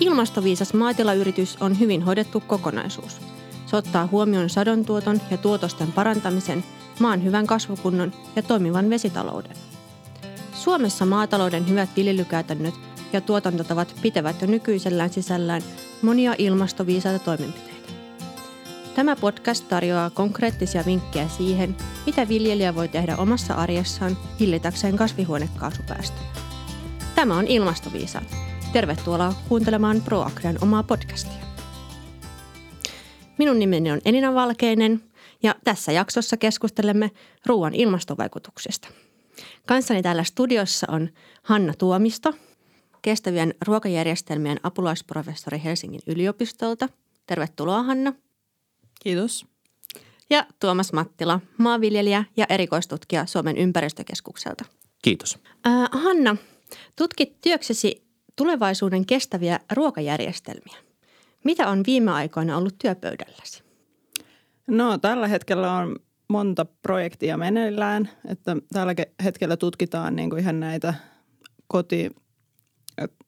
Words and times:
Ilmastoviisas 0.00 0.74
maatilayritys 0.74 1.56
on 1.60 1.80
hyvin 1.80 2.02
hoidettu 2.02 2.40
kokonaisuus. 2.40 3.20
Se 3.66 3.76
ottaa 3.76 4.06
huomioon 4.06 4.50
sadontuoton 4.50 5.20
ja 5.30 5.36
tuotosten 5.36 5.92
parantamisen, 5.92 6.64
maan 7.00 7.24
hyvän 7.24 7.46
kasvukunnon 7.46 8.12
ja 8.36 8.42
toimivan 8.42 8.90
vesitalouden. 8.90 9.56
Suomessa 10.54 11.06
maatalouden 11.06 11.68
hyvät 11.68 11.88
viljelykäytännöt 11.96 12.74
ja 13.12 13.20
tuotantotavat 13.20 13.94
pitävät 14.02 14.42
jo 14.42 14.46
nykyisellään 14.46 15.10
sisällään 15.10 15.62
monia 16.02 16.34
ilmastoviisaita 16.38 17.24
toimenpiteitä. 17.24 17.92
Tämä 18.94 19.16
podcast 19.16 19.68
tarjoaa 19.68 20.10
konkreettisia 20.10 20.82
vinkkejä 20.86 21.28
siihen, 21.28 21.76
mitä 22.06 22.28
viljelijä 22.28 22.74
voi 22.74 22.88
tehdä 22.88 23.16
omassa 23.16 23.54
arjessaan 23.54 24.16
hillitäkseen 24.40 24.96
kasvihuonekaasupäästöjä. 24.96 26.30
Tämä 27.14 27.36
on 27.36 27.46
Ilmastoviisaat. 27.46 28.50
Tervetuloa 28.72 29.34
kuuntelemaan 29.48 30.02
ProAgrian 30.02 30.58
omaa 30.62 30.82
podcastia. 30.82 31.42
Minun 33.38 33.58
nimeni 33.58 33.90
on 33.90 34.00
Enina 34.04 34.34
Valkeinen 34.34 35.02
ja 35.42 35.54
tässä 35.64 35.92
jaksossa 35.92 36.36
keskustelemme 36.36 37.10
ruoan 37.46 37.74
ilmastovaikutuksista. 37.74 38.88
Kanssani 39.66 40.02
täällä 40.02 40.24
studiossa 40.24 40.86
on 40.90 41.08
Hanna 41.42 41.74
Tuomisto, 41.78 42.34
kestävien 43.02 43.54
ruokajärjestelmien 43.66 44.60
apulaisprofessori 44.62 45.60
Helsingin 45.64 46.00
yliopistolta. 46.06 46.88
Tervetuloa 47.26 47.82
Hanna. 47.82 48.12
Kiitos. 49.02 49.46
Ja 50.30 50.46
Tuomas 50.60 50.92
Mattila, 50.92 51.40
maanviljelijä 51.58 52.24
ja 52.36 52.46
erikoistutkija 52.48 53.26
Suomen 53.26 53.56
ympäristökeskukselta. 53.56 54.64
Kiitos. 55.02 55.38
Äh, 55.66 55.88
Hanna, 55.92 56.36
tutkit 56.96 57.40
työksesi 57.40 58.09
tulevaisuuden 58.36 59.06
kestäviä 59.06 59.60
ruokajärjestelmiä. 59.72 60.76
Mitä 61.44 61.68
on 61.68 61.82
viime 61.86 62.10
aikoina 62.10 62.56
ollut 62.56 62.78
työpöydälläsi? 62.78 63.62
No 64.66 64.98
tällä 64.98 65.28
hetkellä 65.28 65.72
on 65.72 65.96
monta 66.28 66.66
projektia 66.82 67.36
meneillään, 67.36 68.08
että 68.28 68.56
tällä 68.72 68.94
hetkellä 69.24 69.56
tutkitaan 69.56 70.16
niin 70.16 70.30
kuin 70.30 70.40
ihan 70.40 70.60
näitä 70.60 70.94
koti, 71.66 72.10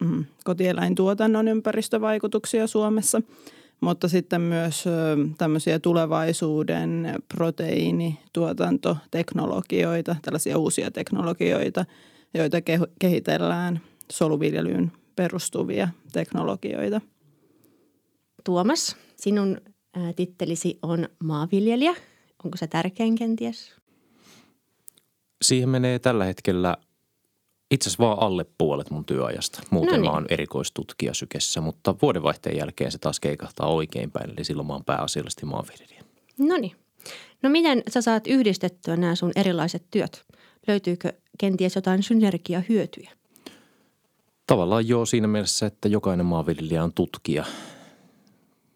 mm, 0.00 0.24
kotieläintuotannon 0.44 1.48
ympäristövaikutuksia 1.48 2.66
Suomessa, 2.66 3.22
mutta 3.80 4.08
sitten 4.08 4.40
myös 4.40 4.84
tämmöisiä 5.38 5.78
tulevaisuuden 5.78 7.14
proteiinituotantoteknologioita, 7.34 10.16
tällaisia 10.22 10.58
uusia 10.58 10.90
teknologioita, 10.90 11.84
joita 12.34 12.58
kehitellään 12.98 13.80
soluviljelyyn 14.12 14.92
perustuvia 15.16 15.88
teknologioita. 16.12 17.00
Tuomas, 18.44 18.96
sinun 19.16 19.60
tittelisi 20.16 20.78
on 20.82 21.08
maanviljelijä. 21.24 21.94
Onko 22.44 22.56
se 22.56 22.66
tärkein 22.66 23.14
kenties? 23.14 23.72
Siihen 25.42 25.68
menee 25.68 25.98
tällä 25.98 26.24
hetkellä 26.24 26.76
itse 27.70 27.88
asiassa 27.88 28.04
vaan 28.04 28.18
alle 28.18 28.46
puolet 28.58 28.90
mun 28.90 29.04
työajasta. 29.04 29.62
Muuten 29.70 29.90
no 29.90 29.96
niin. 29.96 30.04
mä 30.04 30.10
oon 30.10 30.26
erikoistutkija 30.28 31.14
sykessä, 31.14 31.60
mutta 31.60 31.94
vuodenvaihteen 32.02 32.56
jälkeen 32.56 32.92
se 32.92 32.98
taas 32.98 33.20
keikahtaa 33.20 33.66
oikeinpäin, 33.66 34.30
eli 34.30 34.44
silloin 34.44 34.66
mä 34.66 34.72
oon 34.72 34.84
pääasiallisesti 34.84 35.46
maanviljelijä. 35.46 36.04
No 36.38 36.56
niin. 36.56 36.76
No 37.42 37.50
miten 37.50 37.82
sä 37.88 38.02
saat 38.02 38.26
yhdistettyä 38.26 38.96
nämä 38.96 39.14
sun 39.14 39.32
erilaiset 39.36 39.84
työt? 39.90 40.24
Löytyykö 40.66 41.12
kenties 41.38 41.74
jotain 41.74 42.02
synergiahyötyjä? 42.02 43.10
Tavallaan 44.46 44.88
joo 44.88 45.06
siinä 45.06 45.26
mielessä, 45.26 45.66
että 45.66 45.88
jokainen 45.88 46.26
maanviljelijä 46.26 46.84
on 46.84 46.92
tutkija. 46.94 47.44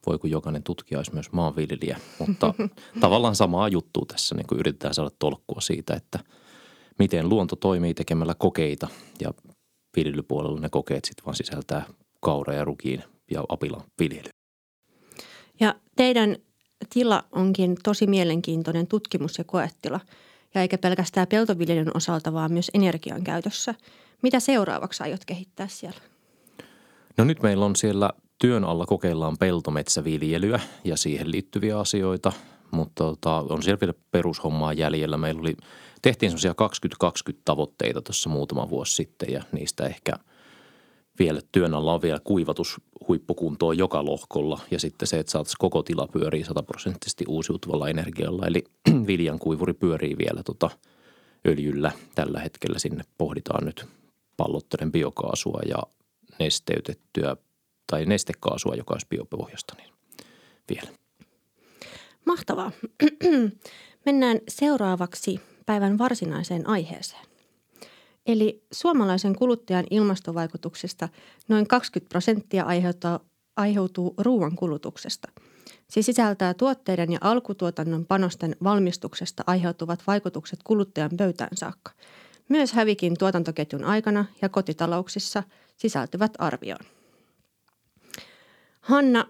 Voi 0.06 0.18
kun 0.18 0.30
jokainen 0.30 0.62
tutkija 0.62 0.98
olisi 0.98 1.14
myös 1.14 1.32
maanviljelijä, 1.32 2.00
mutta 2.18 2.54
tavallaan 3.00 3.36
samaa 3.36 3.68
juttua 3.68 4.04
tässä, 4.08 4.34
niin 4.34 4.46
kuin 4.46 4.58
yritetään 4.58 4.94
saada 4.94 5.10
tolkkua 5.18 5.60
siitä, 5.60 5.94
että 5.94 6.18
miten 6.98 7.28
luonto 7.28 7.56
toimii 7.56 7.94
tekemällä 7.94 8.34
kokeita 8.38 8.88
ja 9.20 9.34
viljelypuolella 9.96 10.60
ne 10.60 10.68
kokeet 10.68 11.04
sitten 11.04 11.24
vaan 11.24 11.36
sisältää 11.36 11.86
kaura 12.20 12.54
ja 12.54 12.64
rukiin 12.64 13.02
ja 13.30 13.44
apilan 13.48 13.82
viljely. 14.00 14.28
Ja 15.60 15.74
teidän 15.96 16.36
tila 16.92 17.24
onkin 17.32 17.76
tosi 17.82 18.06
mielenkiintoinen 18.06 18.86
tutkimus- 18.86 19.38
ja 19.38 19.44
koetila, 19.44 20.00
ja 20.54 20.60
eikä 20.60 20.78
pelkästään 20.78 21.26
peltoviljelyn 21.26 21.96
osalta, 21.96 22.32
vaan 22.32 22.52
myös 22.52 22.70
energian 22.74 23.24
käytössä– 23.24 23.74
mitä 24.26 24.40
seuraavaksi 24.40 25.02
aiot 25.02 25.24
kehittää 25.24 25.68
siellä? 25.68 26.00
No 27.16 27.24
nyt 27.24 27.42
meillä 27.42 27.64
on 27.64 27.76
siellä 27.76 28.10
työn 28.38 28.64
alla 28.64 28.86
kokeillaan 28.86 29.38
peltometsäviljelyä 29.38 30.60
ja 30.84 30.96
siihen 30.96 31.30
liittyviä 31.30 31.78
asioita, 31.78 32.32
mutta 32.70 33.04
tota, 33.04 33.44
on 33.48 33.62
siellä 33.62 33.80
vielä 33.80 33.94
perushommaa 34.10 34.72
jäljellä. 34.72 35.16
Meillä 35.16 35.40
oli, 35.40 35.56
tehtiin 36.02 36.30
semmoisia 36.30 36.54
2020 36.54 37.42
tavoitteita 37.44 38.02
tuossa 38.02 38.30
muutama 38.30 38.70
vuosi 38.70 38.94
sitten 38.94 39.32
ja 39.32 39.42
niistä 39.52 39.86
ehkä 39.86 40.12
vielä 41.18 41.40
työn 41.52 41.74
alla 41.74 41.94
on 41.94 42.02
vielä 42.02 42.20
kuivatus 42.24 42.80
huippukuntoon 43.08 43.78
joka 43.78 44.04
lohkolla 44.04 44.60
ja 44.70 44.78
sitten 44.78 45.08
se, 45.08 45.18
että 45.18 45.32
saataisiin 45.32 45.58
koko 45.58 45.82
tila 45.82 46.08
pyörii 46.12 46.44
sataprosenttisesti 46.44 47.24
uusiutuvalla 47.28 47.88
energialla. 47.88 48.46
Eli 48.46 48.64
viljan 49.06 49.38
kuivuri 49.38 49.74
pyörii 49.74 50.18
vielä 50.18 50.42
tota 50.42 50.70
öljyllä 51.46 51.92
tällä 52.14 52.40
hetkellä. 52.40 52.78
Sinne 52.78 53.04
pohditaan 53.18 53.64
nyt 53.64 53.86
pallottelen 54.36 54.92
biokaasua 54.92 55.60
ja 55.68 55.78
nesteytettyä 56.38 57.36
tai 57.86 58.06
nestekaasua, 58.06 58.74
joka 58.74 58.94
olisi 58.94 59.06
biopohjasta, 59.10 59.74
niin 59.76 59.90
vielä. 60.68 60.96
Mahtavaa. 62.24 62.72
Mennään 64.06 64.38
seuraavaksi 64.48 65.40
päivän 65.66 65.98
varsinaiseen 65.98 66.68
aiheeseen. 66.68 67.26
Eli 68.26 68.64
suomalaisen 68.72 69.36
kuluttajan 69.36 69.84
ilmastovaikutuksista 69.90 71.08
noin 71.48 71.66
20 71.66 72.08
prosenttia 72.08 72.66
aiheutuu 73.56 74.14
ruoan 74.18 74.56
kulutuksesta. 74.56 75.28
Se 75.90 76.02
sisältää 76.02 76.54
tuotteiden 76.54 77.12
ja 77.12 77.18
alkutuotannon 77.20 78.06
panosten 78.06 78.56
valmistuksesta 78.64 79.44
aiheutuvat 79.46 80.02
vaikutukset 80.06 80.58
kuluttajan 80.64 81.10
pöytään 81.16 81.56
saakka– 81.56 81.92
myös 82.48 82.72
hävikin 82.72 83.18
tuotantoketjun 83.18 83.84
aikana 83.84 84.24
ja 84.42 84.48
kotitalouksissa 84.48 85.42
sisältyvät 85.76 86.32
arvioon. 86.38 86.84
Hanna, 88.80 89.26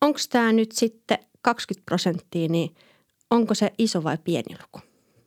onko 0.00 0.18
tämä 0.30 0.52
nyt 0.52 0.72
sitten 0.72 1.18
20 1.42 1.84
prosenttia, 1.86 2.48
niin 2.48 2.74
onko 3.30 3.54
se 3.54 3.72
iso 3.78 4.04
vai 4.04 4.18
pieni 4.24 4.56
luku? 4.62 4.80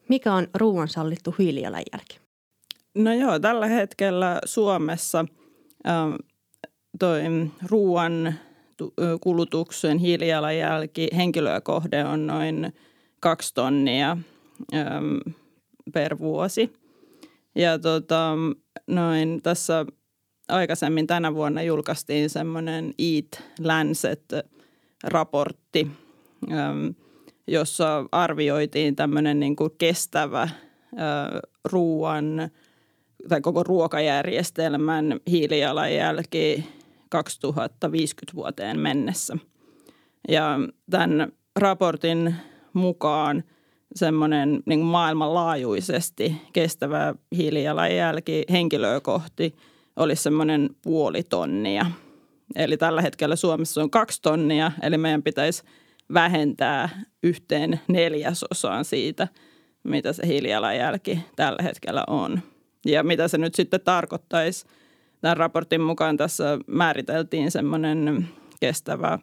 Mikä 0.10 0.34
on 0.34 0.48
ruoan 0.54 0.88
sallittu 0.88 1.36
hiilijalanjälki? 1.40 2.20
No 2.96 3.14
joo, 3.14 3.40
tällä 3.40 3.68
hetkellä 3.68 4.42
Suomessa 4.46 5.26
toi 7.00 7.22
ruoan 7.70 8.36
kulutuksen 9.22 9.98
hiilijalanjälki 9.98 11.08
henkilöä 11.16 11.62
kohde 11.62 12.06
on 12.06 12.28
noin 12.28 12.74
kaksi 13.20 13.54
tonnia 13.54 14.18
ähm, 14.74 15.18
per 15.94 16.20
vuosi– 16.20 16.74
ja 17.56 17.80
tota, 17.80 18.36
noin 18.88 19.42
tässä 19.42 19.86
aikaisemmin 20.48 21.08
tänä 21.08 21.34
vuonna 21.34 21.62
julkaistiin 21.62 22.30
semmoinen 22.30 22.94
Eat 23.00 23.44
Lancet-raportti, 23.60 25.88
jossa 27.48 28.06
arvioitiin 28.12 28.96
tämmöinen 28.96 29.40
niin 29.40 29.56
kuin 29.56 29.72
kestävä 29.78 30.50
ruoan 31.66 32.50
tai 33.30 33.42
koko 33.42 33.64
ruokajärjestelmän 33.64 35.20
hiilijalanjälki 35.30 36.66
2050 37.10 38.36
vuoteen 38.36 38.80
mennessä. 38.80 39.38
Ja 40.30 40.60
tämän 40.90 41.32
raportin 41.56 42.36
mukaan– 42.74 43.44
semmoinen 43.96 44.64
niin 44.66 44.80
maailmanlaajuisesti 44.80 46.36
kestävä 46.54 47.16
hiilijalanjälki 47.36 48.44
henkilöä 48.52 49.00
kohti 49.00 49.56
olisi 49.96 50.24
semmoinen 50.24 50.70
puoli 50.82 51.24
tonnia. 51.24 51.86
Eli 52.56 52.78
tällä 52.78 53.02
hetkellä 53.02 53.36
Suomessa 53.36 53.82
on 53.82 53.90
kaksi 53.90 54.22
tonnia, 54.22 54.72
eli 54.82 54.98
meidän 54.98 55.24
pitäisi 55.24 55.64
vähentää 56.14 56.90
yhteen 57.24 57.80
neljäsosaan 57.88 58.86
siitä, 58.86 59.28
mitä 59.84 60.14
se 60.14 60.28
hiilijalanjälki 60.28 61.20
tällä 61.36 61.64
hetkellä 61.64 62.04
on. 62.08 62.40
Ja 62.86 63.04
mitä 63.04 63.28
se 63.28 63.38
nyt 63.38 63.56
sitten 63.56 63.82
tarkoittaisi. 63.82 64.66
Tämän 65.22 65.38
raportin 65.38 65.82
mukaan 65.82 66.18
tässä 66.18 66.60
määriteltiin 66.68 67.52
semmoinen 67.52 68.28
kestävä 68.60 69.20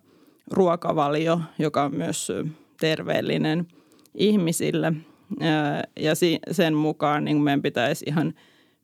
ruokavalio, 0.50 1.40
joka 1.58 1.82
on 1.82 1.96
myös 1.96 2.32
terveellinen– 2.80 3.66
ihmisille. 4.14 4.92
Ja 6.00 6.12
sen 6.50 6.74
mukaan 6.74 7.24
niin 7.24 7.40
meidän 7.40 7.62
pitäisi 7.62 8.04
ihan 8.08 8.34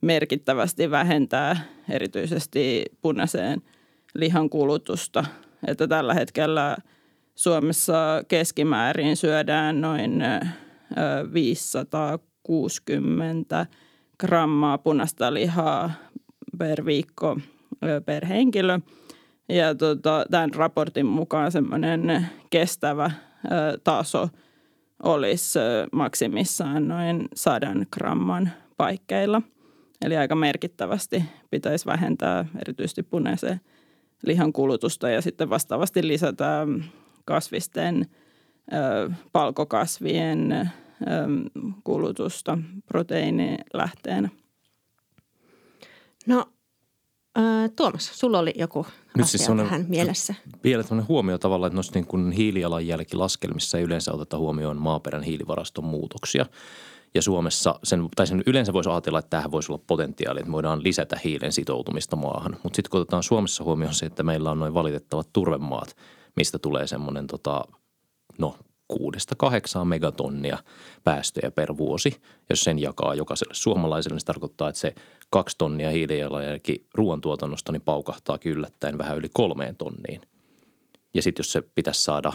merkittävästi 0.01 0.91
vähentää 0.91 1.57
erityisesti 1.89 2.85
punaiseen 3.01 3.61
lihan 4.15 4.49
kulutusta. 4.49 5.25
Että 5.67 5.87
tällä 5.87 6.13
hetkellä 6.13 6.77
Suomessa 7.35 8.23
keskimäärin 8.27 9.17
syödään 9.17 9.81
noin 9.81 10.23
560 11.33 13.65
grammaa 14.19 14.77
punaista 14.77 15.33
lihaa 15.33 15.91
per 16.57 16.85
viikko 16.85 17.37
per 18.05 18.25
henkilö. 18.25 18.79
Ja 19.49 19.75
tota, 19.75 20.25
tämän 20.31 20.53
raportin 20.53 21.05
mukaan 21.05 21.51
semmoinen 21.51 22.27
kestävä 22.49 23.11
taso 23.83 24.29
olisi 25.03 25.59
maksimissaan 25.91 26.87
noin 26.87 27.27
sadan 27.35 27.85
gramman 27.91 28.49
paikkeilla. 28.77 29.41
Eli 30.01 30.17
aika 30.17 30.35
merkittävästi 30.35 31.23
pitäisi 31.51 31.85
vähentää 31.85 32.45
erityisesti 32.61 33.03
punaisen 33.03 33.61
lihan 34.23 34.53
kulutusta 34.53 35.09
ja 35.09 35.21
sitten 35.21 35.49
vastaavasti 35.49 36.07
lisätä 36.07 36.67
kasvisten, 37.25 38.05
palkokasvien 39.31 40.69
kulutusta 41.83 42.57
proteiinilähteenä. 42.87 44.29
No 46.27 46.45
Tuomas, 47.75 48.19
sulla 48.19 48.39
oli 48.39 48.53
joku 48.55 48.85
Nyt 49.17 49.23
asia 49.23 49.37
siis 49.37 49.57
tähän 49.57 49.85
mielessä. 49.89 50.35
Vielä 50.63 50.83
tämmöinen 50.83 51.07
huomio 51.07 51.37
tavallaan, 51.37 51.67
että 51.67 51.75
noissa 51.75 51.93
niin 51.95 52.07
kuin 52.07 52.31
hiilijalanjälkilaskelmissa 52.31 53.77
ei 53.77 53.83
yleensä 53.83 54.13
oteta 54.13 54.37
huomioon 54.37 54.77
maaperän 54.77 55.23
hiilivaraston 55.23 55.85
muutoksia. 55.85 56.45
Ja 57.15 57.21
Suomessa, 57.21 57.79
sen, 57.83 58.07
tai 58.15 58.27
sen 58.27 58.43
yleensä 58.45 58.73
voisi 58.73 58.89
ajatella, 58.89 59.19
että 59.19 59.29
tähän 59.29 59.51
voisi 59.51 59.71
olla 59.71 59.83
potentiaali, 59.87 60.39
että 60.39 60.51
voidaan 60.51 60.83
lisätä 60.83 61.19
hiilen 61.23 61.51
sitoutumista 61.51 62.15
maahan. 62.15 62.57
Mutta 62.63 62.75
sitten 62.75 62.89
kun 62.89 63.01
otetaan 63.01 63.23
Suomessa 63.23 63.63
huomioon 63.63 63.93
se, 63.93 64.05
että 64.05 64.23
meillä 64.23 64.51
on 64.51 64.59
noin 64.59 64.73
valitettavat 64.73 65.29
turvemaat, 65.33 65.95
mistä 66.35 66.59
tulee 66.59 66.87
semmoinen 66.87 67.27
tota, 67.27 67.61
no 68.37 68.55
kuudesta 68.89 69.35
kahdeksaan 69.35 69.87
megatonnia 69.87 70.57
päästöjä 71.03 71.51
per 71.51 71.77
vuosi. 71.77 72.21
Jos 72.49 72.61
sen 72.61 72.79
jakaa 72.79 73.15
jokaiselle 73.15 73.53
suomalaiselle, 73.53 74.15
niin 74.15 74.21
se 74.21 74.25
tarkoittaa, 74.25 74.69
että 74.69 74.81
se 74.81 74.95
kaksi 75.29 75.57
tonnia 75.57 75.89
hiilijalanjälki 75.89 76.87
ruoantuotannosta 76.93 77.71
niin 77.71 77.81
paukahtaa 77.81 78.37
yllättäen 78.45 78.97
vähän 78.97 79.17
yli 79.17 79.29
kolmeen 79.33 79.75
tonniin. 79.75 80.21
Ja 81.13 81.21
sitten 81.21 81.43
jos 81.43 81.51
se 81.51 81.61
pitäisi 81.61 82.01
saada, 82.01 82.33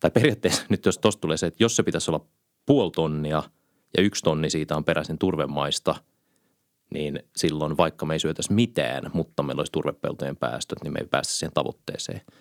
tai 0.00 0.10
periaatteessa 0.10 0.64
nyt 0.68 0.86
jos 0.86 0.98
tuosta 0.98 1.20
tulee 1.20 1.36
se, 1.36 1.46
että 1.46 1.64
jos 1.64 1.76
se 1.76 1.82
pitäisi 1.82 2.10
olla 2.10 2.26
puoli 2.66 2.90
tonnia 2.90 3.42
ja 3.96 4.02
yksi 4.02 4.22
tonni 4.22 4.50
siitä 4.50 4.76
on 4.76 4.84
peräisin 4.84 5.18
turvemaista, 5.18 5.94
niin 6.94 7.22
silloin 7.36 7.76
vaikka 7.76 8.06
me 8.06 8.14
ei 8.14 8.20
syötäisi 8.20 8.52
mitään, 8.52 9.10
mutta 9.14 9.42
meillä 9.42 9.60
olisi 9.60 9.72
turvepeltojen 9.72 10.36
päästöt, 10.36 10.78
niin 10.82 10.92
me 10.92 10.98
ei 11.00 11.06
päästä 11.06 11.32
siihen 11.32 11.52
tavoitteeseen– 11.54 12.20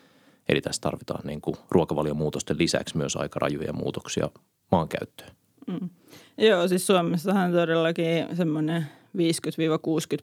Eli 0.49 0.61
tässä 0.61 0.81
tarvitaan 0.81 1.27
niin 1.27 1.41
kuin 1.41 1.55
ruokavaliomuutosten 1.69 2.57
lisäksi 2.57 2.97
myös 2.97 3.15
aika 3.15 3.39
rajuja 3.39 3.73
muutoksia 3.73 4.29
maankäyttöön. 4.71 5.31
Mm. 5.67 5.89
Joo, 6.38 6.67
siis 6.67 6.88
Suomessahan 6.88 7.51
todellakin 7.51 8.38
semmoinen 8.38 8.88
50-60 9.17 9.21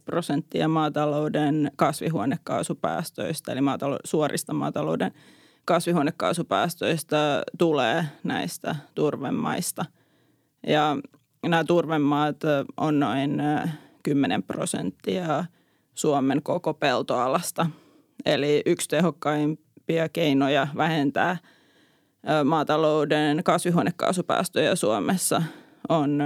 prosenttia 0.04 0.68
maatalouden 0.68 1.72
kasvihuonekaasupäästöistä, 1.76 3.52
eli 3.52 3.60
maatalo- 3.60 3.98
suorista 4.04 4.52
maatalouden 4.52 5.12
kasvihuonekaasupäästöistä 5.64 7.42
tulee 7.58 8.04
näistä 8.24 8.76
turvemaista. 8.94 9.84
Ja 10.66 10.96
nämä 11.46 11.64
turvemaat 11.64 12.36
on 12.76 13.00
noin 13.00 13.42
10 14.02 14.42
prosenttia 14.42 15.44
Suomen 15.94 16.42
koko 16.42 16.74
peltoalasta. 16.74 17.66
Eli 18.26 18.62
yksi 18.66 18.88
tehokkain 18.88 19.58
parhaimpia 19.88 20.08
keinoja 20.08 20.68
vähentää 20.76 21.36
maatalouden 22.44 23.44
kasvihuonekaasupäästöjä 23.44 24.74
Suomessa 24.74 25.42
on 25.88 26.18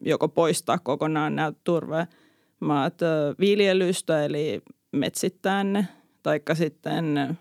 joko 0.00 0.28
poistaa 0.28 0.78
kokonaan 0.78 1.36
nämä 1.36 1.52
turvemaat 1.64 2.94
viljelystä, 3.40 4.24
eli 4.24 4.62
metsittää 4.92 5.64
ne, 5.64 5.88
taikka 6.22 6.54
sitten 6.54 7.38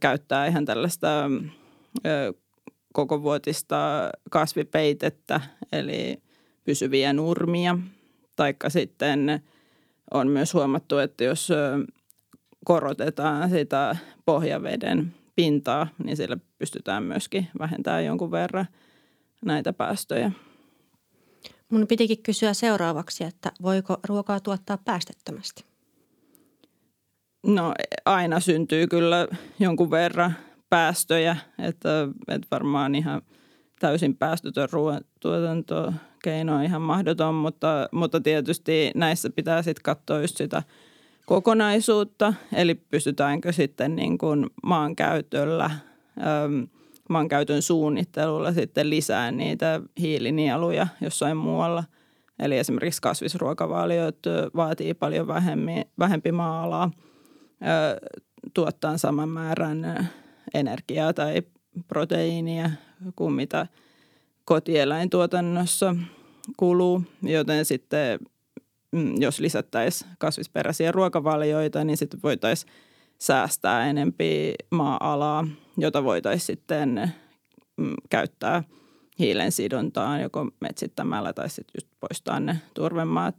käyttää 0.00 0.46
ihan 0.46 0.64
tällaista 0.64 1.30
koko 2.92 3.22
vuotista 3.22 3.76
kasvipeitettä, 4.30 5.40
eli 5.72 6.22
pysyviä 6.64 7.12
nurmia, 7.12 7.78
taikka 8.36 8.70
sitten 8.70 9.42
on 10.10 10.28
myös 10.28 10.54
huomattu, 10.54 10.98
että 10.98 11.24
jos 11.24 11.48
korotetaan 12.64 13.50
sitä 13.50 13.96
pohjaveden 14.24 15.14
pintaa, 15.36 15.86
niin 16.04 16.16
sillä 16.16 16.36
pystytään 16.58 17.02
myöskin 17.02 17.48
vähentämään 17.58 18.04
jonkun 18.04 18.30
verran 18.30 18.66
näitä 19.44 19.72
päästöjä. 19.72 20.32
Mun 21.70 21.86
pitikin 21.86 22.22
kysyä 22.22 22.54
seuraavaksi, 22.54 23.24
että 23.24 23.52
voiko 23.62 23.96
ruokaa 24.08 24.40
tuottaa 24.40 24.78
päästettömästi? 24.78 25.64
No 27.46 27.74
aina 28.04 28.40
syntyy 28.40 28.86
kyllä 28.86 29.28
jonkun 29.58 29.90
verran 29.90 30.34
päästöjä, 30.70 31.36
että, 31.58 32.08
että 32.28 32.48
varmaan 32.50 32.94
ihan 32.94 33.22
täysin 33.80 34.16
päästötön 34.16 34.68
ruoantuotantokeino 34.72 36.56
on 36.56 36.64
ihan 36.64 36.82
mahdoton, 36.82 37.34
mutta, 37.34 37.88
mutta 37.92 38.20
tietysti 38.20 38.90
näissä 38.94 39.30
pitää 39.30 39.62
sitten 39.62 39.82
katsoa 39.82 40.20
just 40.20 40.36
sitä– 40.36 40.62
kokonaisuutta, 41.26 42.34
eli 42.52 42.74
pystytäänkö 42.74 43.52
sitten 43.52 43.96
niin 43.96 44.18
kuin 44.18 44.46
maankäytöllä, 44.62 45.70
maankäytön 47.08 47.62
suunnittelulla 47.62 48.52
sitten 48.52 48.90
lisää 48.90 49.30
niitä 49.30 49.80
hiilinieluja 50.00 50.86
jossain 51.00 51.36
muualla. 51.36 51.84
Eli 52.38 52.58
esimerkiksi 52.58 53.02
kasvisruokavaliot 53.02 54.18
vaatii 54.56 54.94
paljon 54.94 55.26
vähempi, 55.26 55.72
vähempi 55.98 56.32
maa-alaa 56.32 56.90
tuottaa 58.54 58.98
saman 58.98 59.28
määrän 59.28 60.08
energiaa 60.54 61.12
tai 61.12 61.42
proteiinia 61.88 62.70
kuin 63.16 63.32
mitä 63.32 63.66
kotieläintuotannossa 64.44 65.96
kuluu, 66.56 67.02
joten 67.22 67.64
sitten 67.64 68.18
jos 69.18 69.40
lisättäisiin 69.40 70.10
kasvisperäisiä 70.18 70.92
ruokavalioita, 70.92 71.84
niin 71.84 71.96
sitten 71.96 72.20
voitaisiin 72.22 72.72
säästää 73.18 73.86
enempi 73.86 74.54
maa-alaa, 74.70 75.46
jota 75.76 76.04
voitaisiin 76.04 76.46
sitten 76.46 77.12
mm, 77.76 77.94
käyttää 78.10 78.62
hiilen 79.18 79.52
sidontaan 79.52 80.20
joko 80.20 80.48
metsittämällä 80.60 81.32
tai 81.32 81.50
sitten 81.50 81.72
just 81.76 81.88
poistaa 82.00 82.40
ne 82.40 82.56
turvemaat 82.74 83.36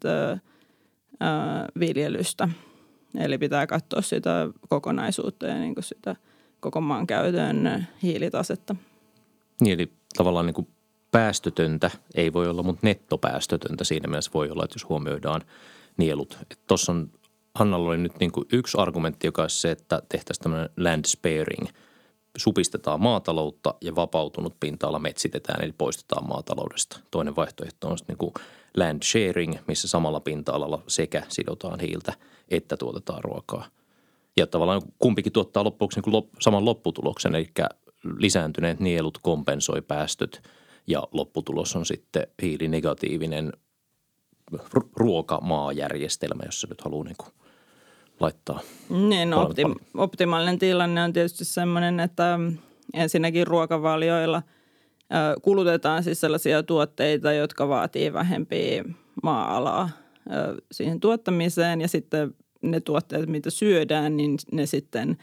viljelystä. 1.79 2.49
Eli 3.19 3.37
pitää 3.37 3.67
katsoa 3.67 4.01
sitä 4.01 4.49
kokonaisuutta 4.69 5.47
ja 5.47 5.55
niin 5.55 5.75
kuin 5.75 5.83
sitä 5.83 6.15
koko 6.59 6.81
maan 6.81 7.07
käytön 7.07 7.87
hiilitasetta. 8.03 8.75
Niin, 9.61 9.73
eli 9.79 9.91
tavallaan 10.17 10.45
niin 10.45 10.53
kuin 10.53 10.67
päästötöntä 11.15 11.91
ei 12.15 12.33
voi 12.33 12.49
olla, 12.49 12.63
mutta 12.63 12.87
nettopäästötöntä 12.87 13.83
siinä 13.83 14.07
mielessä 14.07 14.31
voi 14.33 14.49
olla, 14.49 14.63
että 14.63 14.75
jos 14.75 14.89
huomioidaan 14.89 15.41
nielut. 15.97 16.37
Tuossa 16.67 16.91
on 16.91 17.09
Hannalla 17.55 17.89
oli 17.89 17.97
nyt 17.97 18.19
niin 18.19 18.31
kuin 18.31 18.45
yksi 18.51 18.77
argumentti, 18.77 19.27
joka 19.27 19.43
on 19.43 19.49
se, 19.49 19.71
että 19.71 20.01
tehtäisiin 20.09 20.43
tämmöinen 20.43 20.69
land 20.77 21.05
sparing. 21.05 21.67
Supistetaan 22.37 23.01
maataloutta 23.01 23.75
ja 23.81 23.95
vapautunut 23.95 24.59
pinta-ala 24.59 24.99
metsitetään, 24.99 25.63
eli 25.63 25.73
poistetaan 25.77 26.27
maataloudesta. 26.27 26.99
Toinen 27.11 27.35
vaihtoehto 27.35 27.87
on 27.87 27.97
niin 28.07 28.17
kuin 28.17 28.33
land 28.77 29.03
sharing, 29.03 29.55
missä 29.67 29.87
samalla 29.87 30.19
pinta-alalla 30.19 30.83
sekä 30.87 31.23
sidotaan 31.27 31.79
hiiltä 31.79 32.13
että 32.49 32.77
tuotetaan 32.77 33.23
ruokaa. 33.23 33.65
Ja 34.37 34.47
tavallaan 34.47 34.81
kumpikin 34.99 35.33
tuottaa 35.33 35.63
loppuksi 35.63 35.99
niin 35.99 36.11
kuin 36.11 36.29
saman 36.39 36.65
lopputuloksen, 36.65 37.35
eli 37.35 37.49
lisääntyneet 38.17 38.79
nielut 38.79 39.17
kompensoi 39.17 39.81
päästöt– 39.81 40.41
ja 40.87 41.07
lopputulos 41.11 41.75
on 41.75 41.85
sitten 41.85 42.27
hiilinegatiivinen 42.41 43.53
ruokamaajärjestelmä, 44.95 46.43
jos 46.45 46.61
se 46.61 46.67
nyt 46.67 46.81
haluaa 46.81 47.03
niin 47.03 47.15
kuin 47.17 47.29
laittaa. 48.19 48.59
Niin, 48.89 49.29
no 49.29 49.43
optim- 49.43 49.83
optimaalinen 49.93 50.59
tilanne 50.59 51.03
on 51.03 51.13
tietysti 51.13 51.45
sellainen, 51.45 51.99
että 51.99 52.39
ensinnäkin 52.93 53.47
ruokavalioilla 53.47 54.41
kulutetaan 55.41 56.03
siis 56.03 56.21
sellaisia 56.21 56.63
tuotteita, 56.63 57.33
jotka 57.33 57.67
vaatii 57.67 58.13
vähempiä 58.13 58.85
maa-alaa 59.23 59.89
siihen 60.71 60.99
tuottamiseen 60.99 61.81
ja 61.81 61.87
sitten 61.87 62.35
ne 62.61 62.79
tuotteet, 62.79 63.29
mitä 63.29 63.49
syödään, 63.49 64.17
niin 64.17 64.37
ne 64.51 64.65
sitten 64.65 65.17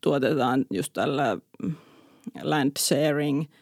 tuotetaan 0.00 0.64
just 0.70 0.92
tällä 0.92 1.38
land 2.42 2.72
sharing– 2.78 3.44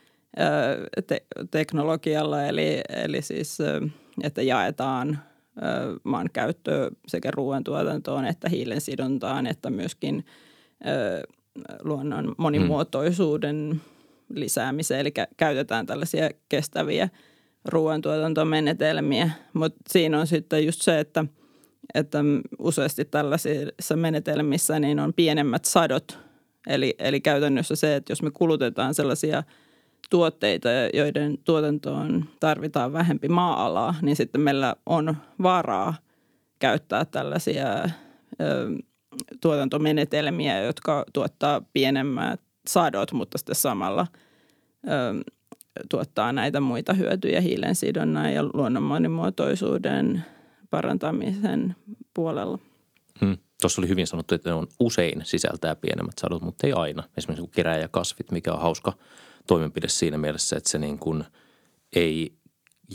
te- 1.06 1.26
teknologialla, 1.50 2.44
eli, 2.44 2.80
eli 2.88 3.22
siis 3.22 3.58
että 4.22 4.42
jaetaan 4.42 5.18
maan 6.04 6.30
käyttöön 6.32 6.96
sekä 7.06 7.30
ruoantuotantoon 7.30 8.24
että 8.24 8.48
hiilen 8.48 8.80
sidontaan, 8.80 9.46
että 9.46 9.70
myöskin 9.70 10.24
luonnon 11.82 12.34
monimuotoisuuden 12.38 13.80
lisäämiseen. 14.34 15.00
Eli 15.00 15.12
käytetään 15.36 15.86
tällaisia 15.86 16.30
kestäviä 16.48 17.08
ruoantuotantomenetelmiä, 17.64 19.30
mutta 19.52 19.78
siinä 19.88 20.20
on 20.20 20.26
sitten 20.26 20.66
just 20.66 20.82
se, 20.82 21.00
että, 21.00 21.24
että 21.94 22.18
useasti 22.58 23.04
tällaisissa 23.04 23.96
menetelmissä 23.96 24.80
niin 24.80 25.00
on 25.00 25.14
pienemmät 25.14 25.64
sadot. 25.64 26.18
Eli, 26.66 26.94
eli 26.98 27.20
käytännössä 27.20 27.76
se, 27.76 27.96
että 27.96 28.12
jos 28.12 28.22
me 28.22 28.30
kulutetaan 28.30 28.94
sellaisia– 28.94 29.42
tuotteita, 30.10 30.68
joiden 30.94 31.38
tuotantoon 31.44 32.24
tarvitaan 32.40 32.92
vähempi 32.92 33.28
maa-alaa, 33.28 33.94
niin 34.02 34.16
sitten 34.16 34.40
meillä 34.40 34.76
on 34.86 35.16
varaa 35.42 35.94
käyttää 36.58 37.04
tällaisia 37.04 37.66
ö, 37.74 37.88
tuotantomenetelmiä, 39.40 40.62
jotka 40.62 41.04
tuottaa 41.12 41.62
pienemmät 41.72 42.40
sadot, 42.66 43.12
mutta 43.12 43.38
sitten 43.38 43.54
samalla 43.54 44.06
ö, 44.88 45.32
tuottaa 45.90 46.32
näitä 46.32 46.60
muita 46.60 46.92
hyötyjä 46.92 47.40
hiilen 47.40 47.74
sidonnan 47.74 48.34
ja 48.34 48.42
luonnon 48.42 48.82
monimuotoisuuden 48.82 50.24
parantamisen 50.70 51.76
puolella. 52.14 52.58
Hmm. 53.20 53.38
Tuossa 53.60 53.80
oli 53.80 53.88
hyvin 53.88 54.06
sanottu, 54.06 54.34
että 54.34 54.50
ne 54.50 54.54
on 54.54 54.66
usein 54.80 55.20
sisältää 55.24 55.76
pienemmät 55.76 56.18
sadot, 56.20 56.42
mutta 56.42 56.66
ei 56.66 56.72
aina. 56.72 57.02
Esimerkiksi 57.16 57.50
kerääjäkasvit, 57.50 58.30
mikä 58.30 58.52
on 58.52 58.60
hauska– 58.60 58.92
toimenpide 59.46 59.88
siinä 59.88 60.18
mielessä, 60.18 60.56
että 60.56 60.70
se 60.70 60.78
niin 60.78 60.98
kuin 60.98 61.24
ei 61.96 62.40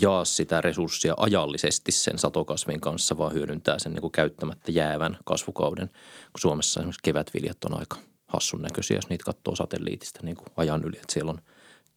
jaa 0.02 0.26
sitä 0.26 0.62
resurssia 0.62 1.14
ajallisesti 1.18 1.92
sen 1.92 2.20
satokasvin 2.20 2.82
kanssa, 2.82 3.18
vaan 3.18 3.34
hyödyntää 3.34 3.80
sen 3.80 3.94
niin 3.94 4.02
kuin 4.02 4.12
käyttämättä 4.12 4.72
jäävän 4.72 5.18
kasvukauden. 5.26 5.88
Kun 5.88 6.42
Suomessa 6.42 6.80
esimerkiksi 6.80 7.04
kevätviljat 7.04 7.64
on 7.64 7.80
aika 7.80 7.98
hassun 8.28 8.62
näköisiä, 8.62 8.98
jos 8.98 9.10
niitä 9.10 9.24
katsoo 9.26 9.56
satelliitista 9.56 10.20
niin 10.24 10.36
kuin 10.36 10.48
ajan 10.58 10.84
yli. 10.84 10.96
Että 10.96 11.14
siellä 11.14 11.32
on 11.32 11.42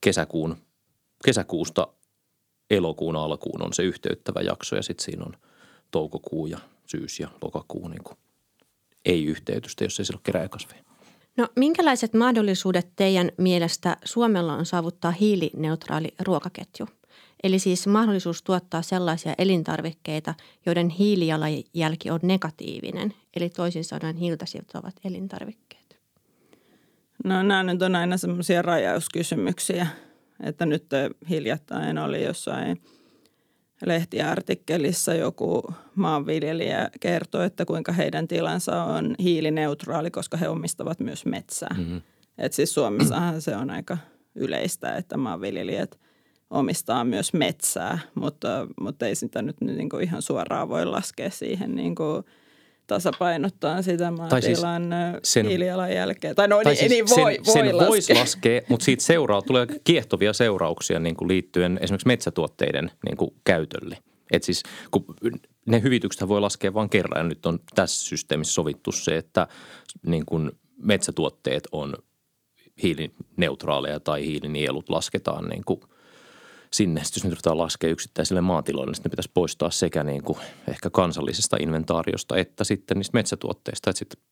kesäkuun, 0.01 0.57
kesäkuusta 1.25 1.89
elokuun 2.71 3.17
alkuun 3.17 3.63
on 3.63 3.75
se 3.75 3.83
yhteyttävä 3.83 4.41
jakso 4.41 4.77
ja 4.77 4.83
sitten 4.83 5.05
siinä 5.05 5.25
on 5.25 5.37
toukokuu 5.91 6.47
ja 6.47 6.59
syys 6.87 7.21
ja 7.21 7.29
lokakuu 7.43 7.89
niin 7.89 8.05
kuin 8.05 8.19
ei 9.05 9.25
yhteytystä, 9.25 9.85
jos 9.85 9.99
ei 9.99 10.05
siellä 10.05 10.17
ole 10.17 10.23
keräjäkasveja. 10.25 10.88
No 11.39 11.49
minkälaiset 11.57 12.15
mahdollisuudet 12.15 12.89
teidän 12.97 13.33
mielestä 13.37 13.97
Suomella 14.05 14.55
on 14.55 14.67
saavuttaa 14.67 15.11
hiilineutraali 15.11 16.09
ruokaketju? 16.21 16.87
Eli 17.43 17.59
siis 17.59 17.87
mahdollisuus 17.87 18.43
tuottaa 18.43 18.83
sellaisia 18.83 19.35
elintarvikkeita, 19.39 20.35
joiden 20.67 20.89
hiilijalanjälki 20.89 22.11
on 22.11 22.21
negatiivinen, 22.23 23.15
eli 23.37 23.51
toisin 23.51 23.85
sanoen 23.85 24.17
hiiltä 24.17 24.47
sitovat 24.47 24.95
elintarvikkeet. 25.05 25.99
No 27.25 27.43
nämä 27.43 27.63
nyt 27.63 27.83
on 27.83 27.97
aina 27.97 28.17
semmoisia 28.17 28.63
rajauskysymyksiä, 28.63 29.87
että 30.43 30.67
nyt 30.67 30.87
hiljattain 31.29 31.99
oli 31.99 32.25
jossain– 32.25 32.81
lehtiartikkelissa 33.87 35.15
joku 35.15 35.75
maanviljelijä 35.95 36.91
kertoi, 37.01 37.47
että 37.47 37.65
kuinka 37.65 37.93
heidän 37.93 38.29
tilansa 38.29 38.85
on 38.85 39.15
hiilineutraali, 39.19 40.11
koska 40.11 40.37
he 40.37 40.49
omistavat 40.49 41.01
myös 41.01 41.27
metsää. 41.27 41.75
Mm-hmm. 41.79 42.01
Et 42.39 42.53
siis 42.53 42.75
Suomessahan 42.75 43.43
se 43.43 43.57
on 43.57 43.71
aika 43.71 43.99
yleistä, 44.35 44.97
että 44.97 45.17
maanviljelijät 45.17 45.99
omistaa 46.51 47.05
myös 47.05 47.33
metsää, 47.33 47.99
mutta, 48.15 48.67
mutta 48.81 49.07
ei 49.07 49.15
sitä 49.15 49.43
nyt 49.43 49.61
niin 49.61 49.89
kuin 49.89 50.05
ihan 50.05 50.23
suoraan 50.23 50.69
voi 50.69 50.87
laskea 50.87 51.31
siihen 51.31 51.75
niin 51.75 51.95
kuin– 51.95 52.25
tasapainottaa 52.89 53.83
sitä 53.83 54.11
maatilan 54.11 54.43
siis 54.43 55.33
sen, 55.33 55.47
hiilijalanjälkeä. 55.47 56.35
Tai 56.35 56.49
no 56.49 56.61
tai 56.65 56.73
niin, 56.73 56.79
siis 56.79 56.91
niin 56.91 57.09
voi, 57.09 57.35
sen, 57.35 57.45
voi 57.45 57.53
sen 57.55 57.77
laskea. 57.77 57.89
voisi 57.89 58.15
laskea, 58.15 58.61
mutta 58.69 58.85
siitä 58.85 59.03
seuraa, 59.03 59.43
tulee 59.43 59.67
kiehtovia 59.85 60.33
seurauksia 60.33 60.99
niin 60.99 61.17
kuin 61.17 61.29
liittyen 61.29 61.79
esimerkiksi 61.83 62.07
metsätuotteiden 62.07 62.91
niin 63.05 63.17
kuin 63.17 63.31
käytölle. 63.45 63.99
Et 64.33 64.43
siis 64.43 64.63
kun 64.91 65.05
ne 65.67 65.83
hyvitykset 65.83 66.29
voi 66.29 66.41
laskea 66.41 66.75
vain 66.75 66.91
kerran 66.91 67.21
ja 67.21 67.29
nyt 67.29 67.47
on 67.47 67.59
tässä 67.75 68.07
systeemissä 68.07 68.55
sovittu 68.55 68.93
se, 68.93 69.17
että 69.17 69.47
niin 70.07 70.27
kuin 70.27 70.51
metsätuotteet 70.83 71.69
on 71.73 71.95
hiilineutraaleja 72.83 74.01
tai 74.01 74.27
hiilinielut 74.27 74.89
lasketaan 74.89 75.49
niin 75.49 75.63
kuin– 75.65 75.81
sinne. 76.73 77.05
Sitten 77.05 77.21
jos 77.21 77.25
nyt 77.25 77.33
ruvetaan 77.33 77.59
laskea 77.59 77.91
yksittäisille 77.91 78.41
maatiloille, 78.41 78.91
niin 78.91 78.95
sitten 78.95 79.11
ne 79.11 79.13
pitäisi 79.13 79.31
poistaa 79.35 79.71
sekä 79.71 80.05
niin 80.05 80.23
kuin 80.23 80.39
ehkä 80.69 80.91
kansallisesta 80.91 81.57
inventaariosta 81.61 82.37
että 82.37 82.65
sitten 82.65 82.97
niistä 82.97 83.17
metsätuotteista. 83.17 83.91
Että 83.91 83.99
sitten 83.99 84.23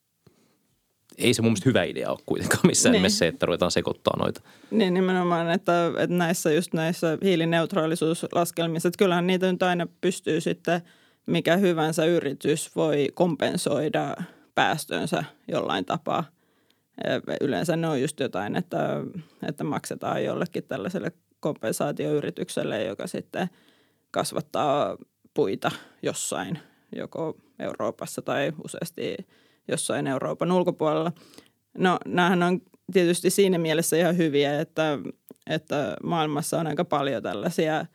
ei 1.19 1.35
se 1.35 1.43
mun 1.43 1.51
mielestä 1.51 1.71
hyvä 1.71 1.85
idea 1.85 2.11
ole 2.11 2.19
kuitenkaan 2.27 2.61
missään 2.67 2.93
niin. 2.93 2.99
nimessä 2.99 3.19
se, 3.19 3.27
että 3.27 3.47
ruvetaan 3.47 3.71
sekoittaa 3.71 4.15
noita. 4.19 4.41
Niin 4.71 4.95
nimenomaan, 4.95 5.51
että, 5.51 5.87
että 5.87 6.17
näissä 6.17 6.53
just 6.53 6.75
näissä 6.75 7.19
hiilineutraalisuuslaskelmissa, 7.25 8.89
että 8.89 8.99
kyllähän 8.99 9.27
niitä 9.27 9.53
nyt 9.53 9.63
aina 9.63 9.87
pystyy 10.01 10.41
sitten, 10.41 10.81
mikä 11.27 11.57
hyvänsä 11.57 12.05
yritys 12.05 12.77
voi 12.77 13.09
kompensoida 13.15 14.17
päästönsä 14.55 15.25
jollain 15.49 15.85
tapaa. 15.85 16.25
Yleensä 17.41 17.77
ne 17.77 17.89
on 17.89 18.01
just 18.01 18.21
jotain, 18.21 18.57
että, 18.57 19.01
että 19.49 19.65
maksetaan 19.65 20.25
jollekin 20.25 20.65
tällaiselle 20.65 21.13
kompensaatioyritykselle, 21.47 22.85
joka 22.85 23.07
sitten 23.07 23.49
kasvattaa 24.11 24.97
puita 25.35 25.71
jossain, 26.03 26.59
joko 26.97 27.37
Euroopassa 27.59 28.23
tai 28.23 28.53
useasti 28.65 29.17
jossain 29.69 30.07
Euroopan 30.07 30.53
ulkopuolella. 30.53 31.13
No 31.79 31.99
näähän 32.07 32.43
on 32.43 32.61
tietysti 32.93 33.31
siinä 33.31 33.59
mielessä 33.59 33.97
ihan 33.97 34.17
hyviä, 34.17 34.61
että, 34.61 34.99
että 35.47 35.97
maailmassa 36.03 36.61
on 36.61 36.67
aika 36.67 36.85
paljon 36.85 37.23
tällaisia 37.23 37.87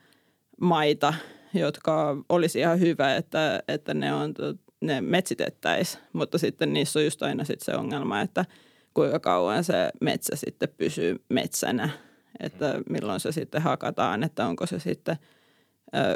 maita, 0.61 1.13
jotka 1.53 2.17
olisi 2.29 2.59
ihan 2.59 2.79
hyvä, 2.79 3.15
että, 3.15 3.63
että 3.67 3.93
ne, 3.93 4.13
on, 4.13 4.33
ne 4.81 5.01
metsitettäisiin, 5.01 6.03
mutta 6.13 6.37
sitten 6.37 6.73
niissä 6.73 6.99
on 6.99 7.05
just 7.05 7.23
aina 7.23 7.43
sit 7.43 7.61
se 7.61 7.75
ongelma, 7.75 8.21
että 8.21 8.45
kuinka 8.93 9.19
kauan 9.19 9.63
se 9.63 9.89
metsä 10.01 10.35
sitten 10.35 10.69
pysyy 10.77 11.23
metsänä– 11.29 11.89
että 12.39 12.81
milloin 12.89 13.19
se 13.19 13.31
sitten 13.31 13.61
hakataan, 13.61 14.23
että 14.23 14.47
onko 14.47 14.65
se 14.65 14.79
sitten 14.79 15.17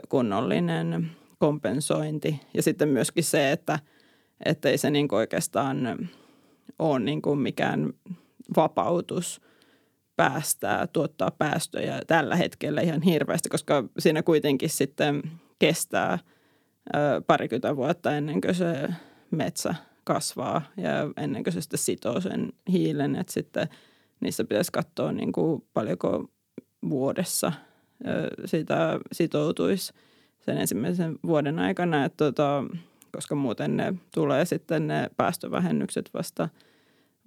kunnollinen 0.09 1.11
kompensointi. 1.39 2.41
Ja 2.53 2.63
sitten 2.63 2.89
myöskin 2.89 3.23
se, 3.23 3.51
että, 3.51 3.79
että 4.45 4.69
ei 4.69 4.77
se 4.77 4.89
niin 4.89 5.07
oikeastaan 5.11 6.09
ole 6.79 6.99
niin 6.99 7.21
kuin 7.21 7.39
mikään 7.39 7.93
vapautus 8.55 9.41
päästää, 10.15 10.87
tuottaa 10.87 11.31
päästöjä 11.31 12.01
tällä 12.07 12.35
hetkellä 12.35 12.81
ihan 12.81 13.01
hirveästi, 13.01 13.49
koska 13.49 13.83
siinä 13.99 14.23
kuitenkin 14.23 14.69
sitten 14.69 15.21
kestää 15.59 16.19
parikymmentä 17.27 17.75
vuotta 17.75 18.17
ennen 18.17 18.41
kuin 18.41 18.55
se 18.55 18.87
metsä 19.31 19.75
kasvaa 20.03 20.61
ja 20.77 20.91
ennen 21.17 21.43
kuin 21.43 21.53
se 21.53 21.61
sitten 21.61 21.79
sitoo 21.79 22.21
sen 22.21 22.53
hiilen, 22.71 23.15
että 23.15 23.33
sitten– 23.33 23.67
niissä 24.25 24.43
pitäisi 24.43 24.71
katsoa 24.71 25.11
niin 25.11 25.31
kuin 25.31 25.63
paljonko 25.73 26.25
vuodessa 26.89 27.51
sitä 28.45 28.99
sitoutuisi 29.11 29.93
sen 30.39 30.57
ensimmäisen 30.57 31.19
vuoden 31.27 31.59
aikana, 31.59 32.05
että 32.05 32.25
tota, 32.25 32.63
koska 33.11 33.35
muuten 33.35 33.77
ne 33.77 33.93
tulee 34.13 34.45
sitten 34.45 34.87
ne 34.87 35.09
päästövähennykset 35.17 36.09
vasta, 36.13 36.49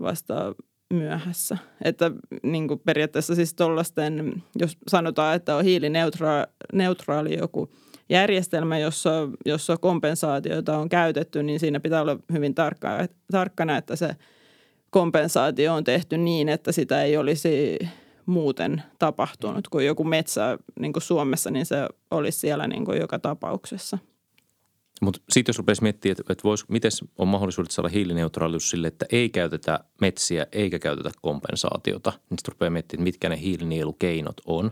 vasta 0.00 0.54
myöhässä. 0.94 1.58
Että 1.84 2.10
niin 2.42 2.68
kuin 2.68 2.80
periaatteessa 2.80 3.34
siis 3.34 3.54
tuollaisten, 3.54 4.42
jos 4.56 4.76
sanotaan, 4.88 5.36
että 5.36 5.56
on 5.56 5.64
hiilineutraali 5.64 7.38
joku 7.38 7.68
järjestelmä, 8.08 8.78
jossa, 8.78 9.10
jossa 9.46 9.76
kompensaatioita 9.76 10.78
on 10.78 10.88
käytetty, 10.88 11.42
niin 11.42 11.60
siinä 11.60 11.80
pitää 11.80 12.02
olla 12.02 12.18
hyvin 12.32 12.54
tarkka, 12.54 13.06
tarkkana, 13.32 13.76
että 13.76 13.96
se– 13.96 14.16
kompensaatio 14.90 15.74
on 15.74 15.84
tehty 15.84 16.18
niin, 16.18 16.48
että 16.48 16.72
sitä 16.72 17.02
ei 17.02 17.16
olisi 17.16 17.78
muuten 18.26 18.82
tapahtunut 18.98 19.68
kuin 19.68 19.86
joku 19.86 20.04
metsä 20.04 20.58
niin 20.80 20.92
kuin 20.92 21.02
Suomessa, 21.02 21.50
niin 21.50 21.66
se 21.66 21.88
olisi 22.10 22.38
siellä 22.38 22.68
niin 22.68 22.84
kuin 22.84 23.00
joka 23.00 23.18
tapauksessa. 23.18 23.98
Mutta 25.02 25.20
sitten 25.30 25.50
jos 25.50 25.58
rupeaisi 25.58 25.82
miettimään, 25.82 26.12
että, 26.20 26.32
että 26.32 26.44
vois, 26.44 26.68
miten 26.68 26.90
on 27.18 27.28
mahdollisuudet 27.28 27.70
saada 27.70 27.88
hiilineutraalius 27.88 28.70
sille, 28.70 28.88
että 28.88 29.06
ei 29.12 29.28
käytetä 29.28 29.80
metsiä 30.00 30.46
eikä 30.52 30.78
käytetä 30.78 31.10
kompensaatiota, 31.22 32.10
niin 32.10 32.38
sitten 32.38 32.52
rupeaa 32.52 32.70
miettimään, 32.70 33.04
mitkä 33.04 33.28
ne 33.28 33.40
hiilinielukeinot 33.40 34.40
on. 34.46 34.70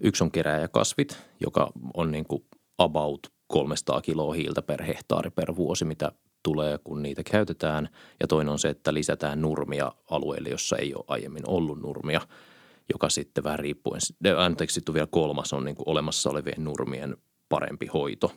Yksi 0.00 0.24
on 0.24 0.30
kerääjäkasvit, 0.30 1.18
joka 1.40 1.72
on 1.94 2.10
niin 2.12 2.24
kuin 2.24 2.44
about 2.78 3.32
300 3.46 4.00
kiloa 4.00 4.34
hiiltä 4.34 4.62
per 4.62 4.82
hehtaari 4.82 5.30
per 5.30 5.56
vuosi, 5.56 5.84
mitä 5.84 6.12
tulee, 6.42 6.78
kun 6.84 7.02
niitä 7.02 7.22
käytetään. 7.30 7.88
Ja 8.20 8.26
toinen 8.26 8.52
on 8.52 8.58
se, 8.58 8.68
että 8.68 8.94
lisätään 8.94 9.42
nurmia 9.42 9.92
alueelle, 10.10 10.48
jossa 10.48 10.76
ei 10.76 10.94
ole 10.94 11.04
aiemmin 11.08 11.42
ollut 11.46 11.80
nurmia, 11.80 12.20
joka 12.92 13.08
sitten 13.08 13.44
vähän 13.44 13.58
riippuen, 13.58 14.00
anteeksi 14.36 14.74
sitten 14.74 14.94
vielä 14.94 15.08
kolmas 15.10 15.52
on 15.52 15.64
niin 15.64 15.76
kuin 15.76 15.88
olemassa 15.88 16.30
olevien 16.30 16.64
nurmien 16.64 17.16
parempi 17.48 17.86
hoito. 17.86 18.32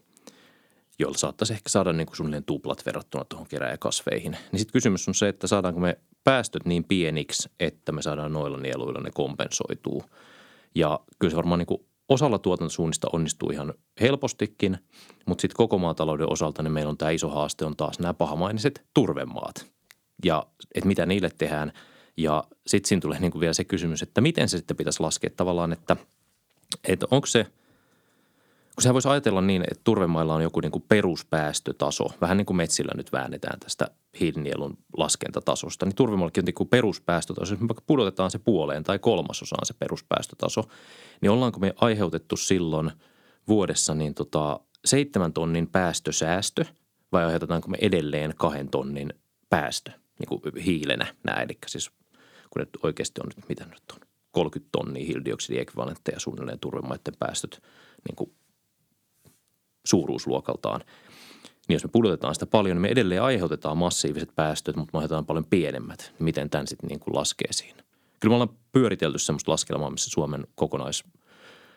joilla 1.02 1.18
saattaisi 1.18 1.54
ehkä 1.54 1.70
saada 1.70 1.94
niin 1.94 2.08
kuin 2.08 2.16
suunnilleen 2.18 2.44
tuplat 2.44 2.86
verrattuna 2.86 3.26
tuohon 3.26 3.48
keräjäkasveihin. 3.48 4.32
Niin 4.32 4.60
sitten 4.60 4.74
kysymys 4.74 5.08
on 5.08 5.16
se, 5.16 5.28
että 5.28 5.48
saadaanko 5.48 5.80
me 5.80 5.98
päästöt 6.24 6.66
niin 6.66 6.84
pieniksi, 6.84 7.50
että 7.60 7.92
me 7.92 8.02
saadaan 8.02 8.34
noilla 8.34 8.58
nieluilla 8.58 9.02
ne 9.02 9.12
kompensoituu. 9.14 10.04
Ja 10.76 11.00
kyllä 11.20 11.32
se 11.32 11.38
varmaan 11.38 11.60
niin 11.60 11.68
kuin 11.68 11.86
osalla 12.12 12.40
tuotantosuunnista 12.40 13.08
onnistuu 13.14 13.50
ihan 13.50 13.74
helpostikin, 14.02 14.78
mutta 15.26 15.42
sitten 15.42 15.58
koko 15.58 15.78
maatalouden 15.78 16.32
osalta 16.32 16.64
niin 16.64 16.72
meillä 16.72 16.90
on 16.90 16.98
tämä 16.98 17.12
iso 17.12 17.30
haaste 17.30 17.66
on 17.66 17.76
taas 17.76 18.00
nämä 18.00 18.14
pahamainiset 18.14 18.86
turvemaat. 18.94 19.66
Ja 20.26 20.46
että 20.76 20.88
mitä 20.88 21.06
niille 21.06 21.30
tehdään. 21.38 21.72
Ja 22.18 22.44
sitten 22.68 22.88
siinä 22.88 23.02
tulee 23.02 23.20
niin 23.20 23.32
kuin 23.32 23.40
vielä 23.40 23.54
se 23.54 23.64
kysymys, 23.64 24.02
että 24.02 24.22
miten 24.22 24.50
se 24.50 24.58
sitten 24.58 24.78
pitäisi 24.78 25.00
laskea 25.00 25.30
tavallaan, 25.38 25.74
että, 25.74 25.96
että 26.88 27.08
onko 27.12 27.28
se– 27.28 27.46
kun 28.76 28.82
sehän 28.84 28.94
voisi 28.94 29.08
ajatella 29.08 29.42
niin, 29.42 29.62
että 29.62 29.82
turvemailla 29.84 30.36
on 30.36 30.44
joku 30.44 30.60
niin 30.60 30.72
kuin 30.72 30.86
peruspäästötaso, 30.90 32.06
vähän 32.22 32.38
niin 32.38 32.46
kuin 32.46 32.58
metsillä 32.58 32.92
nyt 32.96 33.12
väännetään 33.12 33.60
tästä 33.60 33.88
hiilinielun 34.20 34.78
laskentatasosta, 34.98 35.86
niin 35.86 35.96
turvemaillakin 35.96 36.42
on 36.42 36.46
niin 36.46 36.54
kuin 36.54 36.70
peruspäästötaso. 36.70 37.54
Jos 37.54 37.62
me 37.62 37.68
vaikka 37.68 37.84
pudotetaan 37.88 38.32
se 38.32 38.40
puoleen 38.40 38.84
tai 38.84 39.00
kolmasosaan 39.00 39.66
se 39.66 39.74
peruspäästötaso, 39.74 40.64
niin 41.22 41.30
ollaanko 41.30 41.60
me 41.60 41.74
aiheutettu 41.76 42.38
silloin 42.38 42.92
vuodessa 43.48 43.94
niin 43.94 44.14
tota 44.14 44.60
seitsemän 44.86 45.34
tonnin 45.34 45.68
päästösäästö 45.68 46.66
vai 47.12 47.26
aiheutetaanko 47.26 47.68
me 47.68 47.78
edelleen 47.82 48.34
kahden 48.38 48.70
tonnin 48.70 49.14
päästö 49.50 49.92
niin 50.20 50.28
kuin 50.28 50.64
hiilenä? 50.66 51.16
Nämä, 51.24 51.42
eli 51.42 51.58
siis 51.68 51.92
kun 52.50 52.60
nyt 52.60 52.70
oikeasti 52.84 53.22
on 53.22 53.32
nyt, 53.36 53.50
mitä 53.50 53.66
nyt 53.66 53.84
on, 53.94 54.00
30 54.32 54.70
tonnia 54.72 55.06
hiilidioksidiekvivalentteja 55.06 56.20
suunnilleen 56.20 56.60
turvemaiden 56.60 57.14
päästöt 57.20 57.64
niin 58.08 58.16
kuin 58.16 58.34
suuruusluokaltaan. 59.86 60.82
Niin 61.68 61.76
jos 61.76 61.84
me 61.84 61.90
pudotetaan 61.94 62.36
sitä 62.36 62.46
paljon, 62.46 62.76
niin 62.76 62.82
me 62.82 62.88
edelleen 62.88 63.24
aiheutetaan 63.24 63.78
massiiviset 63.78 64.36
päästöt, 64.36 64.76
mutta 64.76 64.92
me 64.94 64.98
aiheutetaan 64.98 65.26
paljon 65.26 65.46
pienemmät. 65.46 66.00
Niin 66.00 66.24
miten 66.24 66.50
tämän 66.50 66.68
sitten 66.68 66.88
niin 66.88 67.00
kuin 67.00 67.16
laskee 67.16 67.54
siinä? 67.54 67.84
Kyllä 68.20 68.32
me 68.32 68.36
ollaan 68.36 68.58
pyöritelty 68.72 69.20
semmoista 69.20 69.52
laskelmaa, 69.52 69.90
missä 69.90 70.10
Suomen 70.10 70.48
kokonais 70.56 71.04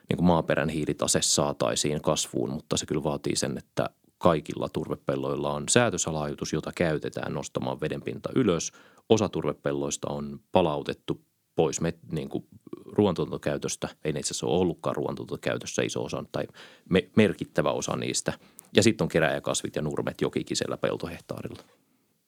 niin 0.08 0.16
kuin 0.16 0.26
maaperän 0.26 0.68
hiilitase 0.68 1.23
saataisiin 1.23 2.02
kasvuun, 2.02 2.50
mutta 2.50 2.76
se 2.76 2.87
kyllä 2.87 3.04
vaatii 3.04 3.37
sen, 3.37 3.58
että 3.58 3.90
kaikilla 4.18 4.68
turvepelloilla 4.68 5.52
on 5.52 5.68
säätösalaajutus, 5.68 6.52
jota 6.52 6.73
käytetään 6.75 7.34
nostamaan 7.34 7.80
vedenpinta 7.80 8.28
ylös. 8.34 8.73
Osa 9.08 9.28
turvepelloista 9.28 10.08
on 10.11 10.40
palautettu 10.52 11.20
pois 11.56 11.80
me, 11.80 11.94
niin 12.12 12.28
kuin 12.28 12.46
ruoantuotantokäytöstä. 12.84 13.88
Ei 14.04 14.12
ne 14.12 14.20
itse 14.20 14.30
asiassa 14.30 14.46
ole 14.46 14.61
ollutkaan 14.61 14.96
ruoantuotantokäytössä 14.96 15.82
iso 15.82 16.04
osa 16.04 16.25
tai 16.32 16.46
me, 16.90 17.11
merkittävä 17.16 17.73
osa 17.73 17.96
niistä. 17.96 18.32
Ja 18.76 18.82
sitten 18.82 19.04
on 19.04 19.08
keräjäkasvit 19.08 19.76
ja 19.76 19.82
nurmet 19.82 20.20
jokikisellä 20.20 20.76
peltohehtaarilla. 20.76 21.62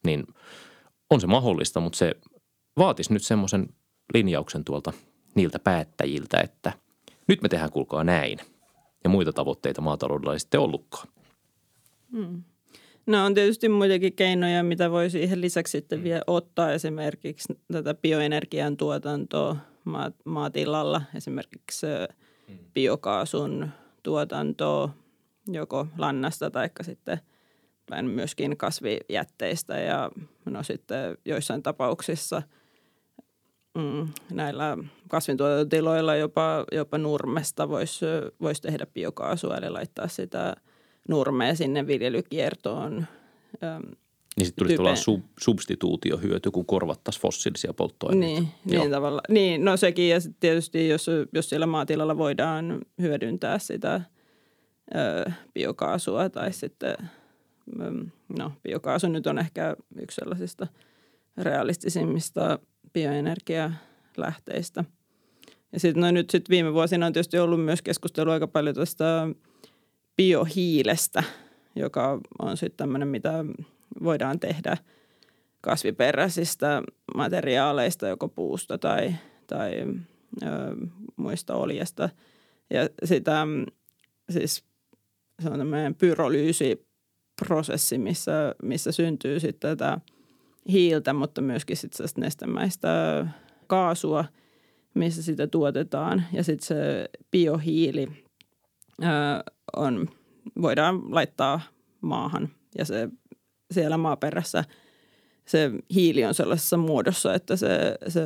Niin 0.04 0.26
on 1.10 1.20
se 1.20 1.26
mahdollista, 1.26 1.80
mutta 1.80 1.98
se 1.98 2.14
vaatisi 2.78 3.12
nyt 3.12 3.22
semmoisen 3.22 3.68
linjauksen 4.14 4.64
tuolta 4.64 4.92
niiltä 5.34 5.58
päättäjiltä, 5.58 6.40
että 6.40 6.72
nyt 7.28 7.42
me 7.42 7.48
tehdään 7.48 7.72
kulkaa 7.72 8.04
näin. 8.04 8.38
Ja 9.04 9.10
muita 9.10 9.32
tavoitteita 9.32 9.80
maataloudella 9.80 10.32
ei 10.32 10.40
sitten 10.40 10.60
ollutkaan. 10.60 11.08
Hmm. 12.12 12.42
No 13.06 13.24
on 13.24 13.34
tietysti 13.34 13.68
muitakin 13.68 14.12
keinoja, 14.12 14.62
mitä 14.62 14.90
voi 14.90 15.10
siihen 15.10 15.40
lisäksi 15.40 15.70
sitten 15.70 16.02
vielä 16.02 16.22
ottaa. 16.26 16.72
Esimerkiksi 16.72 17.58
tätä 17.72 17.94
bioenergian 17.94 18.76
tuotantoa 18.76 19.56
maatilalla, 20.24 21.02
esimerkiksi 21.14 21.86
mm. 22.48 22.58
biokaasun 22.74 23.68
tuotantoa 24.02 24.88
joko 25.48 25.86
lannasta 25.98 26.50
tai 26.50 26.70
sitten 26.82 27.20
myöskin 28.02 28.56
kasvijätteistä 28.56 29.78
ja 29.78 30.10
no 30.44 30.62
sitten 30.62 31.18
joissain 31.24 31.62
tapauksissa 31.62 32.42
mm, 33.74 34.08
näillä 34.32 34.78
kasvintuotantotiloilla 35.08 36.16
jopa, 36.16 36.64
jopa 36.72 36.98
nurmesta 36.98 37.68
voisi 37.68 38.06
vois 38.40 38.60
tehdä 38.60 38.86
biokaasua 38.86 39.56
eli 39.56 39.70
laittaa 39.70 40.08
sitä– 40.08 40.56
nurmea 41.08 41.54
sinne 41.54 41.86
viljelykiertoon. 41.86 43.06
Niin 44.36 44.46
sitten 44.46 44.62
tulisi 44.62 44.76
tulla 44.76 44.96
sub, 44.96 45.24
substituutiohyöty, 45.40 46.50
kun 46.50 46.66
korvattaisiin 46.66 47.22
fossiilisia 47.22 47.74
polttoaineita. 47.74 48.40
Niin, 48.40 48.48
niin 48.64 48.90
tavalla. 48.90 49.20
Niin, 49.28 49.64
no 49.64 49.76
sekin 49.76 50.08
ja 50.08 50.20
sitten 50.20 50.40
tietysti 50.40 50.88
jos, 50.88 51.06
jos 51.32 51.48
siellä 51.48 51.66
maatilalla 51.66 52.18
voidaan 52.18 52.80
hyödyntää 53.00 53.58
sitä 53.58 54.00
ö, 54.94 55.30
biokaasua 55.54 56.28
tai 56.28 56.52
sitten, 56.52 56.94
no 58.38 58.52
biokaasu 58.62 59.08
nyt 59.08 59.26
on 59.26 59.38
ehkä 59.38 59.76
yksi 60.00 60.14
sellaisista 60.14 60.66
realistisimmista 61.36 62.58
bioenergialähteistä. 62.92 64.84
Ja 65.72 65.80
sitten 65.80 66.00
no 66.00 66.10
nyt 66.10 66.30
sit 66.30 66.50
viime 66.50 66.72
vuosina 66.72 67.06
on 67.06 67.12
tietysti 67.12 67.38
ollut 67.38 67.64
myös 67.64 67.82
keskustelua 67.82 68.32
aika 68.32 68.46
paljon 68.46 68.74
tästä 68.74 69.28
biohiilestä, 70.16 71.22
joka 71.76 72.20
on 72.38 72.56
sitten 72.56 72.76
tämmöinen, 72.76 73.08
mitä 73.08 73.44
voidaan 74.02 74.40
tehdä 74.40 74.76
kasviperäisistä 75.60 76.82
materiaaleista, 77.14 78.08
joko 78.08 78.28
puusta 78.28 78.78
tai, 78.78 79.14
tai 79.46 79.84
ö, 80.42 80.46
muista 81.16 81.54
oljesta. 81.54 82.08
Ja 82.70 82.88
sitä 83.04 83.46
siis 84.30 84.64
se 85.42 85.48
on 85.48 85.58
tämmöinen 85.58 85.94
pyrolyysiprosessi, 85.94 87.98
missä, 87.98 88.54
missä 88.62 88.92
syntyy 88.92 89.40
sitten 89.40 89.70
tätä 89.70 90.00
hiiltä, 90.68 91.12
mutta 91.12 91.40
myöskin 91.40 91.76
sitten 91.76 92.06
nestemäistä 92.16 93.26
kaasua, 93.66 94.24
missä 94.94 95.22
sitä 95.22 95.46
tuotetaan. 95.46 96.24
Ja 96.32 96.44
sitten 96.44 96.66
se 96.66 97.08
biohiili 97.30 98.08
ö, 99.02 99.06
on, 99.76 100.08
voidaan 100.62 101.14
laittaa 101.14 101.60
maahan 102.00 102.48
ja 102.78 102.84
se 102.84 103.08
siellä 103.70 103.96
maaperässä 103.96 104.64
se 105.46 105.70
hiili 105.94 106.24
on 106.24 106.34
sellaisessa 106.34 106.76
muodossa, 106.76 107.34
että 107.34 107.56
se, 107.56 107.96
se 108.08 108.24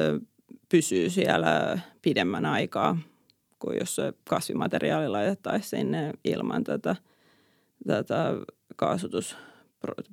pysyy 0.68 1.10
siellä 1.10 1.78
pidemmän 2.02 2.46
aikaa 2.46 2.98
kuin 3.58 3.78
jos 3.78 3.94
se 3.94 4.12
kasvimateriaali 4.28 5.08
laitettaisiin 5.08 5.80
sinne 5.80 6.12
ilman 6.24 6.64
tätä, 6.64 6.96
tätä 7.86 8.34
kaasutus- 8.76 9.36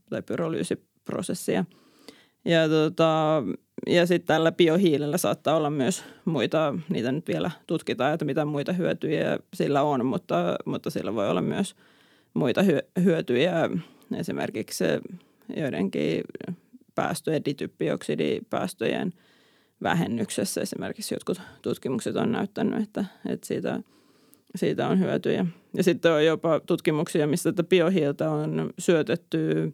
tai 0.10 0.22
pyrolyysiprosessia. 0.22 1.66
Ja, 2.46 2.70
tota, 2.70 3.44
ja 3.86 4.06
sitten 4.06 4.28
tällä 4.28 4.52
biohiilellä 4.52 5.18
saattaa 5.18 5.56
olla 5.56 5.70
myös 5.70 6.04
muita, 6.26 6.76
niitä 6.90 7.12
nyt 7.12 7.28
vielä 7.28 7.52
tutkitaan, 7.68 8.14
että 8.14 8.26
mitä 8.26 8.46
muita 8.46 8.74
hyötyjä 8.74 9.40
sillä 9.54 9.82
on, 9.82 10.06
mutta, 10.06 10.56
mutta 10.66 10.90
sillä 10.90 11.16
voi 11.16 11.30
olla 11.30 11.42
myös 11.42 11.76
muita 12.34 12.62
hyötyjä, 13.04 13.70
esimerkiksi 14.16 14.84
joidenkin 15.56 16.24
päästöjen, 16.96 17.46
dityppioksidipäästöjen 17.46 19.14
vähennyksessä. 19.84 20.62
Esimerkiksi 20.62 21.16
jotkut 21.16 21.42
tutkimukset 21.62 22.16
on 22.16 22.32
näyttänyt, 22.32 22.84
että, 22.84 23.06
että 23.30 23.48
siitä, 23.48 23.80
siitä 24.56 24.88
on 24.88 25.00
hyötyjä. 25.00 25.46
Ja 25.74 25.84
sitten 25.84 26.12
on 26.12 26.26
jopa 26.26 26.60
tutkimuksia, 26.60 27.28
missä 27.28 27.52
tätä 27.52 27.70
biohiiltä 27.70 28.30
on 28.30 28.70
syötetty 28.80 29.72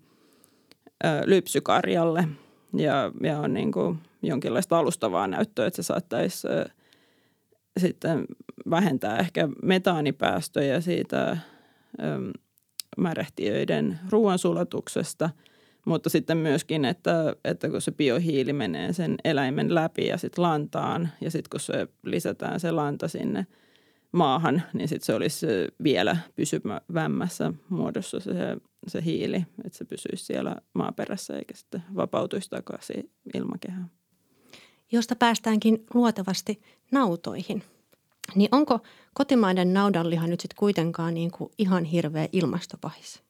lypsykarjalle– 1.26 2.28
ja, 2.78 3.12
ja 3.22 3.40
on 3.40 3.54
niin 3.54 3.72
kuin 3.72 4.00
jonkinlaista 4.22 4.78
alustavaa 4.80 5.28
näyttöä, 5.28 5.68
että 5.68 5.76
se 5.76 5.86
saattaisi 5.86 6.48
sitten 7.80 8.26
vähentää 8.70 9.18
ehkä 9.18 9.50
metaanipäästöjä 9.64 10.82
siitä 10.82 11.30
ähm, 11.32 12.30
märehtiöiden 12.98 14.00
ruoansulatuksesta, 14.10 15.30
mutta 15.86 16.10
sitten 16.10 16.38
myöskin, 16.38 16.86
että, 16.86 17.36
että 17.46 17.70
kun 17.70 17.82
se 17.82 17.92
biohiili 17.92 18.54
menee 18.54 18.94
sen 18.94 19.16
eläimen 19.24 19.76
läpi 19.76 20.08
ja 20.08 20.18
sitten 20.18 20.42
lantaan 20.42 21.10
ja 21.22 21.32
sitten 21.32 21.50
kun 21.50 21.60
se 21.60 21.88
lisätään 22.06 22.60
se 22.60 22.72
lanta 22.72 23.08
sinne 23.08 23.48
maahan, 24.14 24.62
niin 24.74 24.88
sitten 24.88 25.06
se 25.06 25.14
olisi 25.14 25.46
vielä 25.84 26.18
pysyvämmässä 26.36 27.54
muodossa 27.70 28.20
se 28.20 28.58
se 28.88 29.04
hiili, 29.06 29.46
että 29.66 29.78
se 29.78 29.86
pysyisi 29.86 30.26
siellä 30.26 30.56
maaperässä 30.74 31.38
eikä 31.38 31.56
sitten 31.56 31.84
vapautuisi 31.96 32.50
takaisin 32.50 33.12
ilmakehään. 33.34 33.92
Josta 34.92 35.16
päästäänkin 35.16 35.86
luotavasti 35.94 36.62
nautoihin. 36.92 37.64
Niin 38.36 38.50
onko 38.52 38.80
kotimainen 39.14 39.74
naudanliha 39.74 40.28
nyt 40.28 40.40
sitten 40.40 40.58
kuitenkaan 40.58 41.14
niin 41.14 41.32
kuin 41.32 41.52
ihan 41.58 41.84
hirveä 41.84 42.28
ilmastopahis? 42.32 43.24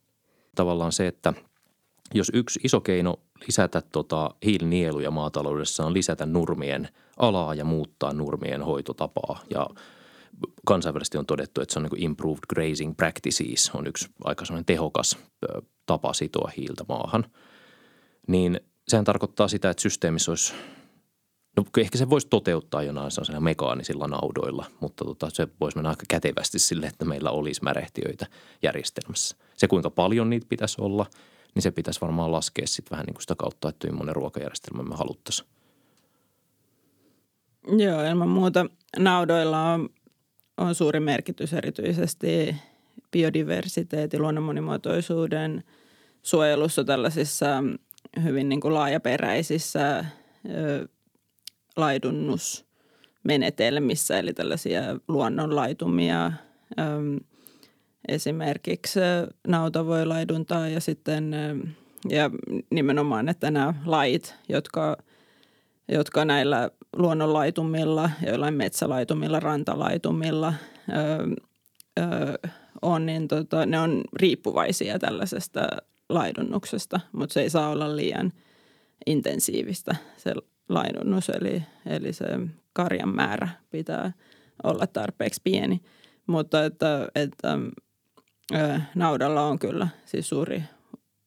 Tavallaan 0.56 0.92
se, 0.92 1.08
että 1.08 1.34
jos 2.14 2.32
yksi 2.34 2.60
iso 2.64 2.82
keino 2.82 3.20
lisätä 3.48 3.82
tota 3.82 4.30
hiilinieluja 4.46 5.12
maataloudessa 5.12 5.86
on 5.86 5.94
lisätä 5.94 6.26
nurmien 6.26 6.90
alaa 7.18 7.54
ja 7.54 7.66
muuttaa 7.66 8.14
nurmien 8.14 8.62
hoitotapaa 8.62 9.40
ja 9.50 9.68
kansainvälisesti 10.66 11.18
on 11.18 11.26
todettu, 11.26 11.62
että 11.62 11.74
se 11.74 11.80
on 11.80 11.84
niin 11.84 12.04
improved 12.04 12.44
grazing 12.50 12.98
practices, 12.98 13.72
on 13.74 13.88
yksi 13.88 14.10
aika 14.24 14.46
tehokas 14.66 15.18
tapa 15.86 16.14
sitoa 16.14 16.52
hiiltä 16.58 16.86
maahan. 16.88 17.26
Niin 18.28 18.60
sehän 18.88 19.06
tarkoittaa 19.06 19.48
sitä, 19.48 19.70
että 19.70 19.82
systeemissä 19.82 20.32
olisi 20.32 20.54
No 21.58 21.64
ehkä 21.78 21.98
se 21.98 22.10
voisi 22.10 22.28
toteuttaa 22.28 22.84
jonain 22.84 23.12
sellaisilla 23.12 23.40
mekaanisilla 23.40 24.08
naudoilla, 24.08 24.66
mutta 24.80 25.06
tota, 25.06 25.30
se 25.30 25.48
voisi 25.60 25.78
mennä 25.78 25.90
aika 25.90 26.04
kätevästi 26.08 26.60
sille, 26.60 26.86
että 26.86 27.06
meillä 27.06 27.32
olisi 27.32 27.64
märehtiöitä 27.64 28.28
järjestelmässä. 28.64 29.36
Se 29.58 29.68
kuinka 29.68 29.90
paljon 29.90 30.30
niitä 30.30 30.46
pitäisi 30.50 30.82
olla, 30.82 31.06
niin 31.56 31.64
se 31.64 31.72
pitäisi 31.72 32.02
varmaan 32.02 32.32
laskea 32.32 32.68
sitten 32.68 32.92
vähän 32.92 33.06
niin 33.06 33.14
kuin 33.14 33.22
sitä 33.22 33.36
kautta, 33.36 33.70
että 33.70 33.88
millainen 33.88 34.16
ruokajärjestelmä 34.16 34.84
me 34.84 34.96
haluttaisiin. 34.96 35.50
Joo, 37.78 38.04
ilman 38.04 38.30
muuta 38.30 38.66
naudoilla 38.98 39.74
on, 39.74 39.90
on 40.58 40.76
suuri 40.76 41.00
merkitys 41.00 41.54
erityisesti 41.54 42.56
biodiversiteetin, 43.12 44.22
luonnon 44.22 44.44
monimuotoisuuden 44.44 45.64
suojelussa 46.24 46.84
tällaisissa 46.84 47.64
hyvin 48.24 48.50
niin 48.50 48.62
kuin 48.62 48.74
laajaperäisissä 48.74 50.06
laidunnusmenetelmissä, 51.76 54.20
eli 54.20 54.34
tällaisia 54.34 54.82
luonnonlaitumia. 55.08 56.32
Esimerkiksi 58.08 59.00
nauta 59.48 59.86
voi 59.86 60.06
laiduntaa 60.06 60.68
ja 60.68 60.80
sitten 60.80 61.36
ja 62.10 62.30
nimenomaan, 62.70 63.30
että 63.30 63.52
nämä 63.52 63.74
lait, 63.86 64.36
jotka, 64.50 64.98
jotka 65.88 66.26
näillä 66.26 66.72
luonnonlaitumilla, 66.94 68.10
joillain 68.26 68.54
metsälaitumilla, 68.54 69.40
rantalaitumilla 69.40 70.54
on, 72.82 73.06
niin 73.06 73.28
tota, 73.28 73.66
ne 73.66 73.80
on 73.80 74.02
riippuvaisia 74.14 75.00
tällaisesta 75.00 75.68
laidunnuksesta, 76.10 77.00
mutta 77.12 77.34
se 77.34 77.42
ei 77.42 77.50
saa 77.50 77.70
olla 77.70 77.96
liian 77.96 78.32
intensiivistä 79.06 79.96
se 80.18 80.34
lainunnus, 80.70 81.30
eli, 81.30 81.64
eli 81.86 82.14
se 82.14 82.26
karjan 82.74 83.16
määrä 83.16 83.50
pitää 83.70 84.12
olla 84.64 84.88
tarpeeksi 84.88 85.42
pieni. 85.44 85.82
Mutta 86.28 86.66
että, 86.66 87.08
että 87.16 87.58
ö, 88.56 88.80
naudalla 88.96 89.42
on 89.42 89.60
kyllä 89.60 89.88
siis 90.06 90.30
suuri 90.30 90.64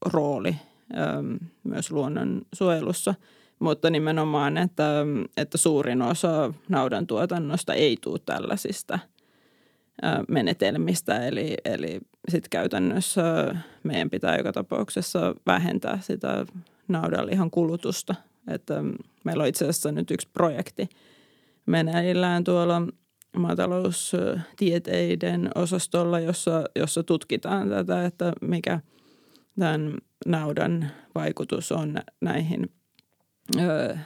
rooli 0.06 0.56
ö, 0.96 1.38
myös 1.64 1.90
luonnon 1.90 2.42
suojelussa, 2.54 3.14
mutta 3.58 3.90
nimenomaan, 3.90 4.58
että, 4.58 5.06
että 5.36 5.58
suurin 5.58 6.02
osa 6.02 6.54
naudan 6.68 7.06
tuotannosta 7.06 7.74
ei 7.74 7.96
tule 8.00 8.18
tällaisista 8.26 8.98
menetelmistä. 10.28 11.26
Eli, 11.26 11.54
eli 11.64 12.00
sitten 12.28 12.50
käytännössä 12.50 13.54
meidän 13.82 14.10
pitää 14.10 14.36
joka 14.36 14.52
tapauksessa 14.52 15.34
vähentää 15.46 15.98
sitä 16.02 16.46
naudanlihan 16.88 17.50
kulutusta– 17.50 18.14
että 18.48 18.74
meillä 19.24 19.42
on 19.42 19.48
itse 19.48 19.64
asiassa 19.64 19.92
nyt 19.92 20.10
yksi 20.10 20.28
projekti 20.32 20.88
meneillään 21.66 22.44
tuolla 22.44 22.82
maataloustieteiden 23.36 25.50
osastolla, 25.54 26.20
jossa, 26.20 26.64
jossa 26.76 27.02
tutkitaan 27.02 27.68
tätä, 27.68 28.04
että 28.04 28.32
mikä 28.40 28.80
tämän 29.58 29.94
naudan 30.26 30.90
vaikutus 31.14 31.72
on 31.72 31.96
näihin 32.20 32.70
ö, 33.60 33.96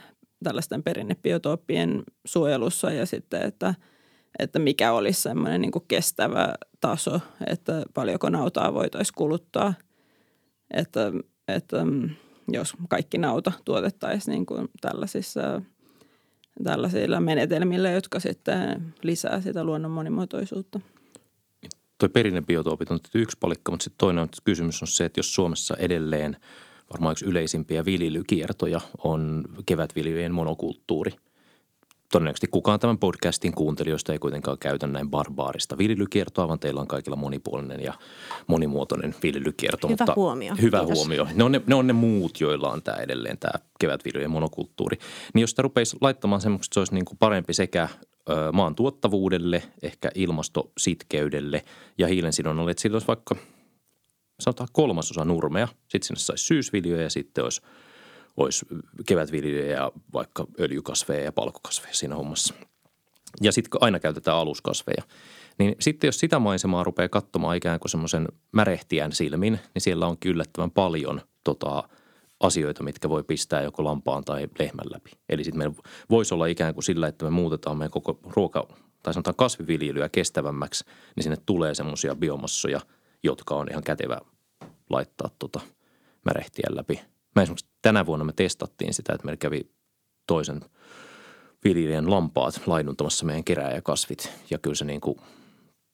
tällaisten 0.43 0.83
perinnebiotooppien 0.83 2.03
suojelussa 2.25 2.91
ja 2.91 3.05
sitten, 3.05 3.41
että, 3.41 3.75
että 4.39 4.59
mikä 4.59 4.91
olisi 4.91 5.21
semmoinen 5.21 5.61
niin 5.61 5.71
kestävä 5.87 6.53
taso, 6.81 7.19
että 7.47 7.83
paljonko 7.93 8.29
nautaa 8.29 8.73
voitaisiin 8.73 9.15
kuluttaa. 9.15 9.73
Että, 10.73 11.11
että 11.47 11.77
jos 12.47 12.73
kaikki 12.89 13.17
nauta 13.17 13.51
tuotettaisiin 13.65 14.33
niin 14.33 14.45
kuin 14.45 14.67
tällaisissa, 14.81 15.61
tällaisilla 16.63 17.19
menetelmillä, 17.19 17.91
jotka 17.91 18.19
sitten 18.19 18.93
lisää 19.03 19.41
sitä 19.41 19.63
luonnon 19.63 19.91
monimuotoisuutta. 19.91 20.79
Tuo 21.97 22.09
perinnebiotoopit 22.09 22.91
on 22.91 22.99
yksi 23.15 23.37
palikka, 23.39 23.71
mutta 23.71 23.83
sitten 23.83 23.97
toinen 23.97 24.29
kysymys 24.43 24.81
on 24.81 24.87
se, 24.87 25.05
että 25.05 25.19
jos 25.19 25.35
Suomessa 25.35 25.75
edelleen 25.77 26.37
varmaan 26.91 27.11
yksi 27.11 27.25
yleisimpiä 27.25 27.85
viljelykiertoja 27.85 28.81
on 29.03 29.43
kevätviljelyjen 29.65 30.33
monokulttuuri– 30.33 31.11
Todennäköisesti 32.11 32.47
kukaan 32.47 32.79
tämän 32.79 32.97
podcastin 32.97 33.53
kuuntelijoista 33.53 34.13
ei 34.13 34.19
kuitenkaan 34.19 34.57
käytä 34.57 34.87
näin 34.87 35.09
barbaarista 35.09 35.77
viljelykiertoa, 35.77 36.47
vaan 36.47 36.59
teillä 36.59 36.81
on 36.81 36.87
kaikilla 36.87 37.17
monipuolinen 37.17 37.83
ja 37.83 37.93
monimuotoinen 38.47 39.15
viljelykierto. 39.23 39.87
Hyvä 39.87 39.97
mutta 39.99 40.13
huomio. 40.15 40.53
Hyvä 40.61 40.79
Kiitos. 40.79 40.97
huomio. 40.97 41.27
Ne 41.33 41.43
on 41.43 41.51
ne, 41.51 41.61
ne 41.67 41.75
on 41.75 41.87
ne 41.87 41.93
muut, 41.93 42.39
joilla 42.39 42.69
on 42.69 42.81
tämä 42.81 42.97
edelleen 42.97 43.37
tämä 43.37 43.63
kevätviljelyjen 43.79 44.31
monokulttuuri. 44.31 44.97
Niin 45.33 45.41
jos 45.41 45.49
sitä 45.49 45.61
rupeisi 45.61 45.97
laittamaan 46.01 46.41
semmoista, 46.41 46.65
että 46.65 46.73
se 46.73 46.79
olisi 46.79 46.93
niin 46.93 47.05
kuin 47.05 47.17
parempi 47.17 47.53
sekä 47.53 47.89
maan 48.53 48.75
tuottavuudelle, 48.75 49.63
ehkä 49.81 50.11
ilmastositkeydelle 50.15 51.63
ja 51.97 52.07
hiilensidonnalle, 52.07 52.71
että 52.71 52.81
sillä 52.81 52.95
olisi 52.95 53.07
vaikka 53.07 53.35
sanotaan 54.41 54.69
kolmasosa 54.71 55.25
nurmea, 55.25 55.67
sitten 55.87 56.07
sinne 56.07 56.19
saisi 56.19 56.45
syysviljoja 56.45 57.03
ja 57.03 57.09
sitten 57.09 57.43
olisi– 57.43 57.61
olisi 58.37 58.65
kevätviljelyjä 59.07 59.75
ja 59.75 59.91
vaikka 60.13 60.45
öljykasveja 60.59 61.23
ja 61.23 61.31
palkokasveja 61.31 61.93
siinä 61.93 62.15
hommassa. 62.15 62.53
Ja 63.41 63.51
sitten 63.51 63.83
aina 63.83 63.99
käytetään 63.99 64.37
aluskasveja. 64.37 65.03
Niin 65.59 65.75
sitten 65.79 66.07
jos 66.07 66.19
sitä 66.19 66.39
maisemaa 66.39 66.83
rupeaa 66.83 67.09
katsomaan 67.09 67.57
ikään 67.57 67.79
kuin 67.79 67.89
semmoisen 67.89 68.27
märehtijän 68.51 69.11
silmin, 69.11 69.59
niin 69.73 69.81
siellä 69.81 70.07
on 70.07 70.17
yllättävän 70.25 70.71
paljon 70.71 71.21
tota, 71.43 71.83
asioita, 72.39 72.83
mitkä 72.83 73.09
voi 73.09 73.23
pistää 73.23 73.61
joko 73.61 73.83
lampaan 73.83 74.23
tai 74.23 74.47
lehmän 74.59 74.85
läpi. 74.93 75.11
Eli 75.29 75.43
sitten 75.43 75.57
meillä 75.57 75.75
voisi 76.09 76.33
olla 76.33 76.45
ikään 76.45 76.73
kuin 76.73 76.83
sillä, 76.83 77.07
että 77.07 77.25
me 77.25 77.31
muutetaan 77.31 77.77
meidän 77.77 77.91
koko 77.91 78.19
ruoka- 78.23 78.77
tai 79.03 79.13
sanotaan 79.13 79.35
kasviviljelyä 79.35 80.09
kestävämmäksi, 80.09 80.85
niin 81.15 81.23
sinne 81.23 81.37
tulee 81.45 81.75
semmoisia 81.75 82.15
biomassoja, 82.15 82.81
jotka 83.23 83.55
on 83.55 83.67
ihan 83.71 83.83
kätevä 83.83 84.17
laittaa 84.89 85.29
tota 85.39 85.59
märehtijän 86.25 86.75
läpi– 86.75 87.01
Mä 87.35 87.41
esimerkiksi 87.41 87.69
tänä 87.81 88.05
vuonna 88.05 88.25
me 88.25 88.33
testattiin 88.33 88.93
sitä, 88.93 89.13
että 89.13 89.25
meillä 89.25 89.37
kävi 89.37 89.71
toisen 90.27 90.61
viljelijän 91.63 92.11
lampaat 92.11 92.61
laiduntamassa 92.65 93.25
meidän 93.25 93.43
kerääjäkasvit. 93.43 94.31
Ja 94.49 94.57
kyllä 94.57 94.75
se 94.75 94.85
niin 94.85 95.01
kuin 95.01 95.17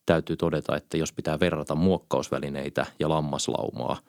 täytyy 0.05 0.37
todeta, 0.37 0.75
että 0.75 0.97
jos 0.97 1.13
pitää 1.13 1.39
verrata 1.39 1.75
muokkausvälineitä 1.75 2.85
ja 2.99 3.09
lammaslaumaa, 3.09 3.99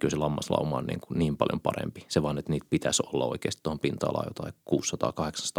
kyllä 0.00 0.10
se 0.10 0.16
lammaslauma 0.16 0.76
on 0.76 0.86
niin, 0.86 1.00
kuin 1.00 1.18
niin 1.18 1.36
paljon 1.36 1.60
parempi. 1.60 2.04
Se 2.08 2.22
vaan, 2.22 2.38
että 2.38 2.50
niitä 2.52 2.66
pitäisi 2.70 3.02
olla 3.12 3.24
oikeasti 3.24 3.60
tuohon 3.62 3.78
pinta-alaan 3.78 4.26
jotain 4.28 4.54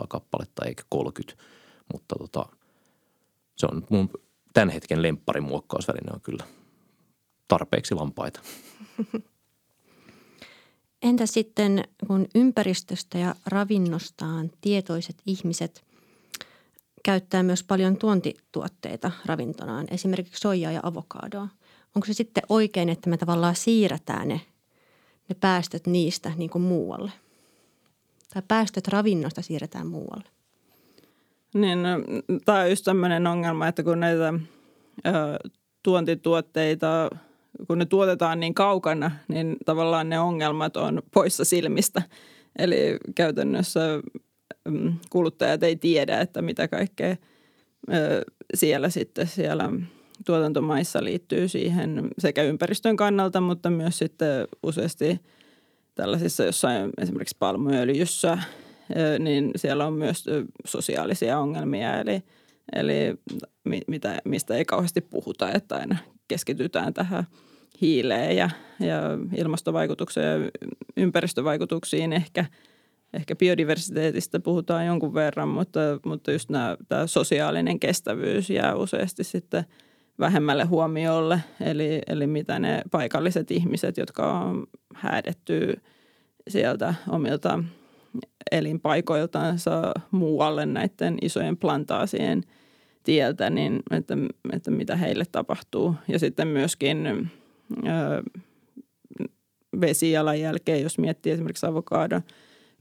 600-800 0.03 0.07
kappaletta 0.09 0.65
eikä 0.65 0.83
30. 0.89 1.43
Mutta 1.93 2.15
tota, 2.19 2.45
se 3.55 3.67
on 3.71 3.83
mun 3.89 4.09
tämän 4.53 4.69
hetken 4.69 5.01
lempparimuokkausväline 5.01 6.11
on 6.13 6.21
kyllä 6.21 6.43
tarpeeksi 7.49 7.95
lampaita. 7.95 8.39
Entä 11.01 11.25
sitten, 11.25 11.83
kun 12.07 12.27
ympäristöstä 12.35 13.17
ja 13.17 13.35
ravinnostaan 13.45 14.51
tietoiset 14.61 15.15
ihmiset 15.25 15.85
käyttää 17.03 17.43
myös 17.43 17.63
paljon 17.63 17.97
tuontituotteita 17.97 19.11
ravintonaan, 19.25 19.87
esimerkiksi 19.91 20.39
soijaa 20.39 20.71
ja 20.71 20.79
avokadoa. 20.83 21.47
Onko 21.95 22.05
se 22.05 22.13
sitten 22.13 22.43
oikein, 22.49 22.89
että 22.89 23.09
me 23.09 23.17
tavallaan 23.17 23.55
siirretään 23.55 24.27
ne, 24.27 24.41
ne 25.29 25.35
päästöt 25.39 25.87
niistä 25.87 26.31
niin 26.35 26.49
kuin 26.49 26.61
muualle? 26.61 27.11
Tai 28.33 28.43
päästöt 28.47 28.87
ravinnosta 28.87 29.41
siirretään 29.41 29.87
muualle? 29.87 30.29
Niin, 31.53 31.83
no, 31.83 31.89
tämä 32.45 32.59
on 32.59 32.69
just 32.69 32.85
tämmöinen 32.85 33.27
ongelma, 33.27 33.67
että 33.67 33.83
kun 33.83 33.99
näitä 33.99 34.33
ö, 35.07 35.49
tuontituotteita– 35.83 37.09
kun 37.67 37.77
ne 37.77 37.85
tuotetaan 37.85 38.39
niin 38.39 38.53
kaukana, 38.53 39.11
niin 39.27 39.57
tavallaan 39.65 40.09
ne 40.09 40.19
ongelmat 40.19 40.77
on 40.77 41.01
poissa 41.13 41.45
silmistä. 41.45 42.01
Eli 42.59 42.97
käytännössä 43.15 43.79
mm, 44.69 44.93
kuluttajat 45.09 45.63
ei 45.63 45.75
tiedä, 45.75 46.21
että 46.21 46.41
mitä 46.41 46.67
kaikkea 46.67 47.15
siellä 48.53 48.89
sitten 48.89 49.27
siellä 49.27 49.69
tuotantomaissa 50.25 51.03
liittyy 51.03 51.47
siihen 51.47 52.07
sekä 52.19 52.43
ympäristön 52.43 52.95
kannalta, 52.95 53.41
mutta 53.41 53.69
myös 53.69 53.97
sitten 53.97 54.47
useasti 54.63 55.19
tällaisissa 55.95 56.43
jossain 56.43 56.89
esimerkiksi 57.01 57.35
palmuöljyssä, 57.39 58.37
niin 59.19 59.51
siellä 59.55 59.85
on 59.87 59.93
myös 59.93 60.25
sosiaalisia 60.65 61.39
ongelmia, 61.39 61.99
eli, 61.99 62.23
eli 62.75 63.15
mitä, 63.87 64.21
mistä 64.25 64.55
ei 64.55 64.65
kauheasti 64.65 65.01
puhuta, 65.01 65.51
että 65.51 65.75
aina 65.75 65.97
keskitytään 66.29 66.93
tähän 66.93 67.23
hiileen 67.81 68.37
ja, 68.37 68.49
ja 68.79 69.01
ilmastovaikutukseen 69.37 70.41
ja 70.41 70.49
ympäristövaikutuksiin 70.97 72.13
ehkä 72.13 72.45
ehkä 73.13 73.35
biodiversiteetistä 73.35 74.39
puhutaan 74.39 74.85
jonkun 74.85 75.13
verran, 75.13 75.47
mutta, 75.47 75.79
mutta 76.05 76.31
just 76.31 76.49
nämä, 76.49 76.77
tämä 76.87 77.07
sosiaalinen 77.07 77.79
kestävyys 77.79 78.49
jää 78.49 78.75
useasti 78.75 79.23
sitten 79.23 79.65
vähemmälle 80.19 80.63
huomiolle. 80.63 81.43
Eli, 81.61 82.01
eli 82.07 82.27
mitä 82.27 82.59
ne 82.59 82.81
paikalliset 82.91 83.51
ihmiset, 83.51 83.97
jotka 83.97 84.39
on 84.39 84.67
häädetty 84.95 85.81
sieltä 86.47 86.93
omilta 87.09 87.63
elinpaikoiltansa 88.51 89.91
muualle 90.11 90.65
näiden 90.65 91.17
isojen 91.21 91.57
plantaasien 91.57 92.43
tieltä, 93.09 93.49
niin 93.49 93.79
että, 93.91 94.17
että 94.53 94.71
mitä 94.71 94.95
heille 94.95 95.25
tapahtuu. 95.31 95.95
Ja 96.07 96.19
sitten 96.19 96.47
myöskin 96.47 97.07
ö, 97.07 98.23
vesijalanjälkeen, 99.81 100.83
jos 100.83 100.97
miettii 100.97 101.31
esimerkiksi 101.31 101.65
avokadon 101.65 102.21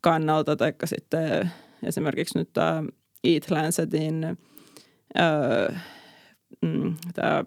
kannalta, 0.01 0.57
tai 0.57 0.73
sitten 0.85 1.51
esimerkiksi 1.83 2.39
nyt 2.39 2.53
tämä 2.53 2.83
Eat 3.25 3.51
Lancetin 3.51 4.25
ö, 4.25 5.75
mm, 6.63 6.95
tämä 7.15 7.45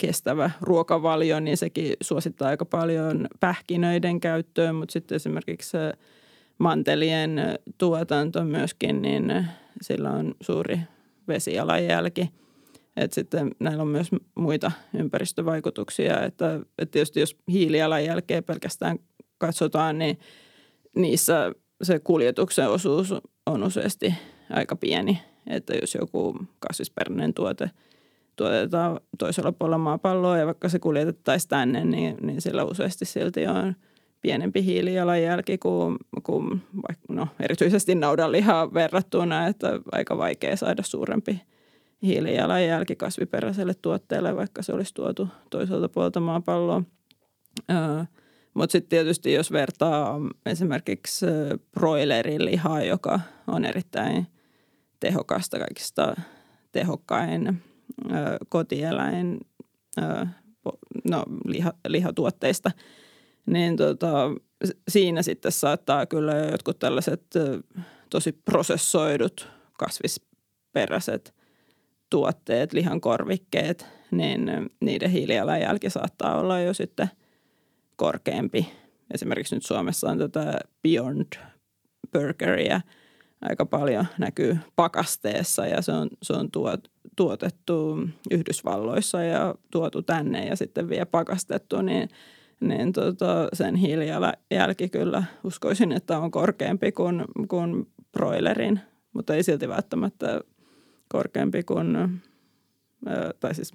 kestävä 0.00 0.50
ruokavalio, 0.60 1.40
niin 1.40 1.56
sekin 1.56 1.94
suosittaa 2.00 2.48
aika 2.48 2.64
paljon 2.64 3.26
pähkinöiden 3.40 4.20
käyttöön, 4.20 4.74
mutta 4.74 4.92
sitten 4.92 5.16
esimerkiksi 5.16 5.76
mantelien 6.58 7.40
tuotanto 7.78 8.44
myöskin, 8.44 9.02
niin 9.02 9.46
sillä 9.82 10.10
on 10.10 10.34
suuri 10.40 10.80
vesijalanjälki. 11.28 12.30
Et 12.96 13.12
sitten 13.12 13.50
näillä 13.58 13.82
on 13.82 13.88
myös 13.88 14.08
muita 14.34 14.72
ympäristövaikutuksia, 14.94 16.22
että, 16.22 16.60
että 16.78 16.92
tietysti 16.92 17.20
jos 17.20 17.36
hiilijalanjälkeä 17.50 18.42
pelkästään 18.42 18.98
katsotaan, 19.38 19.98
niin 19.98 20.18
niissä 20.96 21.52
se 21.82 21.98
kuljetuksen 21.98 22.68
osuus 22.68 23.14
on 23.46 23.62
useasti 23.62 24.14
aika 24.50 24.76
pieni. 24.76 25.18
Että 25.46 25.74
jos 25.74 25.94
joku 25.94 26.38
kasvisperäinen 26.58 27.34
tuote 27.34 27.70
tuotetaan 28.36 29.00
toisella 29.18 29.52
puolella 29.52 29.78
maapalloa 29.78 30.38
ja 30.38 30.46
vaikka 30.46 30.68
se 30.68 30.78
kuljetettaisiin 30.78 31.48
tänne, 31.48 31.84
niin, 31.84 32.16
niin 32.22 32.40
sillä 32.40 32.64
useasti 32.64 33.04
silti 33.04 33.46
on– 33.46 33.74
pienempi 34.22 34.64
hiilijalanjälki 34.64 35.58
kuin, 35.58 35.96
kuin 36.22 36.62
no, 37.08 37.28
erityisesti 37.40 37.94
naudanlihaa 37.94 38.74
verrattuna, 38.74 39.46
että 39.46 39.80
aika 39.92 40.18
vaikea 40.18 40.56
saada 40.56 40.82
suurempi 40.82 41.42
hiilijalanjälki 42.02 42.96
kasviperäiselle 42.96 43.74
tuotteelle, 43.82 44.36
vaikka 44.36 44.62
se 44.62 44.72
olisi 44.72 44.94
tuotu 44.94 45.28
toiselta 45.50 45.88
puolta 45.88 46.20
maapalloa. 46.20 46.82
Mutta 48.54 48.72
sitten 48.72 48.88
tietysti 48.88 49.32
jos 49.32 49.52
vertaa 49.52 50.20
esimerkiksi 50.46 51.26
broilerin 51.74 52.44
lihaa, 52.44 52.82
joka 52.82 53.20
on 53.46 53.64
erittäin 53.64 54.26
tehokasta, 55.00 55.58
kaikista 55.58 56.16
tehokkain 56.72 57.62
kotieläin 58.48 59.40
no, 61.10 61.24
liha, 61.44 61.72
lihatuotteista– 61.88 62.70
niin 63.46 63.76
tota, 63.76 64.30
siinä 64.88 65.22
sitten 65.22 65.52
saattaa 65.52 66.06
kyllä 66.06 66.34
jotkut 66.34 66.78
tällaiset 66.78 67.22
tosi 68.10 68.32
prosessoidut 68.32 69.48
kasvisperäiset 69.78 71.34
tuotteet, 72.10 72.72
lihankorvikkeet, 72.72 73.86
niin 74.10 74.50
niiden 74.80 75.10
hiilijalanjälki 75.10 75.90
saattaa 75.90 76.40
olla 76.40 76.60
jo 76.60 76.74
sitten 76.74 77.10
korkeampi. 77.96 78.72
Esimerkiksi 79.14 79.54
nyt 79.54 79.64
Suomessa 79.64 80.10
on 80.10 80.18
tätä 80.18 80.58
Beyond 80.82 81.32
Burgeria 82.12 82.80
aika 83.40 83.66
paljon 83.66 84.06
näkyy 84.18 84.58
pakasteessa 84.76 85.66
ja 85.66 85.82
se 85.82 85.92
on, 85.92 86.08
se 86.22 86.32
on 86.32 86.50
tuot, 86.50 86.90
tuotettu 87.16 88.08
Yhdysvalloissa 88.30 89.22
ja 89.22 89.54
tuotu 89.70 90.02
tänne 90.02 90.46
ja 90.46 90.56
sitten 90.56 90.88
vielä 90.88 91.06
pakastettu, 91.06 91.82
niin– 91.82 92.08
niin 92.60 92.92
tota, 92.92 93.48
sen 93.52 93.74
hiilijalanjälki 93.74 94.88
kyllä 94.88 95.24
uskoisin, 95.44 95.92
että 95.92 96.18
on 96.18 96.30
korkeampi 96.30 96.92
kuin, 96.92 97.24
kuin 97.48 97.86
broilerin, 98.12 98.80
mutta 99.12 99.34
ei 99.34 99.42
silti 99.42 99.68
välttämättä 99.68 100.40
korkeampi 101.08 101.62
kuin, 101.62 102.22
tai 103.40 103.54
siis 103.54 103.74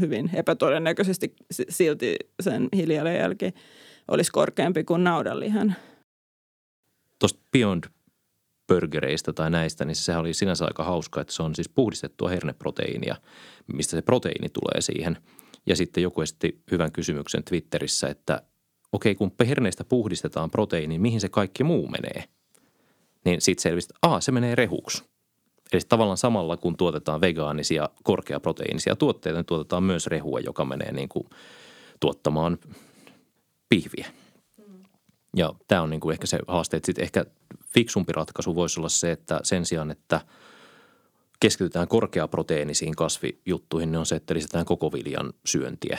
hyvin 0.00 0.30
epätodennäköisesti 0.34 1.34
silti 1.68 2.16
sen 2.40 2.68
hiilijalanjälki 2.76 3.54
olisi 4.08 4.32
korkeampi 4.32 4.84
kuin 4.84 5.04
naudanlihan. 5.04 5.74
Tuosta 7.18 7.40
Beyond 7.52 7.84
burgereista 8.68 9.32
tai 9.32 9.50
näistä, 9.50 9.84
niin 9.84 9.96
sehän 9.96 10.20
oli 10.20 10.34
sinänsä 10.34 10.64
aika 10.64 10.84
hauska, 10.84 11.20
että 11.20 11.32
se 11.32 11.42
on 11.42 11.54
siis 11.54 11.68
puhdistettua 11.68 12.28
herneproteiinia, 12.28 13.16
mistä 13.72 13.90
se 13.90 14.02
proteiini 14.02 14.48
tulee 14.48 14.80
siihen– 14.80 15.18
ja 15.66 15.76
sitten 15.76 16.02
joku 16.02 16.20
esitti 16.20 16.62
hyvän 16.70 16.92
kysymyksen 16.92 17.44
Twitterissä, 17.44 18.08
että 18.08 18.42
okei, 18.92 19.14
kun 19.14 19.32
herneistä 19.48 19.84
puhdistetaan 19.84 20.50
proteiini, 20.50 20.98
mihin 20.98 21.20
se 21.20 21.28
kaikki 21.28 21.64
muu 21.64 21.88
menee? 21.88 22.24
Niin 23.24 23.40
sitten 23.40 23.62
selvisi, 23.62 23.86
että 23.86 23.98
aa, 24.02 24.20
se 24.20 24.32
menee 24.32 24.54
rehuksi. 24.54 25.04
Eli 25.72 25.80
tavallaan 25.88 26.16
samalla 26.16 26.56
kun 26.56 26.76
tuotetaan 26.76 27.20
vegaanisia, 27.20 27.88
korkeaproteiinisia 28.02 28.96
tuotteita, 28.96 29.38
niin 29.38 29.46
tuotetaan 29.46 29.82
myös 29.82 30.06
rehua, 30.06 30.40
joka 30.40 30.64
menee 30.64 30.92
niin 30.92 31.08
kuin 31.08 31.28
tuottamaan 32.00 32.58
pihviä. 33.68 34.06
Ja 35.36 35.54
tämä 35.68 35.82
on 35.82 35.90
niin 35.90 36.00
kuin 36.00 36.12
ehkä 36.12 36.26
se 36.26 36.38
haaste, 36.48 36.76
että 36.76 36.86
sitten 36.86 37.02
ehkä 37.02 37.24
fiksumpi 37.66 38.12
ratkaisu 38.12 38.54
voisi 38.54 38.80
olla 38.80 38.88
se, 38.88 39.12
että 39.12 39.40
sen 39.42 39.66
sijaan, 39.66 39.90
että– 39.90 40.20
keskitytään 41.42 41.88
korkeaproteiinisiin 41.88 42.96
kasvijuttuihin, 42.96 43.92
niin 43.92 43.98
on 43.98 44.06
se, 44.06 44.14
että 44.16 44.34
lisätään 44.34 44.64
koko 44.64 44.92
viljan 44.92 45.32
syöntiä 45.46 45.98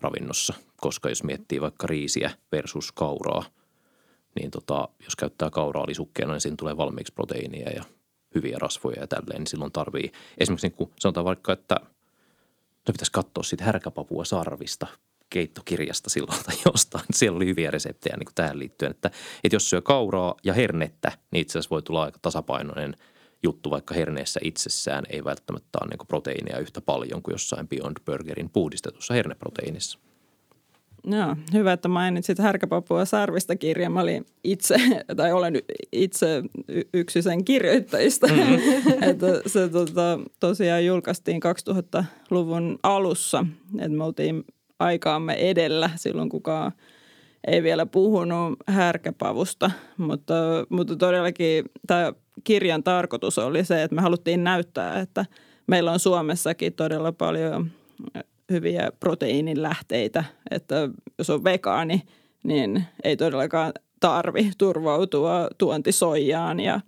ravinnossa. 0.00 0.54
Koska 0.76 1.08
jos 1.08 1.22
miettii 1.22 1.60
vaikka 1.60 1.86
riisiä 1.86 2.30
versus 2.52 2.92
kauraa, 2.92 3.44
niin 4.40 4.50
tota, 4.50 4.88
jos 5.04 5.16
käyttää 5.16 5.50
kauraa 5.50 5.86
lisukkeena, 5.86 6.32
niin 6.32 6.40
siinä 6.40 6.56
tulee 6.56 6.76
valmiiksi 6.76 7.12
proteiinia 7.12 7.70
ja 7.70 7.84
hyviä 8.34 8.56
rasvoja 8.60 9.00
ja 9.00 9.06
tälleen, 9.06 9.38
niin 9.38 9.46
silloin 9.46 9.72
tarvii 9.72 10.12
esimerkiksi 10.38 10.66
niin 10.66 10.76
kuin 10.76 10.90
sanotaan 10.98 11.24
vaikka, 11.24 11.52
että 11.52 11.74
no 12.88 12.92
pitäisi 12.92 13.12
katsoa 13.12 13.42
siitä 13.42 13.64
härkäpapua 13.64 14.24
sarvista 14.24 14.86
keittokirjasta 15.30 16.10
silloin 16.10 16.44
tai 16.44 16.56
jostain. 16.72 17.04
Siellä 17.12 17.36
oli 17.36 17.46
hyviä 17.46 17.70
reseptejä 17.70 18.16
niin 18.16 18.26
kuin 18.26 18.34
tähän 18.34 18.58
liittyen, 18.58 18.90
että, 18.90 19.10
että 19.44 19.56
jos 19.56 19.70
syö 19.70 19.82
kauraa 19.82 20.34
ja 20.44 20.52
hernettä, 20.52 21.12
niin 21.30 21.40
itse 21.40 21.58
asiassa 21.58 21.70
voi 21.70 21.82
tulla 21.82 22.02
aika 22.02 22.18
tasapainoinen– 22.22 22.96
juttu, 23.42 23.70
vaikka 23.70 23.94
herneessä 23.94 24.40
itsessään 24.44 25.04
ei 25.10 25.24
välttämättä 25.24 25.78
ole 25.82 25.90
niin 25.90 26.06
proteiinia 26.08 26.58
yhtä 26.58 26.80
paljon 26.80 27.22
kuin 27.22 27.34
jossain 27.34 27.68
Beyond 27.68 27.96
Burgerin 28.04 28.50
puhdistetussa 28.50 29.14
herneproteiinissa. 29.14 29.98
Joo, 31.06 31.36
hyvä, 31.52 31.72
että 31.72 31.88
mainitsit 31.88 32.38
Härkäpapua 32.38 33.04
sarvista 33.04 33.56
kirja. 33.56 33.90
Mä 33.90 34.00
olin 34.00 34.26
itse, 34.44 34.76
tai 35.16 35.32
olen 35.32 35.54
itse 35.92 36.42
yksi 36.94 37.22
sen 37.22 37.44
kirjoittajista. 37.44 38.26
Mm-hmm. 38.26 39.02
että 39.10 39.26
se 39.46 39.68
tota, 39.68 40.20
tosiaan 40.40 40.86
julkaistiin 40.86 41.40
2000-luvun 41.70 42.78
alussa, 42.82 43.46
että 43.78 43.88
me 43.88 44.04
oltiin 44.04 44.44
aikaamme 44.78 45.34
edellä 45.34 45.90
silloin 45.96 46.28
kukaan 46.28 46.72
ei 47.46 47.62
vielä 47.62 47.86
puhunut 47.86 48.58
härkäpavusta, 48.66 49.70
mutta, 49.96 50.34
mutta 50.68 50.96
todellakin 50.96 51.64
tämä 51.86 52.12
kirjan 52.44 52.82
tarkoitus 52.82 53.38
oli 53.38 53.64
se, 53.64 53.82
että 53.82 53.94
me 53.94 54.02
haluttiin 54.02 54.44
näyttää, 54.44 55.00
että 55.00 55.26
meillä 55.66 55.92
on 55.92 55.98
Suomessakin 55.98 56.72
todella 56.72 57.12
paljon 57.12 57.70
hyviä 58.50 58.92
proteiinin 59.00 59.62
lähteitä, 59.62 60.24
että 60.50 60.88
jos 61.18 61.30
on 61.30 61.44
vegaani, 61.44 62.02
niin 62.44 62.84
ei 63.04 63.16
todellakaan 63.16 63.72
tarvi 64.00 64.50
turvautua 64.58 65.48
tuontisoijaan 65.58 66.60
ja, 66.60 66.80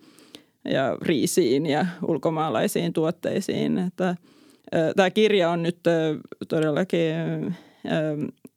ja 0.64 0.96
riisiin 1.02 1.66
ja 1.66 1.86
ulkomaalaisiin 2.08 2.92
tuotteisiin. 2.92 3.78
Että, 3.78 4.16
tämä 4.96 5.10
kirja 5.10 5.50
on 5.50 5.62
nyt 5.62 5.78
todellakin 6.48 7.14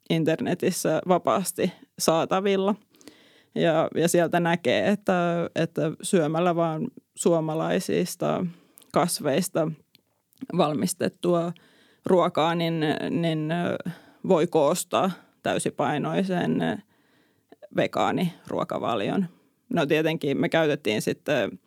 internetissä 0.10 1.01
vapaasti 1.07 1.71
saatavilla– 1.99 2.75
ja, 3.58 3.89
ja 3.96 4.08
sieltä 4.08 4.39
näkee, 4.39 4.88
että, 4.88 5.50
että 5.56 5.82
syömällä 6.02 6.56
vaan 6.56 6.88
suomalaisista 7.15 8.46
kasveista 8.93 9.72
valmistettua 10.58 11.54
ruokaa, 12.06 12.56
niin, 12.56 12.86
niin 13.10 13.50
voi 14.28 14.48
koostaa 14.48 15.12
täysipainoisen 15.43 16.84
vegaaniruokavalion. 17.76 19.26
No 19.74 19.86
tietenkin 19.86 20.38
me 20.38 20.50
käytettiin 20.50 21.02
sitten 21.02 21.60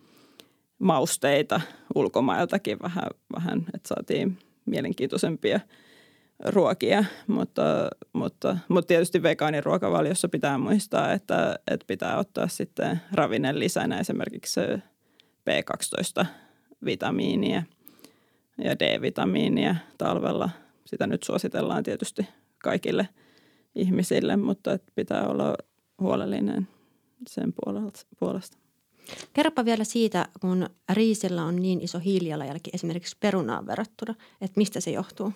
mausteita 0.79 1.61
ulkomailtakin 1.95 2.79
vähän, 2.83 3.09
vähän 3.35 3.59
että 3.75 3.89
saatiin 3.89 4.39
mielenkiintoisempia 4.67 5.61
ruokia, 6.45 7.05
mutta, 7.27 7.89
mutta, 8.13 8.59
mutta 8.69 8.89
tietysti 8.89 9.23
vegaaniruokavaliossa 9.23 10.29
pitää 10.29 10.59
muistaa, 10.59 11.13
että, 11.13 11.59
että 11.71 11.87
pitää 11.87 12.19
ottaa 12.19 12.49
sitten 12.49 13.01
ravinne 13.13 13.59
lisänä 13.59 14.01
esimerkiksi 14.01 14.61
B12-vitamiinia 15.51 17.63
ja 18.65 18.79
D-vitamiinia 18.79 19.77
talvella. 19.99 20.51
Sitä 20.85 21.07
nyt 21.07 21.23
suositellaan 21.23 21.83
tietysti 21.83 22.29
kaikille 22.59 23.09
ihmisille, 23.75 24.37
mutta 24.37 24.79
pitää 24.95 25.27
olla 25.27 25.55
huolellinen 26.01 26.69
sen 27.29 27.55
puolesta. 28.19 28.59
Kerropa 29.33 29.65
vielä 29.65 29.85
siitä, 29.85 30.29
kun 30.41 30.71
riisillä 30.93 31.45
on 31.45 31.57
niin 31.57 31.81
iso 31.81 31.99
hiilijalanjälki 31.99 32.71
esimerkiksi 32.75 33.17
perunaan 33.21 33.67
verrattuna, 33.67 34.15
että 34.41 34.59
mistä 34.59 34.81
se 34.81 34.91
johtuu? 34.91 35.33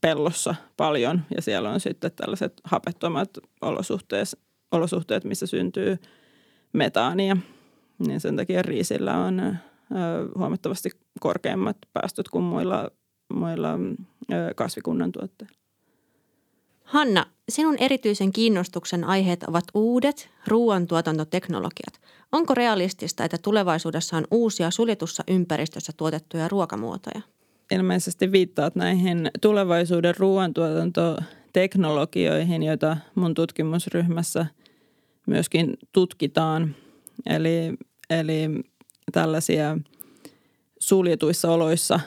pellossa 0.00 0.54
paljon 0.76 1.20
ja 1.36 1.42
siellä 1.42 1.70
on 1.70 1.80
sitten 1.80 2.10
tällaiset 2.16 2.52
hapettomat 2.64 3.30
olosuhteet, 3.60 4.28
olosuhteet 4.72 5.24
missä 5.24 5.46
syntyy 5.46 5.98
metaania. 6.72 7.36
Niin 8.06 8.20
sen 8.20 8.36
takia 8.36 8.62
riisillä 8.62 9.16
on 9.16 9.56
huomattavasti 10.38 10.90
korkeammat 11.20 11.76
päästöt 11.92 12.28
kuin 12.28 12.44
muilla, 12.44 12.90
muilla 13.34 13.78
kasvikunnan 14.56 15.12
tuotteilla. 15.12 15.59
Hanna, 16.90 17.26
sinun 17.48 17.76
erityisen 17.78 18.32
kiinnostuksen 18.32 19.04
aiheet 19.04 19.42
ovat 19.42 19.64
uudet 19.74 20.28
ruoantuotantoteknologiat. 20.46 22.00
Onko 22.32 22.54
realistista, 22.54 23.24
että 23.24 23.38
tulevaisuudessa 23.42 24.16
on 24.16 24.24
uusia 24.30 24.70
suljetussa 24.70 25.24
ympäristössä 25.28 25.92
tuotettuja 25.96 26.48
ruokamuotoja? 26.48 27.20
Ilmeisesti 27.70 28.32
viittaat 28.32 28.74
näihin 28.74 29.30
tulevaisuuden 29.40 30.14
ruoantuotantoteknologioihin, 30.18 32.62
joita 32.62 32.96
mun 33.14 33.34
tutkimusryhmässä 33.34 34.46
myöskin 35.26 35.76
tutkitaan. 35.92 36.74
Eli, 37.26 37.72
eli 38.10 38.50
tällaisia 39.12 39.78
suljetuissa 40.80 41.50
oloissa 41.50 42.00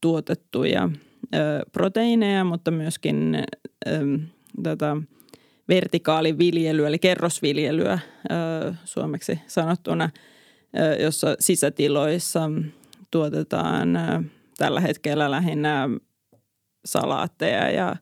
tuotettuja 0.00 0.90
proteiineja, 1.72 2.44
mutta 2.44 2.70
myöskin 2.70 3.38
tätä 4.62 4.96
vertikaaliviljelyä, 5.68 6.88
eli 6.88 6.98
kerrosviljelyä 6.98 7.98
suomeksi 8.84 9.40
sanottuna, 9.46 10.10
jossa 11.00 11.36
sisätiloissa 11.40 12.50
tuotetaan 13.10 13.98
tällä 14.56 14.80
hetkellä 14.80 15.30
lähinnä 15.30 15.88
salaatteja 16.84 17.70
ja 17.70 17.96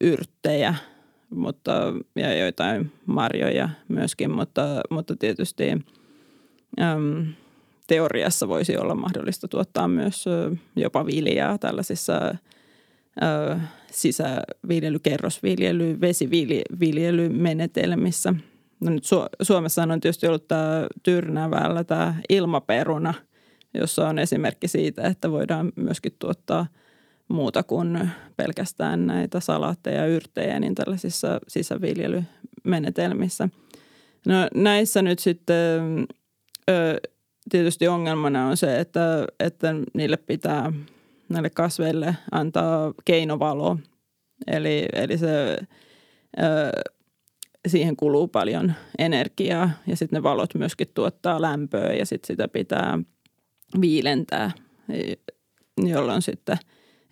yrttejä 0.00 0.74
mutta, 1.30 1.72
ja 2.16 2.34
joitain 2.34 2.92
marjoja 3.06 3.68
myöskin, 3.88 4.30
mutta, 4.30 4.80
mutta 4.90 5.16
tietysti 5.16 5.70
äm, 6.80 7.26
teoriassa 7.90 8.48
voisi 8.48 8.76
olla 8.76 8.94
mahdollista 8.94 9.48
tuottaa 9.48 9.88
myös 9.88 10.24
jopa 10.76 11.06
viljaa 11.06 11.58
tällaisissa 11.58 12.34
sisäviljely, 13.90 14.98
kerrosviljely, 14.98 16.00
vesiviljelymenetelmissä. 16.00 18.34
No 18.80 18.90
nyt 18.90 19.04
Suomessa 19.42 19.82
on 19.82 20.00
tietysti 20.00 20.26
ollut 20.26 20.48
tämä 20.48 20.86
Tyrnävällä 21.02 21.84
tämä 21.84 22.14
ilmaperuna, 22.28 23.14
jossa 23.74 24.08
on 24.08 24.18
esimerkki 24.18 24.68
siitä, 24.68 25.02
että 25.02 25.30
voidaan 25.30 25.72
myöskin 25.76 26.12
tuottaa 26.18 26.66
muuta 27.28 27.62
kuin 27.62 28.10
pelkästään 28.36 29.06
näitä 29.06 29.40
salaatteja 29.40 30.00
ja 30.00 30.06
yrttejä 30.06 30.60
niin 30.60 30.74
tällaisissa 30.74 31.40
sisäviljelymenetelmissä. 31.48 33.48
No 34.26 34.34
näissä 34.54 35.02
nyt 35.02 35.18
sitten 35.18 36.06
tietysti 37.50 37.88
ongelmana 37.88 38.46
on 38.46 38.56
se, 38.56 38.80
että, 38.80 39.26
että 39.40 39.74
niille 39.94 40.16
pitää 40.16 40.72
näille 41.28 41.50
kasveille 41.50 42.16
antaa 42.32 42.94
keinovalo. 43.04 43.78
Eli, 44.46 44.86
eli 44.92 45.18
se, 45.18 45.58
ö, 46.42 46.82
siihen 47.68 47.96
kuluu 47.96 48.28
paljon 48.28 48.72
energiaa 48.98 49.70
ja 49.86 49.96
sitten 49.96 50.16
ne 50.16 50.22
valot 50.22 50.54
myöskin 50.54 50.88
tuottaa 50.94 51.42
lämpöä 51.42 51.92
ja 51.92 52.06
sitten 52.06 52.26
sitä 52.26 52.48
pitää 52.48 52.98
viilentää, 53.80 54.50
jolloin 55.76 56.22
sitten 56.22 56.58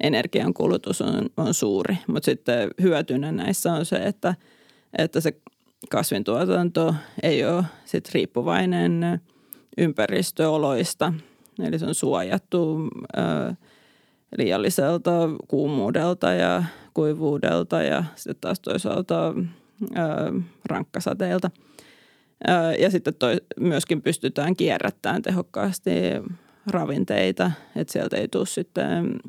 energian 0.03 0.55
kulutus 0.55 1.03
on, 1.03 1.31
on 1.37 1.55
suuri. 1.55 1.99
Mutta 2.07 2.25
sitten 2.25 2.71
hyötynä 2.83 3.33
näissä 3.33 3.73
on 3.73 3.85
se, 3.85 3.97
että, 3.97 4.35
että 4.99 5.21
se 5.21 5.33
kasvintuotanto 5.91 6.95
ei 7.23 7.45
ole 7.45 7.65
sit 7.85 8.09
riippuvainen– 8.15 9.03
ympäristöoloista. 9.79 11.13
Eli 11.63 11.79
se 11.79 11.87
on 11.87 11.95
suojattu 11.95 12.89
ö, 13.19 13.55
liialliselta 14.39 15.11
kuumuudelta 15.49 16.33
ja 16.33 16.65
kuivuudelta 16.95 17.83
ja 17.83 18.05
sitten 18.17 18.41
taas 18.41 18.61
toisaalta 18.61 19.29
ö, 19.29 19.35
rankkasateilta. 20.65 21.51
Ö, 22.49 22.53
ja 22.79 22.91
sitten 22.91 23.15
toi, 23.15 23.37
myöskin 23.61 24.03
pystytään 24.03 24.57
kierrättämään 24.57 25.23
tehokkaasti 25.23 25.91
ravinteita, 26.67 27.51
että 27.77 27.93
sieltä 27.93 28.17
ei 28.17 28.29
tule 28.29 28.47
sitten 28.47 29.21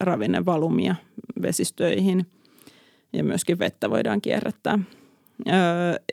ravinnevalumia 0.00 0.94
vesistöihin 1.42 2.26
ja 3.12 3.24
myöskin 3.24 3.58
vettä 3.58 3.90
voidaan 3.90 4.20
kierrättää. 4.20 4.78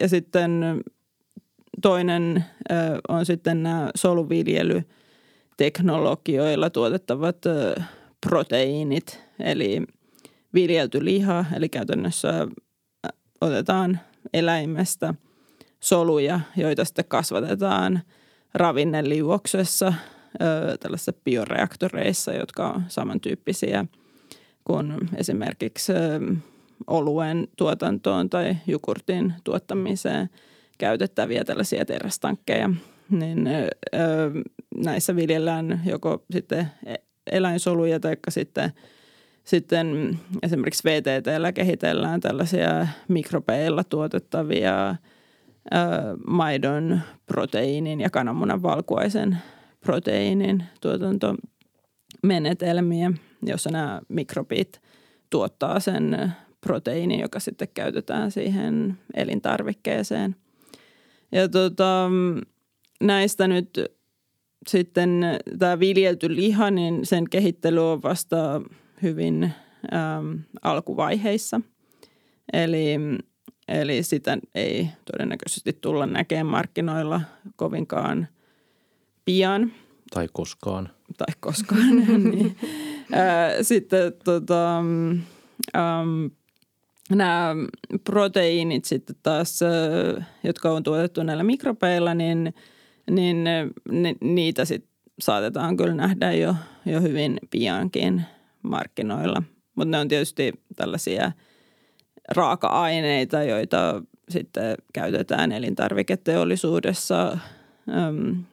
Ja 0.01 0.09
sitten 0.09 0.81
toinen 1.83 2.45
on 3.07 3.25
sitten 3.25 3.63
nämä 3.63 3.89
soluviljelyteknologioilla 3.95 6.69
tuotettavat 6.69 7.37
proteiinit, 8.25 9.19
eli 9.39 9.81
viljelty 10.53 11.05
liha, 11.05 11.45
eli 11.55 11.69
käytännössä 11.69 12.47
otetaan 13.41 13.99
eläimestä 14.33 15.13
soluja, 15.79 16.39
joita 16.57 16.85
sitten 16.85 17.05
kasvatetaan 17.07 18.01
ravinneliuoksessa 18.53 19.93
tällaisissa 20.79 21.13
bioreaktoreissa, 21.23 22.33
jotka 22.33 22.69
on 22.69 22.83
samantyyppisiä 22.87 23.85
kuin 24.63 25.09
esimerkiksi 25.15 25.93
oluen 26.87 27.47
tuotantoon 27.57 28.29
tai 28.29 28.57
jukurtin 28.67 29.33
tuottamiseen– 29.43 30.29
käytettäviä 30.77 31.43
tällaisia 31.43 31.85
terästankkeja, 31.85 32.69
niin 33.09 33.47
ö, 33.47 33.69
näissä 34.77 35.15
viljellään 35.15 35.81
joko 35.85 36.23
sitten 36.31 36.67
e-, 36.85 36.95
eläinsoluja 37.31 37.99
tai 37.99 38.17
sitten, 38.29 38.71
sitten 39.43 40.19
esimerkiksi 40.43 40.83
VTTllä 40.83 41.51
kehitellään 41.51 42.21
tällaisia 42.21 42.87
mikrobeilla 43.07 43.83
tuotettavia 43.83 44.89
ö, 44.89 44.95
maidon 46.27 47.01
proteiinin 47.25 48.01
ja 48.01 48.09
kananmunan 48.09 48.63
valkuaisen 48.63 49.37
proteiinin 49.85 50.63
tuotantomenetelmiä, 50.81 53.11
jossa 53.45 53.69
nämä 53.69 54.01
mikrobit 54.09 54.81
tuottaa 55.29 55.79
sen 55.79 56.33
proteiini, 56.61 57.21
joka 57.21 57.39
sitten 57.39 57.67
käytetään 57.73 58.31
siihen 58.31 58.97
elintarvikkeeseen. 59.13 60.35
Ja 61.33 61.49
tota, 61.49 62.09
näistä 63.01 63.47
nyt 63.47 63.79
sitten 64.67 65.21
tämä 65.59 65.79
viljelty 65.79 66.35
liha, 66.35 66.71
niin 66.71 67.05
sen 67.05 67.29
kehittely 67.29 67.91
on 67.91 68.03
vasta 68.03 68.61
hyvin 69.01 69.43
äm, 69.93 70.39
alkuvaiheissa. 70.61 71.61
Eli, 72.53 72.95
eli 73.67 74.03
sitä 74.03 74.37
ei 74.55 74.87
todennäköisesti 75.11 75.77
tulla 75.81 76.05
näkemään 76.05 76.45
markkinoilla 76.45 77.21
kovinkaan 77.55 78.27
pian. 79.25 79.71
Tai 80.13 80.29
koskaan. 80.33 80.89
Tai 81.17 81.35
koskaan, 81.39 81.95
niin. 82.31 82.57
Sitten 83.61 84.13
tota, 84.23 84.77
ähm, 85.75 86.25
nämä 87.09 87.55
proteiinit 88.03 88.85
sitten 88.85 89.15
taas, 89.23 89.59
jotka 90.43 90.71
on 90.71 90.83
tuotettu 90.83 91.23
näillä 91.23 91.43
mikrobeilla, 91.43 92.13
niin, 92.13 92.53
niin 93.09 93.43
ne, 93.43 94.15
niitä 94.21 94.65
sitten 94.65 94.93
saatetaan 95.19 95.77
kyllä 95.77 95.93
nähdä 95.93 96.31
jo, 96.31 96.55
jo 96.85 97.01
hyvin 97.01 97.39
piankin 97.49 98.21
markkinoilla. 98.63 99.43
Mutta 99.75 99.91
ne 99.91 99.99
on 99.99 100.07
tietysti 100.07 100.53
tällaisia 100.75 101.31
raaka-aineita, 102.35 103.43
joita 103.43 104.01
sitten 104.29 104.75
käytetään 104.93 105.51
elintarviketeollisuudessa 105.51 107.37
äm, 107.89 108.43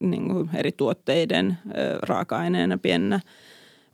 niin 0.00 0.28
kuin 0.28 0.50
eri 0.54 0.72
tuotteiden 0.72 1.50
ä, 1.50 1.98
raaka-aineena 2.02 2.78
pienenä 2.78 3.20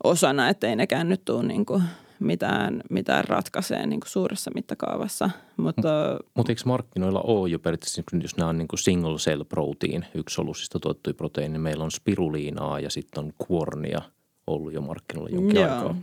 osana, 0.03 0.49
ettei 0.49 0.75
nekään 0.75 1.09
nyt 1.09 1.25
tule 1.25 1.43
niin 1.43 1.65
kuin 1.65 1.83
mitään, 2.19 2.81
mitään 2.89 3.23
ratkaisee 3.23 3.87
niin 3.87 3.99
kuin 3.99 4.09
suuressa 4.09 4.51
mittakaavassa. 4.55 5.29
Mutta 5.57 6.19
Mutta 6.35 6.51
eikö 6.51 6.61
markkinoilla 6.65 7.21
ole 7.21 7.49
jo 7.49 7.59
periaatteessa, 7.59 8.01
jos 8.21 8.37
nämä 8.37 8.49
on 8.49 8.57
niin 8.57 8.67
kuin 8.67 8.79
single 8.79 9.15
cell 9.17 9.43
protein, 9.43 10.05
yksi 10.15 10.33
solusista 10.33 10.79
tuottui 10.79 11.13
proteiini, 11.13 11.51
niin 11.53 11.61
meillä 11.61 11.83
on 11.83 11.91
spiruliinaa 11.91 12.79
ja 12.79 12.89
sitten 12.89 13.23
on 13.23 13.33
kuornia 13.37 14.01
ollut 14.47 14.73
jo 14.73 14.81
markkinoilla 14.81 15.35
jonkin 15.35 15.61
Joo. 15.61 15.73
aikaa. 15.73 15.95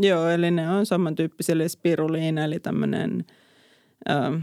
Joo, 0.00 0.28
eli 0.28 0.50
ne 0.50 0.70
on 0.70 0.86
samantyyppisiä, 0.86 1.52
eli 1.52 1.68
spiruliina, 1.68 2.44
eli 2.44 2.60
tämmöinen, 2.60 3.24
ähm, 4.10 4.34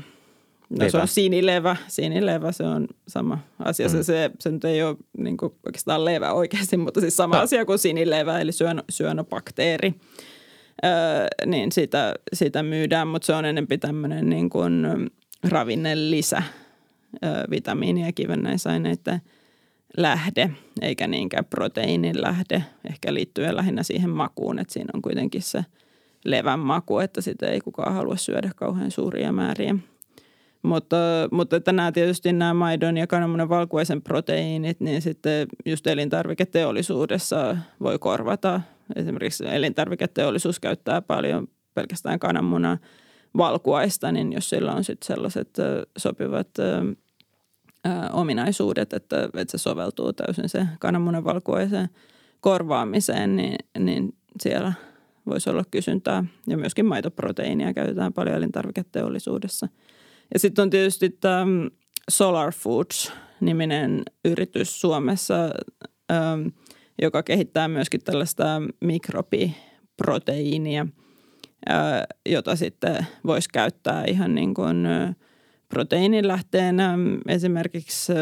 no 0.70 0.90
se 0.90 0.98
on 0.98 1.08
sinilevä, 1.08 1.76
sinilevä, 1.88 2.52
se 2.52 2.64
on 2.64 2.88
sama 3.08 3.40
asia. 3.60 3.88
Mm. 3.88 3.92
Se, 3.92 4.04
se, 4.04 4.32
se 4.40 4.52
nyt 4.52 4.66
ei 4.66 4.84
ole 4.84 4.98
niin 5.18 5.38
kuin 5.38 5.54
oikeastaan 5.66 6.06
levä 6.06 6.34
oikeasti, 6.34 6.78
mutta 6.78 7.02
siis 7.02 7.18
sama 7.18 7.36
No. 7.36 7.42
asia 7.42 7.66
kuin 7.66 7.80
sinilevä, 7.80 8.40
eli 8.40 8.52
syön, 8.52 8.84
syönobakteeri. 8.90 9.94
Öö, 10.86 11.28
niin 11.46 11.72
sitä, 11.72 12.14
sitä 12.34 12.64
myydään, 12.64 13.08
mutta 13.08 13.26
se 13.26 13.34
on 13.34 13.46
enemmän 13.46 13.80
tämmöinen 13.80 14.30
niin 14.30 14.50
kuin 14.50 14.86
ravinnelisä, 15.50 16.44
öö, 17.24 17.44
vitamiini- 17.52 18.06
ja 18.06 18.12
kivennäisaineiden 18.12 19.22
lähde, 19.98 20.52
eikä 20.82 21.08
niinkään 21.08 21.46
proteiinin 21.46 22.22
lähde, 22.22 22.64
ehkä 22.90 23.14
liittyen 23.14 23.56
lähinnä 23.56 23.84
siihen 23.84 24.10
makuun, 24.10 24.60
että 24.60 24.74
siinä 24.74 24.90
on 24.94 25.02
kuitenkin 25.02 25.42
se 25.42 25.66
levän 26.26 26.60
maku, 26.60 27.00
että 27.00 27.22
sitä 27.22 27.48
ei 27.48 27.60
kukaan 27.60 27.94
halua 27.94 28.18
syödä 28.18 28.52
kauhean 28.56 28.92
suuria 28.92 29.32
määriä. 29.32 29.76
Mutta, 30.62 30.98
mutta 31.32 31.56
että 31.56 31.72
nämä 31.72 31.92
tietysti 31.92 32.34
nämä 32.34 32.54
maidon 32.54 32.98
ja 32.98 33.08
kananmunan 33.08 33.50
valkuaisen 33.50 34.02
proteiinit, 34.02 34.80
niin 34.80 35.02
sitten 35.02 35.48
just 35.66 35.88
elintarviketeollisuudessa 35.88 37.58
voi 37.80 38.00
korvata. 38.00 38.62
Esimerkiksi 38.96 39.44
elintarviketeollisuus 39.48 40.60
käyttää 40.60 41.02
paljon 41.02 41.48
pelkästään 41.74 42.20
kananmunan 42.20 42.80
valkuaista, 43.38 44.12
niin 44.12 44.34
jos 44.34 44.50
sillä 44.50 44.74
on 44.74 44.84
sitten 44.84 45.08
sellaiset 45.08 45.58
sopivat 45.98 46.48
ominaisuudet, 48.12 48.94
että, 48.94 49.30
että 49.34 49.52
se 49.52 49.58
soveltuu 49.58 50.14
täysin 50.14 50.50
se 50.50 50.66
kananmunan 50.80 51.24
valkuaisen 51.24 51.90
korvaamiseen, 52.40 53.36
niin, 53.36 53.56
niin 53.80 54.16
siellä 54.42 54.74
voisi 55.26 55.50
olla 55.50 55.64
kysyntää. 55.72 56.24
Ja 56.48 56.58
myöskin 56.58 56.86
maitoproteiinia 56.86 57.74
käytetään 57.74 58.14
paljon 58.14 58.36
elintarviketeollisuudessa. 58.36 59.68
Ja 60.34 60.40
sitten 60.40 60.64
on 60.64 60.70
tietysti 60.70 61.10
tämä 61.10 61.46
Solar 62.10 62.54
Foods-niminen 62.54 64.04
yritys 64.26 64.82
Suomessa, 64.82 65.36
joka 67.02 67.24
kehittää 67.24 67.68
myöskin 67.68 68.04
tällaista 68.04 68.46
mikrobiproteiinia, 68.82 70.88
jota 72.30 72.56
sitten 72.56 73.08
voisi 73.26 73.50
käyttää 73.54 74.04
ihan 74.08 74.36
niin 74.36 74.54
kuin 74.54 74.86
äh, 74.86 75.16
proteiinilähteenä 75.70 76.98
esimerkiksi 77.28 78.14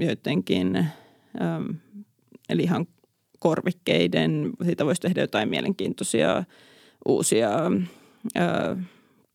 joidenkin 0.00 0.86
lihan 2.52 2.86
korvikkeiden, 3.38 4.50
siitä 4.64 4.86
voisi 4.86 5.00
tehdä 5.00 5.20
jotain 5.20 5.48
mielenkiintoisia 5.48 6.44
uusia 7.08 7.50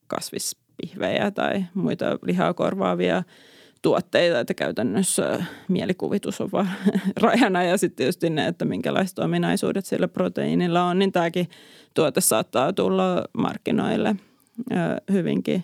kasvispihvejä 0.07 1.31
tai 1.31 1.65
muita 1.73 2.19
lihaa 2.25 2.53
korvaavia 2.53 3.23
tuotteita, 3.81 4.39
että 4.39 4.53
käytännössä 4.53 5.43
mielikuvitus 5.67 6.41
on 6.41 6.49
vaan 6.51 6.71
rajana 7.21 7.63
ja 7.63 7.77
sitten 7.77 7.95
tietysti 7.95 8.29
ne, 8.29 8.47
että 8.47 8.65
minkälaiset 8.65 9.19
ominaisuudet 9.19 9.85
sillä 9.85 10.07
proteiinilla 10.07 10.83
on, 10.83 10.99
niin 10.99 11.11
tämäkin 11.11 11.49
tuote 11.93 12.21
saattaa 12.21 12.73
tulla 12.73 13.25
markkinoille 13.37 14.15
hyvinkin 15.11 15.63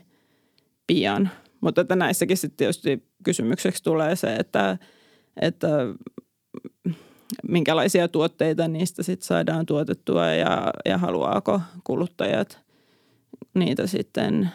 pian. 0.88 1.30
Mutta 1.62 1.82
että 1.82 1.96
näissäkin 1.96 2.38
sitten 2.38 2.58
tietysti 2.58 3.04
kysymykseksi 3.24 3.84
tulee 3.84 4.16
se, 4.16 4.36
että, 4.36 4.78
että 5.42 5.68
minkälaisia 7.48 8.08
tuotteita 8.08 8.68
niistä 8.68 9.04
sitten 9.04 9.28
saadaan 9.28 9.66
tuotettua 9.66 10.28
ja, 10.28 10.74
ja 10.86 10.98
haluaako 10.98 11.62
kuluttajat 11.84 12.60
niitä 13.54 13.88
sitten 13.88 14.50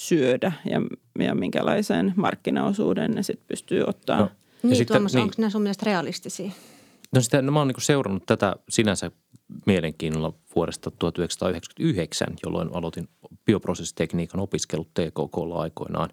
syödä 0.00 0.52
ja, 0.64 0.80
ja 1.24 1.34
minkälaisen 1.34 2.12
markkinaosuuden 2.16 3.10
ne 3.10 3.22
sitten 3.22 3.46
pystyy 3.46 3.82
ottaa. 3.82 4.18
No. 4.20 4.24
Ja 4.24 4.30
Niin, 4.62 4.76
sitten- 4.76 4.94
Tuomas, 4.96 5.14
niin. 5.14 5.22
onko 5.22 5.34
nämä 5.38 5.50
sun 5.50 5.62
mielestä 5.62 5.86
realistisia? 5.86 6.50
No 7.14 7.20
sitä, 7.20 7.42
no 7.42 7.52
mä 7.52 7.58
oon 7.58 7.68
niin 7.68 7.82
seurannut 7.82 8.26
tätä 8.26 8.56
sinänsä 8.68 9.10
mielenkiinnolla 9.66 10.32
vuodesta 10.56 10.90
1999, 10.90 12.28
jolloin 12.46 12.68
aloitin 12.72 13.08
bioprosessitekniikan 13.44 14.40
opiskelut 14.40 14.94
TKKlla 14.94 15.62
aikoinaan. 15.62 16.10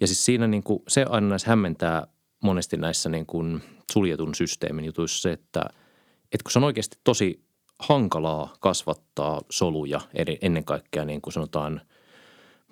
Ja 0.00 0.06
siis 0.06 0.24
siinä 0.24 0.46
niin 0.46 0.62
kuin, 0.62 0.82
se 0.88 1.04
aina 1.08 1.28
näissä 1.28 1.50
hämmentää 1.50 2.06
monesti 2.42 2.76
näissä 2.76 3.08
niin 3.08 3.26
kuin 3.26 3.62
suljetun 3.92 4.34
systeemin 4.34 4.84
jutuissa 4.84 5.22
se, 5.22 5.32
että, 5.32 5.60
että 6.32 6.44
kun 6.44 6.50
se 6.52 6.58
on 6.58 6.64
oikeasti 6.64 6.98
tosi 7.04 7.44
hankalaa 7.78 8.54
kasvattaa 8.60 9.40
soluja 9.50 10.00
eri- 10.14 10.38
ennen 10.42 10.64
kaikkea 10.64 11.04
niin 11.04 11.20
kuin 11.20 11.32
sanotaan– 11.32 11.80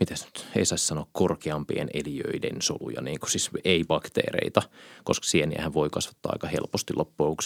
mitäs 0.01 0.25
nyt, 0.25 0.47
ei 0.57 0.65
saisi 0.65 0.87
sanoa 0.87 1.07
korkeampien 1.13 1.89
eliöiden 1.95 2.63
soluja, 2.63 3.01
niin 3.01 3.21
kuin 3.21 3.31
siis 3.31 3.51
ei 3.65 3.85
bakteereita, 3.85 4.63
koska 5.05 5.27
sieniähän 5.27 5.75
voi 5.75 5.91
kasvattaa 5.91 6.33
aika 6.33 6.47
helposti 6.47 6.95
loppujen. 6.97 7.37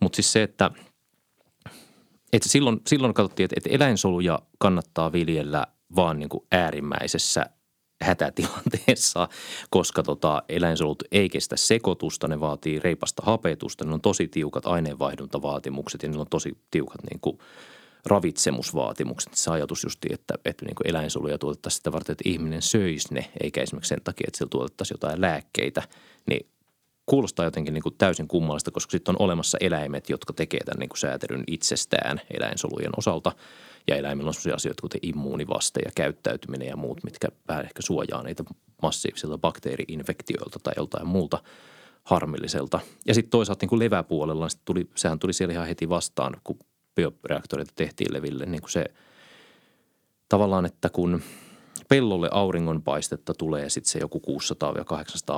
Mutta 0.00 0.16
siis 0.16 0.32
se, 0.32 0.42
että, 0.42 0.70
että 2.32 2.48
silloin, 2.48 2.80
silloin 2.86 3.14
katsottiin, 3.14 3.44
että, 3.44 3.54
että 3.56 3.70
eläinsoluja 3.70 4.38
kannattaa 4.58 5.12
viljellä 5.12 5.66
vaan 5.96 6.18
niin 6.18 6.28
kuin 6.28 6.46
äärimmäisessä 6.52 7.46
hätätilanteessa, 8.02 9.28
koska 9.70 10.02
tota, 10.02 10.42
eläinsolut 10.48 11.02
ei 11.12 11.28
kestä 11.28 11.56
sekoitusta, 11.56 12.28
ne 12.28 12.40
vaatii 12.40 12.78
reipasta 12.78 13.22
hapetusta, 13.26 13.84
ne 13.84 13.94
on 13.94 14.00
tosi 14.00 14.28
tiukat 14.28 14.66
aineenvaihduntavaatimukset 14.66 16.02
ja 16.02 16.08
niillä 16.08 16.20
on 16.20 16.30
tosi 16.30 16.58
tiukat 16.70 17.00
niin 17.10 17.20
kuin 17.20 17.38
ravitsemusvaatimukset. 18.06 19.34
Se 19.34 19.50
ajatus 19.50 19.84
justi, 19.84 20.08
että, 20.10 20.34
että 20.44 20.64
niin 20.64 20.76
eläinsoluja 20.84 21.38
tuotettaisiin 21.38 21.76
sitä 21.76 21.92
varten, 21.92 22.12
että 22.12 22.28
ihminen 22.28 22.62
söisi 22.62 23.14
ne, 23.14 23.30
eikä 23.42 23.62
esimerkiksi 23.62 23.88
sen 23.88 24.00
takia, 24.04 24.24
että 24.28 24.38
sillä 24.38 24.50
tuotettaisiin 24.50 24.94
jotain 24.94 25.20
lääkkeitä, 25.20 25.82
niin 26.26 26.46
kuulostaa 27.06 27.44
jotenkin 27.44 27.74
niin 27.74 27.82
kuin 27.82 27.94
täysin 27.98 28.28
kummallista, 28.28 28.70
koska 28.70 28.90
sitten 28.90 29.14
on 29.14 29.24
olemassa 29.24 29.58
eläimet, 29.60 30.10
jotka 30.10 30.32
tekee 30.32 30.60
tämän 30.64 30.80
niin 30.80 30.88
kuin 30.88 30.98
säätelyn 30.98 31.44
itsestään 31.46 32.20
eläinsolujen 32.38 32.92
osalta. 32.96 33.32
Ja 33.88 33.96
eläimillä 33.96 34.28
on 34.28 34.34
sellaisia 34.34 34.54
asioita, 34.54 34.80
kuten 34.80 35.00
immuunivaste 35.02 35.80
ja 35.84 35.90
käyttäytyminen 35.94 36.68
ja 36.68 36.76
muut, 36.76 37.04
mitkä 37.04 37.28
vähän 37.48 37.64
ehkä 37.64 37.82
suojaa 37.82 38.22
niitä 38.22 38.44
massiivisilta 38.82 39.38
bakteeriinfektioilta 39.38 40.58
tai 40.62 40.72
joltain 40.76 41.06
muulta 41.06 41.42
harmilliselta. 42.04 42.80
Ja 43.06 43.14
sitten 43.14 43.30
toisaalta 43.30 43.62
niin 43.62 43.68
kuin 43.68 43.78
leväpuolella, 43.78 44.44
niin 44.44 44.50
sit 44.50 44.64
tuli, 44.64 44.88
sehän 44.94 45.18
tuli 45.18 45.32
siellä 45.32 45.52
ihan 45.52 45.66
heti 45.66 45.88
vastaan, 45.88 46.36
kun 46.44 46.58
bioreaktoreita 46.98 47.72
tehtiin 47.76 48.12
leville, 48.12 48.46
niin 48.46 48.60
kuin 48.60 48.70
se 48.70 48.84
tavallaan, 50.28 50.66
että 50.66 50.88
kun 50.88 51.22
pellolle 51.88 52.28
auringonpaistetta 52.32 53.34
tulee 53.34 53.68
sitten 53.68 53.90
se 53.90 53.98
joku 53.98 54.22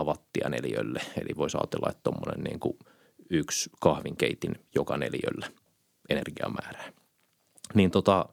600-800 0.03 0.05
wattia 0.05 0.49
neliölle, 0.49 1.01
eli 1.21 1.37
voisi 1.37 1.57
ajatella, 1.57 1.91
että 1.91 2.03
tuommoinen 2.03 2.45
niin 2.45 2.61
kuin 2.61 2.79
yksi 3.31 3.71
kahvinkeitin 3.81 4.55
joka 4.75 4.97
neliöllä 4.97 5.47
energiamäärää. 6.09 6.93
Niin 7.75 7.91
tota, 7.91 8.27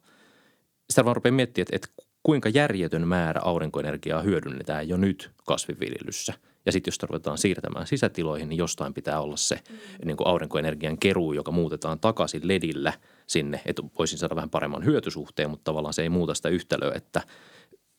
sitä 0.89 1.05
vaan 1.05 1.15
rupeaa 1.15 1.33
miettimään, 1.35 1.67
että, 1.73 1.75
että 1.75 2.03
kuinka 2.23 2.49
järjetön 2.49 3.07
määrä 3.07 3.41
aurinkoenergiaa 3.43 4.21
hyödynnetään 4.21 4.89
jo 4.89 4.97
nyt 4.97 5.31
kasvinviljelyssä. 5.45 6.33
Ja 6.65 6.71
sitten 6.71 6.91
jos 6.91 7.03
ruvetaan 7.03 7.37
siirtämään 7.37 7.87
sisätiloihin, 7.87 8.49
niin 8.49 8.57
jostain 8.57 8.93
pitää 8.93 9.21
olla 9.21 9.37
se 9.37 9.59
niin 10.05 10.17
kuin 10.17 10.27
aurinkoenergian 10.27 10.97
keruu, 10.97 11.33
joka 11.33 11.51
muutetaan 11.51 11.99
takaisin 11.99 12.47
ledillä 12.47 12.93
sinne, 13.27 13.61
että 13.65 13.83
voisin 13.99 14.17
saada 14.17 14.35
vähän 14.35 14.49
paremman 14.49 14.85
hyötysuhteen, 14.85 15.49
mutta 15.49 15.63
tavallaan 15.63 15.93
se 15.93 16.01
ei 16.01 16.09
muuta 16.09 16.33
sitä 16.33 16.49
yhtälöä, 16.49 16.91
että 16.95 17.21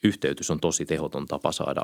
yhteytys 0.04 0.50
on 0.50 0.60
tosi 0.60 0.86
tehoton 0.86 1.26
tapa 1.26 1.52
saada 1.52 1.82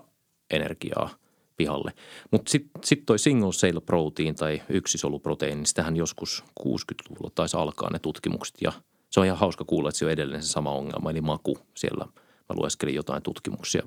energiaa 0.51 1.11
pihalle. 1.57 1.93
Mutta 2.31 2.51
sitten 2.51 2.85
sit 2.85 3.07
toi 3.07 3.19
single 3.19 3.51
cell 3.51 3.81
protein 3.81 4.35
tai 4.35 4.63
yksisoluproteiini, 4.69 5.57
niin 5.57 5.67
sitähän 5.67 5.97
joskus 5.97 6.45
60-luvulla 6.61 7.31
taisi 7.35 7.57
alkaa 7.57 7.91
ne 7.91 7.99
tutkimukset 7.99 8.55
ja 8.61 8.73
se 9.11 9.21
on 9.21 9.27
ihan 9.27 9.39
hauska 9.39 9.65
kuulla, 9.65 9.89
että 9.89 9.99
se 9.99 10.05
on 10.05 10.11
edelleen 10.11 10.43
se 10.43 10.49
sama 10.49 10.73
ongelma, 10.73 11.11
eli 11.11 11.21
maku 11.21 11.59
siellä. 11.77 12.05
Mä 12.49 12.57
lueskelin 12.57 12.95
jotain 12.95 13.23
tutkimuksia 13.23 13.83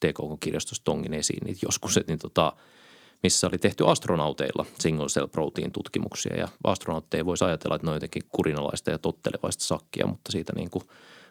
TKK-kirjastosta 0.00 0.84
tongin 0.84 1.14
esiin 1.14 1.44
niitä 1.44 1.66
joskus, 1.66 1.96
että 1.96 2.12
niin 2.12 2.18
tota, 2.18 2.52
missä 3.22 3.46
oli 3.46 3.58
tehty 3.58 3.86
astronauteilla 3.86 4.66
single 4.78 5.06
cell 5.06 5.26
protein 5.26 5.72
tutkimuksia 5.72 6.36
ja 6.36 6.48
astronautteja 6.64 7.26
voisi 7.26 7.44
ajatella, 7.44 7.76
että 7.76 7.86
ne 7.86 7.90
on 7.90 7.96
jotenkin 7.96 8.22
kurinalaista 8.28 8.90
ja 8.90 8.98
tottelevaista 8.98 9.64
sakkia, 9.64 10.06
mutta 10.06 10.32
siitä 10.32 10.52
niin 10.56 10.70
kuin 10.70 10.84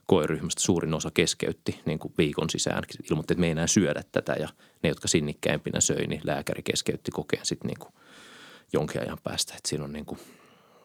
koeryhmästä 0.05 0.61
suurin 0.61 0.93
osa 0.93 1.11
keskeytti 1.13 1.81
niin 1.85 1.99
kuin 1.99 2.13
viikon 2.17 2.49
sisään. 2.49 2.83
Ilmoitti, 3.11 3.33
että 3.33 3.39
me 3.39 3.47
ei 3.47 3.51
enää 3.51 3.67
syödä 3.67 4.03
tätä 4.11 4.33
ja 4.39 4.49
ne, 4.83 4.89
jotka 4.89 5.07
sinnikkäimpinä 5.07 5.81
söi, 5.81 6.07
niin 6.07 6.21
lääkäri 6.23 6.63
keskeytti 6.63 7.11
kokeen 7.11 7.45
sitten 7.45 7.67
niin 7.67 7.79
kuin 7.79 7.93
jonkin 8.73 9.01
ajan 9.01 9.17
päästä. 9.23 9.53
Että 9.57 9.69
siinä 9.69 9.83
on 9.83 9.93
niin 9.93 10.05
kuin 10.05 10.19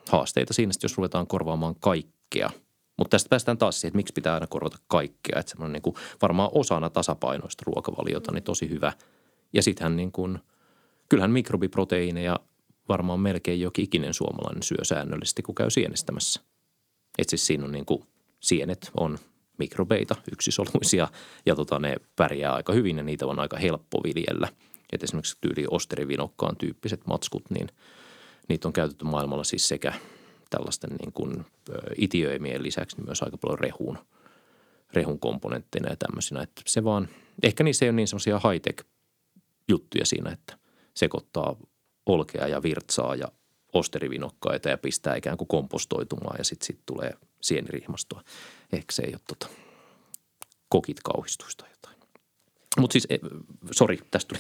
haasteita 0.09 0.55
siinä, 0.55 0.73
jos 0.83 0.97
ruvetaan 0.97 1.27
korvaamaan 1.27 1.75
kaikkea. 1.81 2.51
Mutta 2.97 3.11
tästä 3.11 3.29
päästään 3.29 3.59
taas 3.59 3.81
siihen, 3.81 3.91
että 3.91 3.97
miksi 3.97 4.13
pitää 4.13 4.35
aina 4.35 4.47
korvata 4.47 4.77
kaikkea. 4.89 5.41
Että 5.41 5.51
semmoinen 5.51 5.73
niin 5.73 5.83
kuin 5.83 5.97
varmaan 6.23 6.51
osana 6.53 6.91
tasapainoista 6.91 7.63
ruokavaliota 7.67 8.33
niin 8.33 8.45
tosi 8.45 8.69
hyvä. 8.69 8.93
Ja 9.53 9.63
sittenhän 9.63 9.97
niin 9.97 10.13
kuin, 10.13 10.39
kyllähän 11.09 11.31
mikrobiproteiineja 11.31 12.41
varmaan 12.89 13.21
melkein 13.21 13.61
jokin 13.61 13.85
ikinen 13.85 14.15
suomalainen 14.15 14.63
syö 14.63 14.85
säännöllisesti, 14.85 15.43
kun 15.43 15.55
käy 15.55 15.71
sienestämässä. 15.71 16.41
Että 17.19 17.31
siis 17.31 17.47
siinä 17.47 17.65
on 17.65 17.73
niin 17.73 17.87
kuin, 17.87 18.03
sienet 18.41 18.91
on 19.01 19.19
mikrobeita, 19.59 20.17
yksisoluisia 20.33 21.09
ja 21.47 21.55
tota, 21.55 21.79
ne 21.79 21.97
pärjää 22.17 22.55
aika 22.55 22.73
hyvin 22.73 22.97
ja 22.97 23.03
niitä 23.03 23.27
on 23.27 23.39
aika 23.39 23.57
helppo 23.57 24.01
viljellä. 24.05 24.49
Et 24.93 25.03
esimerkiksi 25.03 25.39
tyyli 25.41 25.67
osterivinokkaan 25.71 26.57
tyyppiset 26.57 27.07
matskut, 27.07 27.51
niin 27.51 27.69
niitä 28.49 28.69
on 28.69 28.73
käytetty 28.73 29.05
maailmalla 29.05 29.45
siis 29.45 29.69
sekä 29.69 29.93
tällaisten 30.51 30.91
niin 30.91 31.13
kuin 31.13 31.47
itiöimien 31.99 32.63
lisäksi 32.63 32.97
niin 32.97 33.07
myös 33.07 33.23
aika 33.23 33.37
paljon 33.37 33.59
rehun, 33.59 33.99
rehun 34.93 35.19
komponentteina 35.19 35.91
ja 35.91 35.97
tämmöisinä. 35.97 36.43
Että 36.43 36.63
se 36.67 36.85
vaan, 36.85 37.09
ehkä 37.43 37.65
niissä 37.65 37.85
ei 37.85 37.89
ole 37.89 37.97
niin 37.97 38.09
semmoisia 38.09 38.39
high-tech 38.39 38.87
juttuja 39.69 40.07
siinä, 40.07 40.31
että 40.31 40.59
sekoittaa 40.97 41.57
olkea 42.07 42.49
ja 42.49 42.62
virtsaa 42.62 43.14
ja 43.14 43.28
osterivinokkaita 43.72 44.68
ja 44.68 44.78
pistää 44.78 45.16
ikään 45.16 45.36
kuin 45.36 45.49
kompostoitumaan 45.49 46.36
ja 46.38 46.44
sitten 46.44 46.66
sit 46.66 46.80
tulee 46.86 47.14
sienirihmastoa. 47.40 48.22
Ehkä 48.72 48.92
se 48.92 49.03
ei 49.03 49.12
ole 49.12 49.20
tota, 49.28 49.49
kokit 50.68 51.01
kauhistusta 51.05 51.64
jotain. 51.70 51.97
Mutta 52.78 52.92
siis, 52.92 53.07
eh, 53.11 53.20
sori, 53.70 53.99
tästä 54.11 54.34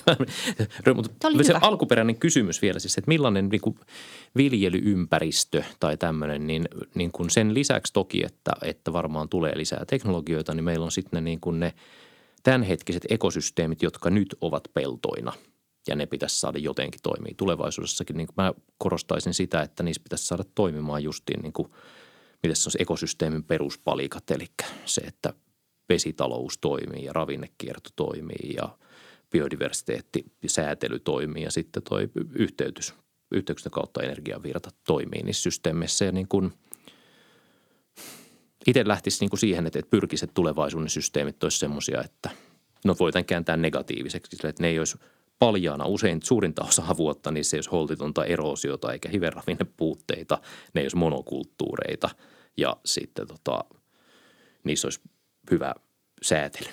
tuli, 0.84 0.94
mutta 0.94 1.28
se 1.42 1.48
hyvä. 1.48 1.58
alkuperäinen 1.62 2.18
kysymys 2.18 2.62
vielä 2.62 2.78
siis, 2.78 2.98
että 2.98 3.08
millainen 3.08 3.48
niin 3.48 3.60
kuin 3.60 3.78
viljelyympäristö 4.36 5.62
tai 5.80 5.96
tämmöinen, 5.96 6.46
niin, 6.46 6.68
niin 6.94 7.12
kuin 7.12 7.30
sen 7.30 7.54
lisäksi 7.54 7.92
toki, 7.92 8.24
että, 8.24 8.52
että 8.62 8.92
varmaan 8.92 9.28
tulee 9.28 9.58
lisää 9.58 9.84
teknologioita, 9.86 10.54
niin 10.54 10.64
meillä 10.64 10.84
on 10.84 10.92
sitten 10.92 11.16
ne, 11.16 11.20
niin 11.30 11.40
kuin 11.40 11.60
ne 11.60 11.74
tämänhetkiset 12.42 13.04
ekosysteemit, 13.10 13.82
jotka 13.82 14.10
nyt 14.10 14.36
ovat 14.40 14.64
peltoina– 14.74 15.32
ja 15.86 15.96
ne 15.96 16.06
pitäisi 16.06 16.40
saada 16.40 16.58
jotenkin 16.58 17.00
toimia 17.02 17.34
tulevaisuudessakin. 17.36 18.16
Niin 18.16 18.28
mä 18.36 18.54
korostaisin 18.78 19.34
sitä, 19.34 19.62
että 19.62 19.82
niissä 19.82 20.02
pitäisi 20.02 20.26
saada 20.26 20.44
toimimaan 20.54 21.02
justiin 21.02 21.42
niin 21.42 21.52
kuin, 21.52 21.68
miten 22.42 22.56
se 22.56 22.68
on 22.68 22.82
ekosysteemin 22.82 23.44
peruspalikat, 23.44 24.30
eli 24.30 24.46
se, 24.84 25.00
että 25.00 25.32
vesitalous 25.88 26.58
toimii 26.58 27.04
ja 27.04 27.12
ravinnekierto 27.12 27.90
toimii 27.96 28.54
ja 28.56 28.78
biodiversiteetti, 29.30 30.24
säätely 30.46 30.98
toimii 30.98 31.42
ja 31.42 31.50
sitten 31.50 31.82
toi 31.82 32.08
yhteytys, 32.32 32.94
yhteyksien 33.30 33.70
kautta 33.70 34.02
energiavirta 34.02 34.70
toimii 34.86 35.22
niissä 35.22 35.42
systeemeissä 35.42 36.04
ja 36.04 36.12
niin 36.12 36.28
kuin 36.28 36.52
itse 38.66 38.88
lähtisi 38.88 39.20
niin 39.20 39.30
kuin 39.30 39.40
siihen, 39.40 39.66
että 39.66 39.78
että 39.78 40.26
tulevaisuuden 40.34 40.90
systeemit 40.90 41.42
olisi 41.42 41.58
semmoisia, 41.58 42.02
että 42.04 42.30
no 42.84 42.96
voitan 43.00 43.24
kääntää 43.24 43.56
negatiiviseksi, 43.56 44.36
että 44.48 44.62
ne 44.62 44.68
ei 44.68 44.78
olisi– 44.78 44.98
paljaana 45.38 45.86
usein 45.86 46.20
suurinta 46.22 46.64
osaa 46.64 46.96
vuotta, 47.02 47.30
niin 47.30 47.44
se 47.44 47.56
ei 47.56 47.58
olisi 47.58 47.70
holtitonta 47.70 48.24
eroosiota 48.24 48.92
eikä 48.92 49.08
puutteita, 49.76 50.38
ne 50.74 50.80
ei 50.80 50.84
olisi 50.84 50.96
monokulttuureita 50.96 52.10
ja 52.56 52.76
sitten 52.84 53.26
tota, 53.26 53.64
niissä 54.64 54.86
olisi 54.86 55.00
hyvä 55.50 55.74
säätely. 56.22 56.68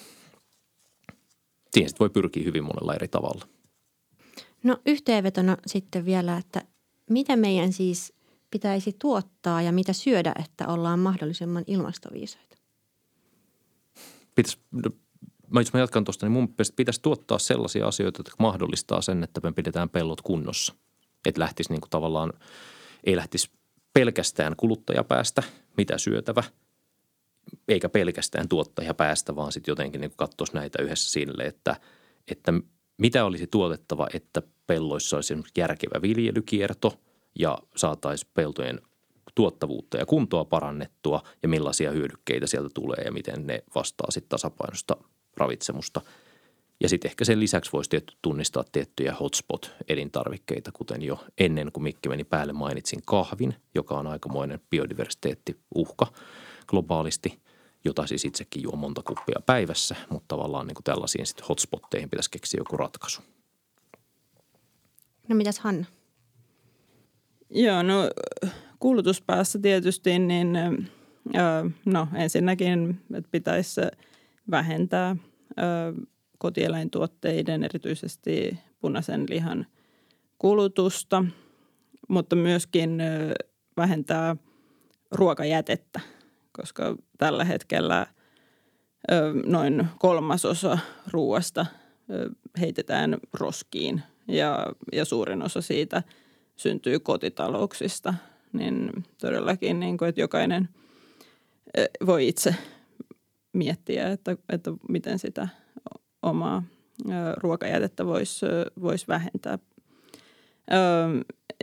Siihen 1.74 1.90
sitten 1.90 2.00
voi 2.00 2.10
pyrkiä 2.10 2.44
hyvin 2.44 2.64
monella 2.64 2.96
eri 2.96 3.08
tavalla. 3.08 3.48
No 4.64 4.78
yhteenvetona 4.86 5.58
sitten 5.68 6.06
vielä, 6.06 6.38
että 6.38 6.62
mitä 7.10 7.36
meidän 7.36 7.74
siis 7.74 8.14
pitäisi 8.52 8.96
tuottaa 9.02 9.62
ja 9.62 9.72
mitä 9.72 9.94
syödä, 9.94 10.36
että 10.46 10.68
ollaan 10.68 11.00
mahdollisimman 11.00 11.64
ilmastoviisaita? 11.68 12.58
Pitäisi 14.36 14.58
no, 14.72 14.92
mä, 15.54 15.62
jos 15.62 15.74
mä 15.74 15.80
jatkan 15.80 16.04
tuosta, 16.04 16.26
niin 16.26 16.32
mun 16.32 16.44
mielestä 16.44 16.76
pitäisi 16.76 17.02
tuottaa 17.02 17.40
sellaisia 17.40 17.88
asioita, 17.88 18.20
jotka 18.20 18.36
mahdollistaa 18.40 19.02
sen, 19.02 19.24
että 19.24 19.42
me 19.44 19.52
pidetään 19.52 19.90
pellot 19.90 20.22
kunnossa. 20.22 20.74
Että 21.26 21.42
lähtisi 21.42 21.70
niin 21.70 21.82
kuin 21.82 21.90
tavallaan, 21.90 22.34
ei 23.04 23.16
lähtisi 23.16 23.52
pelkästään 23.94 24.56
kuluttajapäästä, 24.56 25.44
mitä 25.78 25.98
syötävä, 25.98 26.44
eikä 27.68 27.90
pelkästään 27.90 28.50
tuottajapäästä, 28.50 29.36
vaan 29.36 29.52
sitten 29.52 29.72
jotenkin 29.72 30.02
niin 30.02 30.14
katsoisi 30.16 30.54
näitä 30.54 30.84
yhdessä 30.84 31.12
sille, 31.12 31.44
että, 31.44 31.76
että 32.32 32.54
mitä 32.98 33.26
olisi 33.26 33.48
tuotettava, 33.48 34.08
että 34.14 34.42
pelloissa 34.68 35.18
olisi 35.18 35.36
järkevä 35.58 36.02
viljelykierto 36.02 37.00
ja 37.40 37.58
saataisiin 37.76 38.32
peltojen 38.34 38.82
tuottavuutta 39.36 39.98
ja 39.98 40.06
kuntoa 40.06 40.46
parannettua 40.46 41.24
ja 41.44 41.50
millaisia 41.50 41.92
hyödykkeitä 41.92 42.48
sieltä 42.48 42.70
tulee 42.74 43.02
ja 43.06 43.12
miten 43.12 43.48
ne 43.48 43.64
vastaa 43.76 44.12
sitten 44.12 44.30
tasapainosta 44.30 44.98
ravitsemusta. 45.38 46.02
Ja 46.80 46.90
sitten 46.90 47.10
ehkä 47.10 47.26
sen 47.26 47.40
lisäksi 47.40 47.72
voisi 47.74 47.90
tietty 47.90 48.16
tunnistaa 48.22 48.64
tiettyjä 48.72 49.16
hotspot-elintarvikkeita, 49.20 50.72
kuten 50.74 51.02
jo 51.02 51.26
ennen 51.38 51.72
kuin 51.72 51.84
Mikki 51.84 52.10
meni 52.10 52.24
päälle 52.24 52.54
mainitsin 52.54 53.00
kahvin, 53.06 53.56
joka 53.76 53.96
on 53.96 54.08
aikamoinen 54.08 54.60
biodiversiteettiuhka 54.70 56.08
globaalisti, 56.68 57.40
jota 57.86 58.08
siis 58.08 58.26
itsekin 58.26 58.64
juo 58.64 58.76
monta 58.76 59.02
kuppia 59.04 59.40
päivässä, 59.46 59.96
mutta 60.10 60.26
tavallaan 60.28 60.68
niin 60.68 60.76
kuin 60.76 60.84
tällaisiin 60.84 61.26
sitten 61.26 61.46
hotspotteihin 61.50 62.10
pitäisi 62.10 62.32
keksiä 62.32 62.58
joku 62.58 62.78
ratkaisu. 62.78 63.22
No 65.28 65.36
mitäs 65.36 65.60
Hanna? 65.60 65.86
Joo, 67.50 67.84
no 67.84 68.10
kulutuspäässä 68.80 69.60
tietysti, 69.60 70.20
niin 70.20 70.54
no 71.86 72.08
ensinnäkin, 72.16 73.00
että 73.14 73.30
pitäisi– 73.32 73.82
vähentää 74.52 75.16
ö, 75.60 75.64
kotieläintuotteiden, 76.38 77.64
erityisesti 77.64 78.60
punaisen 78.80 79.26
lihan 79.30 79.66
kulutusta, 80.38 81.26
mutta 82.10 82.36
myöskin 82.36 83.02
ö, 83.02 83.34
vähentää 83.78 84.36
ruokajätettä, 85.12 86.00
koska 86.52 86.96
tällä 87.18 87.44
hetkellä 87.44 88.08
ö, 89.12 89.34
noin 89.46 89.88
kolmasosa 90.00 90.78
ruoasta 91.12 91.66
ö, 92.10 92.30
heitetään 92.60 93.18
roskiin 93.34 94.02
ja, 94.28 94.66
ja 94.92 95.06
suurin 95.06 95.42
osa 95.42 95.62
siitä 95.62 96.04
syntyy 96.56 97.00
kotitalouksista. 97.00 98.14
Niin 98.54 98.92
todellakin, 99.18 99.80
niin 99.80 99.98
kuin, 99.98 100.10
että 100.10 100.22
jokainen 100.22 100.70
voi 102.06 102.28
itse 102.28 102.56
miettiä, 103.54 104.10
että, 104.10 104.38
että 104.50 104.72
miten 104.90 105.20
sitä 105.20 105.48
omaa 106.22 106.64
ruokajätettä 107.38 108.06
voisi 108.06 108.46
vois 108.82 109.08
vähentää. 109.08 109.60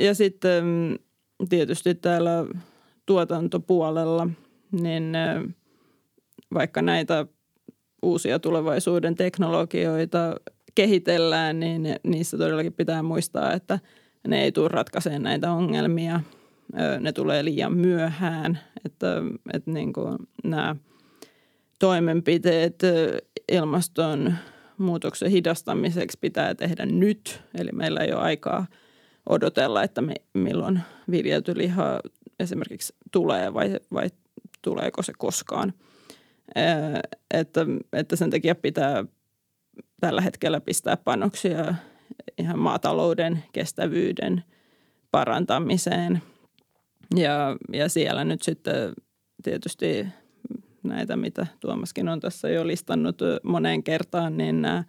Ja 0.00 0.14
sitten 0.14 0.64
tietysti 1.48 1.94
täällä 1.94 2.46
tuotantopuolella, 3.06 4.28
niin 4.82 5.12
vaikka 6.54 6.82
näitä 6.82 7.26
uusia 8.02 8.38
tulevaisuuden 8.38 9.14
teknologioita 9.14 10.36
kehitellään, 10.74 11.60
niin 11.60 11.82
niissä 12.04 12.38
todellakin 12.38 12.72
pitää 12.72 13.02
muistaa, 13.02 13.52
että 13.52 13.78
ne 14.28 14.42
ei 14.42 14.52
tule 14.52 14.68
ratkaisemaan 14.68 15.22
näitä 15.22 15.52
ongelmia. 15.52 16.20
Ne 17.00 17.12
tulee 17.12 17.44
liian 17.44 17.76
myöhään, 17.76 18.58
että, 18.84 19.22
että 19.52 19.70
niin 19.70 19.92
kuin 19.92 20.16
nämä– 20.44 20.76
toimenpiteet 21.80 22.82
ilmastonmuutoksen 23.52 25.30
hidastamiseksi 25.30 26.18
pitää 26.20 26.54
tehdä 26.54 26.86
nyt. 26.86 27.42
Eli 27.58 27.70
meillä 27.72 28.00
ei 28.00 28.12
ole 28.12 28.22
aikaa 28.22 28.66
odotella, 29.28 29.82
että 29.82 30.00
me, 30.00 30.14
milloin 30.34 30.80
viljelty 31.10 31.58
liha 31.58 32.00
esimerkiksi 32.40 32.94
tulee 33.12 33.54
vai, 33.54 33.76
vai 33.92 34.10
tuleeko 34.62 35.02
se 35.02 35.12
koskaan. 35.18 35.72
Että, 37.30 37.66
että 37.92 38.16
sen 38.16 38.30
takia 38.30 38.54
pitää 38.54 39.04
tällä 40.00 40.20
hetkellä 40.20 40.60
pistää 40.60 40.96
panoksia 40.96 41.74
ihan 42.38 42.58
maatalouden 42.58 43.44
kestävyyden 43.52 44.44
parantamiseen. 45.10 46.22
Ja, 47.16 47.56
ja 47.72 47.88
siellä 47.88 48.24
nyt 48.24 48.42
sitten 48.42 48.92
tietysti 49.42 50.06
näitä, 50.82 51.16
mitä 51.16 51.46
Tuomaskin 51.60 52.08
on 52.08 52.20
tässä 52.20 52.48
jo 52.48 52.66
listannut 52.66 53.18
moneen 53.42 53.82
kertaan, 53.82 54.36
niin 54.36 54.62
nämä 54.62 54.84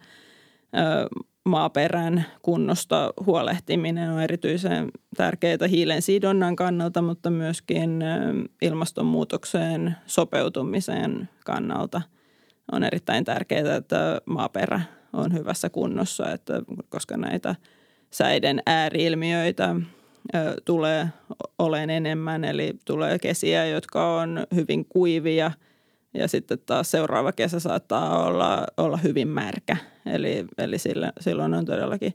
maaperän 1.44 2.26
kunnosta 2.42 3.14
huolehtiminen 3.26 4.10
on 4.10 4.22
erityisen 4.22 4.88
tärkeitä 5.16 5.66
hiilen 5.66 6.02
sidonnan 6.02 6.56
kannalta, 6.56 7.02
mutta 7.02 7.30
myöskin 7.30 8.04
ilmastonmuutokseen 8.62 9.96
sopeutumisen 10.06 11.28
kannalta 11.44 12.02
on 12.72 12.84
erittäin 12.84 13.24
tärkeää, 13.24 13.76
että 13.76 14.20
maaperä 14.26 14.80
on 15.12 15.32
hyvässä 15.32 15.70
kunnossa, 15.70 16.32
että 16.32 16.62
koska 16.88 17.16
näitä 17.16 17.54
säiden 18.10 18.62
ääriilmiöitä 18.66 19.76
tulee 20.64 21.08
olen 21.58 21.90
enemmän, 21.90 22.44
eli 22.44 22.72
tulee 22.84 23.18
kesiä, 23.18 23.66
jotka 23.66 24.20
on 24.20 24.46
hyvin 24.54 24.84
kuivia 24.84 25.50
ja 26.14 26.28
sitten 26.28 26.58
taas 26.66 26.90
seuraava 26.90 27.32
kesä 27.32 27.60
saattaa 27.60 28.26
olla, 28.26 28.66
olla 28.76 28.96
hyvin 28.96 29.28
märkä. 29.28 29.76
Eli, 30.06 30.46
eli 30.58 30.78
sillä, 30.78 31.12
silloin 31.20 31.54
on 31.54 31.64
todellakin 31.64 32.14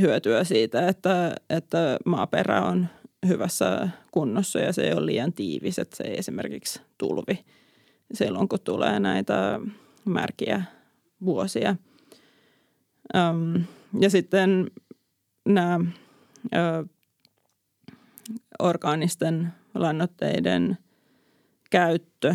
hyötyä 0.00 0.44
siitä, 0.44 0.88
että, 0.88 1.34
että 1.50 1.98
maaperä 2.04 2.62
on 2.62 2.86
hyvässä 3.28 3.88
kunnossa 4.10 4.58
ja 4.58 4.72
se 4.72 4.82
ei 4.82 4.92
ole 4.92 5.06
liian 5.06 5.32
tiivis, 5.32 5.78
että 5.78 5.96
se 5.96 6.04
ei 6.04 6.18
esimerkiksi 6.18 6.80
tulvi 6.98 7.44
silloin, 8.12 8.48
kun 8.48 8.60
tulee 8.60 9.00
näitä 9.00 9.60
märkiä 10.04 10.62
vuosia. 11.24 11.76
ja 14.00 14.10
sitten 14.10 14.70
nämä 15.48 15.80
orgaanisten 18.58 19.52
lannoitteiden 19.74 20.78
käyttö, 21.70 22.34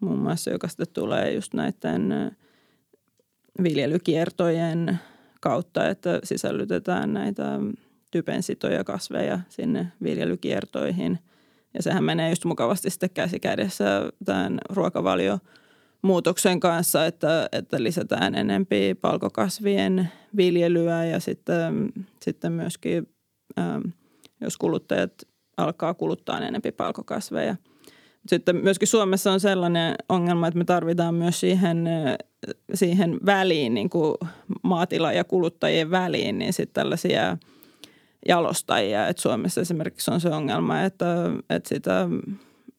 muun 0.00 0.18
muassa 0.18 0.50
joka 0.50 0.68
sitten 0.68 0.86
tulee 0.92 1.34
just 1.34 1.54
näiden 1.54 2.36
viljelykiertojen 3.62 4.98
kautta, 5.40 5.88
että 5.88 6.20
sisällytetään 6.24 7.12
näitä 7.12 7.58
typensitoja 8.10 8.84
kasveja 8.84 9.40
sinne 9.48 9.92
viljelykiertoihin. 10.02 11.18
Ja 11.74 11.82
sehän 11.82 12.04
menee 12.04 12.30
just 12.30 12.44
mukavasti 12.44 12.90
sitten 12.90 13.10
käsi 13.10 13.40
kädessä 13.40 14.12
tämän 14.24 14.58
ruokavalio 14.68 15.38
muutoksen 16.02 16.60
kanssa, 16.60 17.06
että, 17.06 17.48
että 17.52 17.82
lisätään 17.82 18.34
enempi 18.34 18.94
palkokasvien 19.00 20.08
viljelyä 20.36 21.04
ja 21.04 21.20
sitten, 21.20 21.92
sitten 22.22 22.52
myöskin, 22.52 23.08
jos 24.40 24.56
kuluttajat 24.56 25.12
alkaa 25.56 25.94
kuluttaa 25.94 26.40
enempi 26.40 26.72
palkokasveja. 26.72 27.56
Sitten 28.26 28.56
myöskin 28.56 28.88
Suomessa 28.88 29.32
on 29.32 29.40
sellainen 29.40 29.94
ongelma, 30.08 30.46
että 30.46 30.58
me 30.58 30.64
tarvitaan 30.64 31.14
myös 31.14 31.40
siihen, 31.40 31.88
siihen 32.74 33.20
väliin, 33.26 33.74
niin 33.74 33.90
kuin 33.90 34.14
maatila- 34.62 35.12
ja 35.12 35.24
kuluttajien 35.24 35.90
väliin, 35.90 36.38
niin 36.38 36.52
sitten 36.52 36.74
tällaisia 36.74 37.36
jalostajia. 38.28 39.08
Et 39.08 39.18
Suomessa 39.18 39.60
esimerkiksi 39.60 40.10
on 40.10 40.20
se 40.20 40.28
ongelma, 40.28 40.82
että, 40.82 41.06
että 41.50 41.68
sitä 41.68 42.08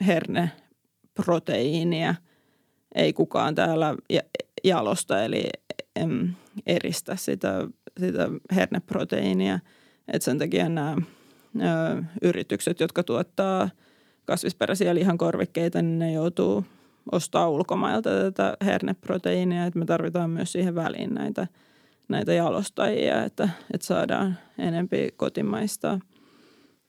herneproteiinia 0.08 2.16
ei 2.96 3.14
kukaan 3.14 3.56
täällä 3.56 3.96
jalosta, 4.64 5.24
eli 5.24 5.44
eristä 6.66 7.16
sitä, 7.16 7.68
sitä 8.00 8.30
herneproteiinia. 8.56 9.60
Et 10.14 10.22
sen 10.22 10.40
takia 10.40 10.70
nämä 10.70 10.96
ö, 10.96 10.98
yritykset, 12.22 12.80
jotka 12.80 13.04
tuottaa 13.04 13.70
kasvisperäisiä 14.26 14.96
lihankorvikkeita, 14.96 15.82
niin 15.82 16.00
ne 16.00 16.12
joutuu 16.12 16.66
ostaa 17.12 17.50
ulkomailta 17.50 18.10
tätä 18.10 18.58
herneproteiinia. 18.66 19.66
Että 19.66 19.80
me 19.80 19.86
tarvitaan 19.86 20.30
myös 20.30 20.52
siihen 20.52 20.76
väliin 20.76 21.14
näitä, 21.14 21.48
näitä 22.10 22.34
jalostajia, 22.34 23.24
että, 23.24 23.50
että 23.74 23.88
saadaan 23.88 24.38
enempi 24.58 25.10
kotimaista, 25.18 26.00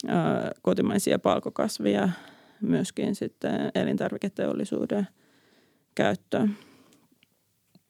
ö, 0.05 0.11
kotimaisia 0.63 1.19
palkokasvia 1.19 2.09
myöskin 2.61 3.15
sitten 3.15 3.71
elintarviketeollisuuden 3.75 5.09
käyttöön. 5.95 6.57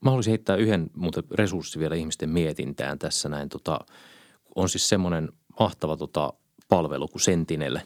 Mä 0.00 0.10
haluaisin 0.10 0.30
heittää 0.30 0.56
yhden 0.56 0.90
muuten 0.94 1.24
resurssi 1.30 1.78
vielä 1.78 1.94
ihmisten 1.94 2.30
mietintään 2.30 2.98
tässä 2.98 3.28
näin. 3.28 3.48
Tota, 3.48 3.80
on 4.54 4.68
siis 4.68 4.88
semmoinen 4.88 5.28
mahtava 5.60 5.96
tota, 5.96 6.32
palvelu 6.68 7.08
kuin 7.08 7.22
Sentinel 7.22 7.78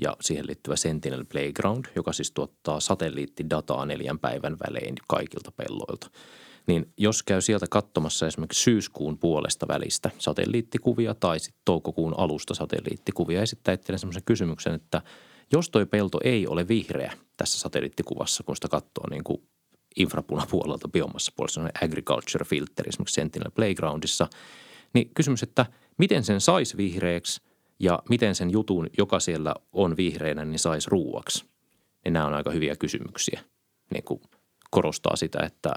ja 0.00 0.16
siihen 0.20 0.46
liittyvä 0.46 0.76
Sentinel 0.76 1.24
Playground, 1.32 1.84
joka 1.96 2.12
siis 2.12 2.32
tuottaa 2.32 2.80
satelliittidataa 2.80 3.86
neljän 3.86 4.18
päivän 4.18 4.56
välein 4.66 4.94
kaikilta 5.08 5.52
pelloilta. 5.52 6.10
Niin 6.66 6.92
jos 6.98 7.22
käy 7.22 7.40
sieltä 7.40 7.66
katsomassa 7.70 8.26
esimerkiksi 8.26 8.62
syyskuun 8.62 9.18
puolesta 9.18 9.68
välistä 9.68 10.10
satelliittikuvia 10.18 11.14
tai 11.14 11.40
sitten 11.40 11.62
toukokuun 11.64 12.14
alusta 12.18 12.54
satelliittikuvia, 12.54 13.42
esittää 13.42 13.74
itselleen 13.74 13.98
semmoisen 13.98 14.24
kysymyksen, 14.24 14.74
että 14.74 15.02
jos 15.52 15.70
toi 15.70 15.86
pelto 15.86 16.20
ei 16.24 16.46
ole 16.46 16.68
vihreä 16.68 17.12
tässä 17.36 17.58
satelliittikuvassa, 17.58 18.42
kun 18.42 18.56
sitä 18.56 18.68
katsoo 18.68 19.10
niin 19.10 19.24
kuin 19.24 19.42
infrapunapuolelta 19.96 20.88
biomassa 20.88 21.32
puolella, 21.36 21.70
agriculture 21.82 22.44
filter 22.44 22.88
esimerkiksi 22.88 23.14
Sentinel 23.14 23.50
Playgroundissa, 23.50 24.28
niin 24.94 25.10
kysymys, 25.14 25.42
että 25.42 25.66
miten 25.98 26.24
sen 26.24 26.40
saisi 26.40 26.76
vihreäksi– 26.76 27.40
ja 27.78 27.98
miten 28.08 28.34
sen 28.34 28.50
jutun, 28.50 28.86
joka 28.98 29.20
siellä 29.20 29.54
on 29.72 29.96
vihreänä, 29.96 30.44
niin 30.44 30.58
saisi 30.58 30.90
ruuaksi. 30.90 31.44
Niin 32.04 32.12
nämä 32.12 32.26
on 32.26 32.34
aika 32.34 32.50
hyviä 32.50 32.76
kysymyksiä. 32.76 33.40
Niin 33.94 34.04
kuin 34.04 34.20
korostaa 34.70 35.16
sitä, 35.16 35.38
että 35.42 35.72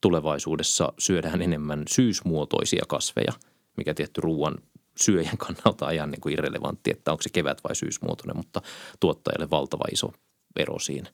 tulevaisuudessa 0.00 0.92
syödään 0.98 1.42
enemmän 1.42 1.82
syysmuotoisia 1.88 2.84
kasveja, 2.88 3.32
mikä 3.76 3.94
tietty 3.94 4.20
ruoan 4.20 4.58
syöjän 5.00 5.38
kannalta 5.38 5.86
on 5.86 5.94
ihan 5.94 6.10
niin 6.10 6.20
kuin 6.20 6.32
irrelevantti, 6.32 6.90
että 6.90 7.12
onko 7.12 7.22
se 7.22 7.30
kevät 7.30 7.64
vai 7.64 7.76
syysmuotoinen, 7.76 8.36
mutta 8.36 8.62
tuottajalle 9.00 9.50
valtava 9.50 9.84
iso 9.92 10.12
ero 10.56 10.78
siinä. 10.78 11.10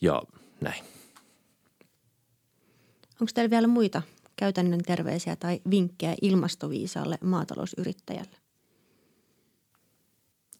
Ja 0.00 0.22
näin. 0.60 0.84
Onko 3.20 3.30
teillä 3.34 3.50
vielä 3.50 3.66
muita 3.66 4.02
käytännön 4.36 4.80
terveisiä 4.86 5.36
tai 5.36 5.60
vinkkejä 5.70 6.14
ilmastoviisaalle 6.22 7.18
maatalousyrittäjälle? 7.24 8.36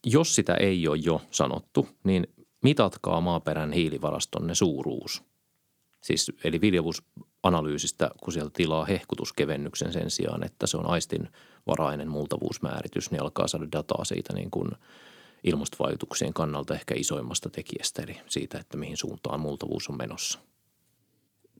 Jos 0.06 0.34
sitä 0.34 0.54
ei 0.54 0.88
ole 0.88 0.96
jo 0.96 1.22
sanottu, 1.30 1.88
niin 2.04 2.26
mitatkaa 2.62 3.20
maaperän 3.20 3.72
hiilivarastonne 3.72 4.54
suuruus. 4.54 5.22
Siis, 6.02 6.32
eli 6.44 6.60
viljavuusanalyysistä, 6.60 8.10
kun 8.20 8.32
sieltä 8.32 8.50
tilaa 8.54 8.84
hehkutuskevennyksen 8.84 9.92
sen 9.92 10.10
sijaan, 10.10 10.44
että 10.44 10.66
se 10.66 10.76
on 10.76 10.86
aistinvarainen 10.86 12.08
multavuusmääritys, 12.08 13.10
niin 13.10 13.22
alkaa 13.22 13.48
saada 13.48 13.66
dataa 13.72 14.04
siitä 14.04 14.32
niin 14.32 14.50
kuin 14.50 14.70
ilmastovaikutuksien 15.44 16.32
kannalta 16.32 16.74
ehkä 16.74 16.94
isoimmasta 16.98 17.50
tekijästä, 17.50 18.02
eli 18.02 18.20
siitä, 18.28 18.58
että 18.58 18.76
mihin 18.76 18.96
suuntaan 18.96 19.40
multavuus 19.40 19.88
on 19.88 19.96
menossa. 19.96 20.38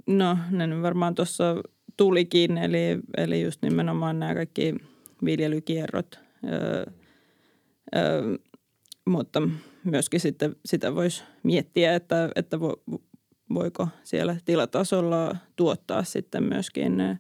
No, 0.07 0.39
ne 0.51 0.83
varmaan 0.83 1.15
tuossa 1.15 1.45
tulikin, 1.97 2.59
eli, 2.59 2.99
eli 3.17 3.43
just 3.43 3.63
nimenomaan 3.63 4.19
nämä 4.19 4.35
kaikki 4.35 4.75
viljelykierrot, 5.25 6.21
öö, 6.45 6.87
öö, 7.97 8.37
mutta 9.05 9.43
myöskin 9.85 10.21
sitten 10.21 10.57
sitä 10.65 10.95
voisi 10.95 11.23
miettiä, 11.43 11.95
että, 11.95 12.31
että 12.37 12.61
vo, 12.61 12.83
voiko 13.55 13.89
siellä 14.03 14.37
tilatasolla 14.45 15.37
tuottaa 15.57 16.05
sitten 16.05 16.43
myöskin 16.43 17.19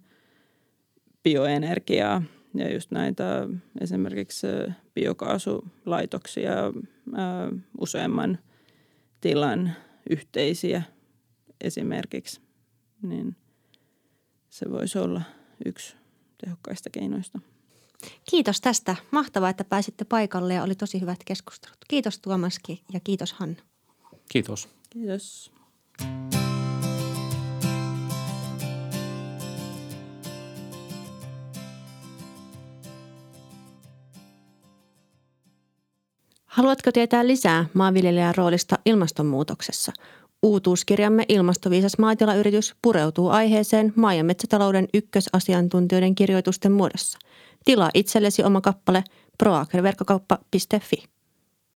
bioenergiaa 1.22 2.22
ja 2.54 2.72
just 2.72 2.90
näitä 2.90 3.48
esimerkiksi 3.80 4.46
biokaasulaitoksia 4.94 6.52
useamman 7.80 8.38
tilan 9.20 9.72
yhteisiä 10.10 10.82
esimerkiksi, 11.60 12.40
niin– 13.02 13.36
se 14.56 14.70
voisi 14.70 14.98
olla 14.98 15.22
yksi 15.64 15.96
tehokkaista 16.44 16.90
keinoista. 16.90 17.38
Kiitos 18.30 18.60
tästä. 18.60 18.96
Mahtavaa, 19.10 19.50
että 19.50 19.64
pääsitte 19.64 20.04
paikalle 20.04 20.54
ja 20.54 20.62
oli 20.62 20.74
tosi 20.74 21.00
hyvät 21.00 21.18
keskustelut. 21.24 21.78
Kiitos 21.88 22.18
Tuomaski 22.18 22.82
ja 22.92 23.00
kiitos 23.00 23.32
Hanna. 23.32 23.62
Kiitos. 24.28 24.68
Kiitos. 24.90 25.52
Haluatko 36.46 36.92
tietää 36.92 37.26
lisää 37.26 37.66
maanviljelijän 37.74 38.34
roolista 38.34 38.78
ilmastonmuutoksessa? 38.86 39.92
Uutuuskirjamme 40.46 41.24
Ilmastoviisas 41.28 41.98
maatilayritys 41.98 42.74
pureutuu 42.82 43.28
aiheeseen 43.28 43.92
maa- 43.96 44.14
ja 44.14 44.24
metsätalouden 44.24 44.88
ykkösasiantuntijoiden 44.94 46.14
kirjoitusten 46.14 46.72
muodossa. 46.72 47.18
Tilaa 47.64 47.90
itsellesi 47.94 48.42
oma 48.42 48.60
kappale 48.60 49.04
proagriverkkokauppa.fi. 49.38 51.15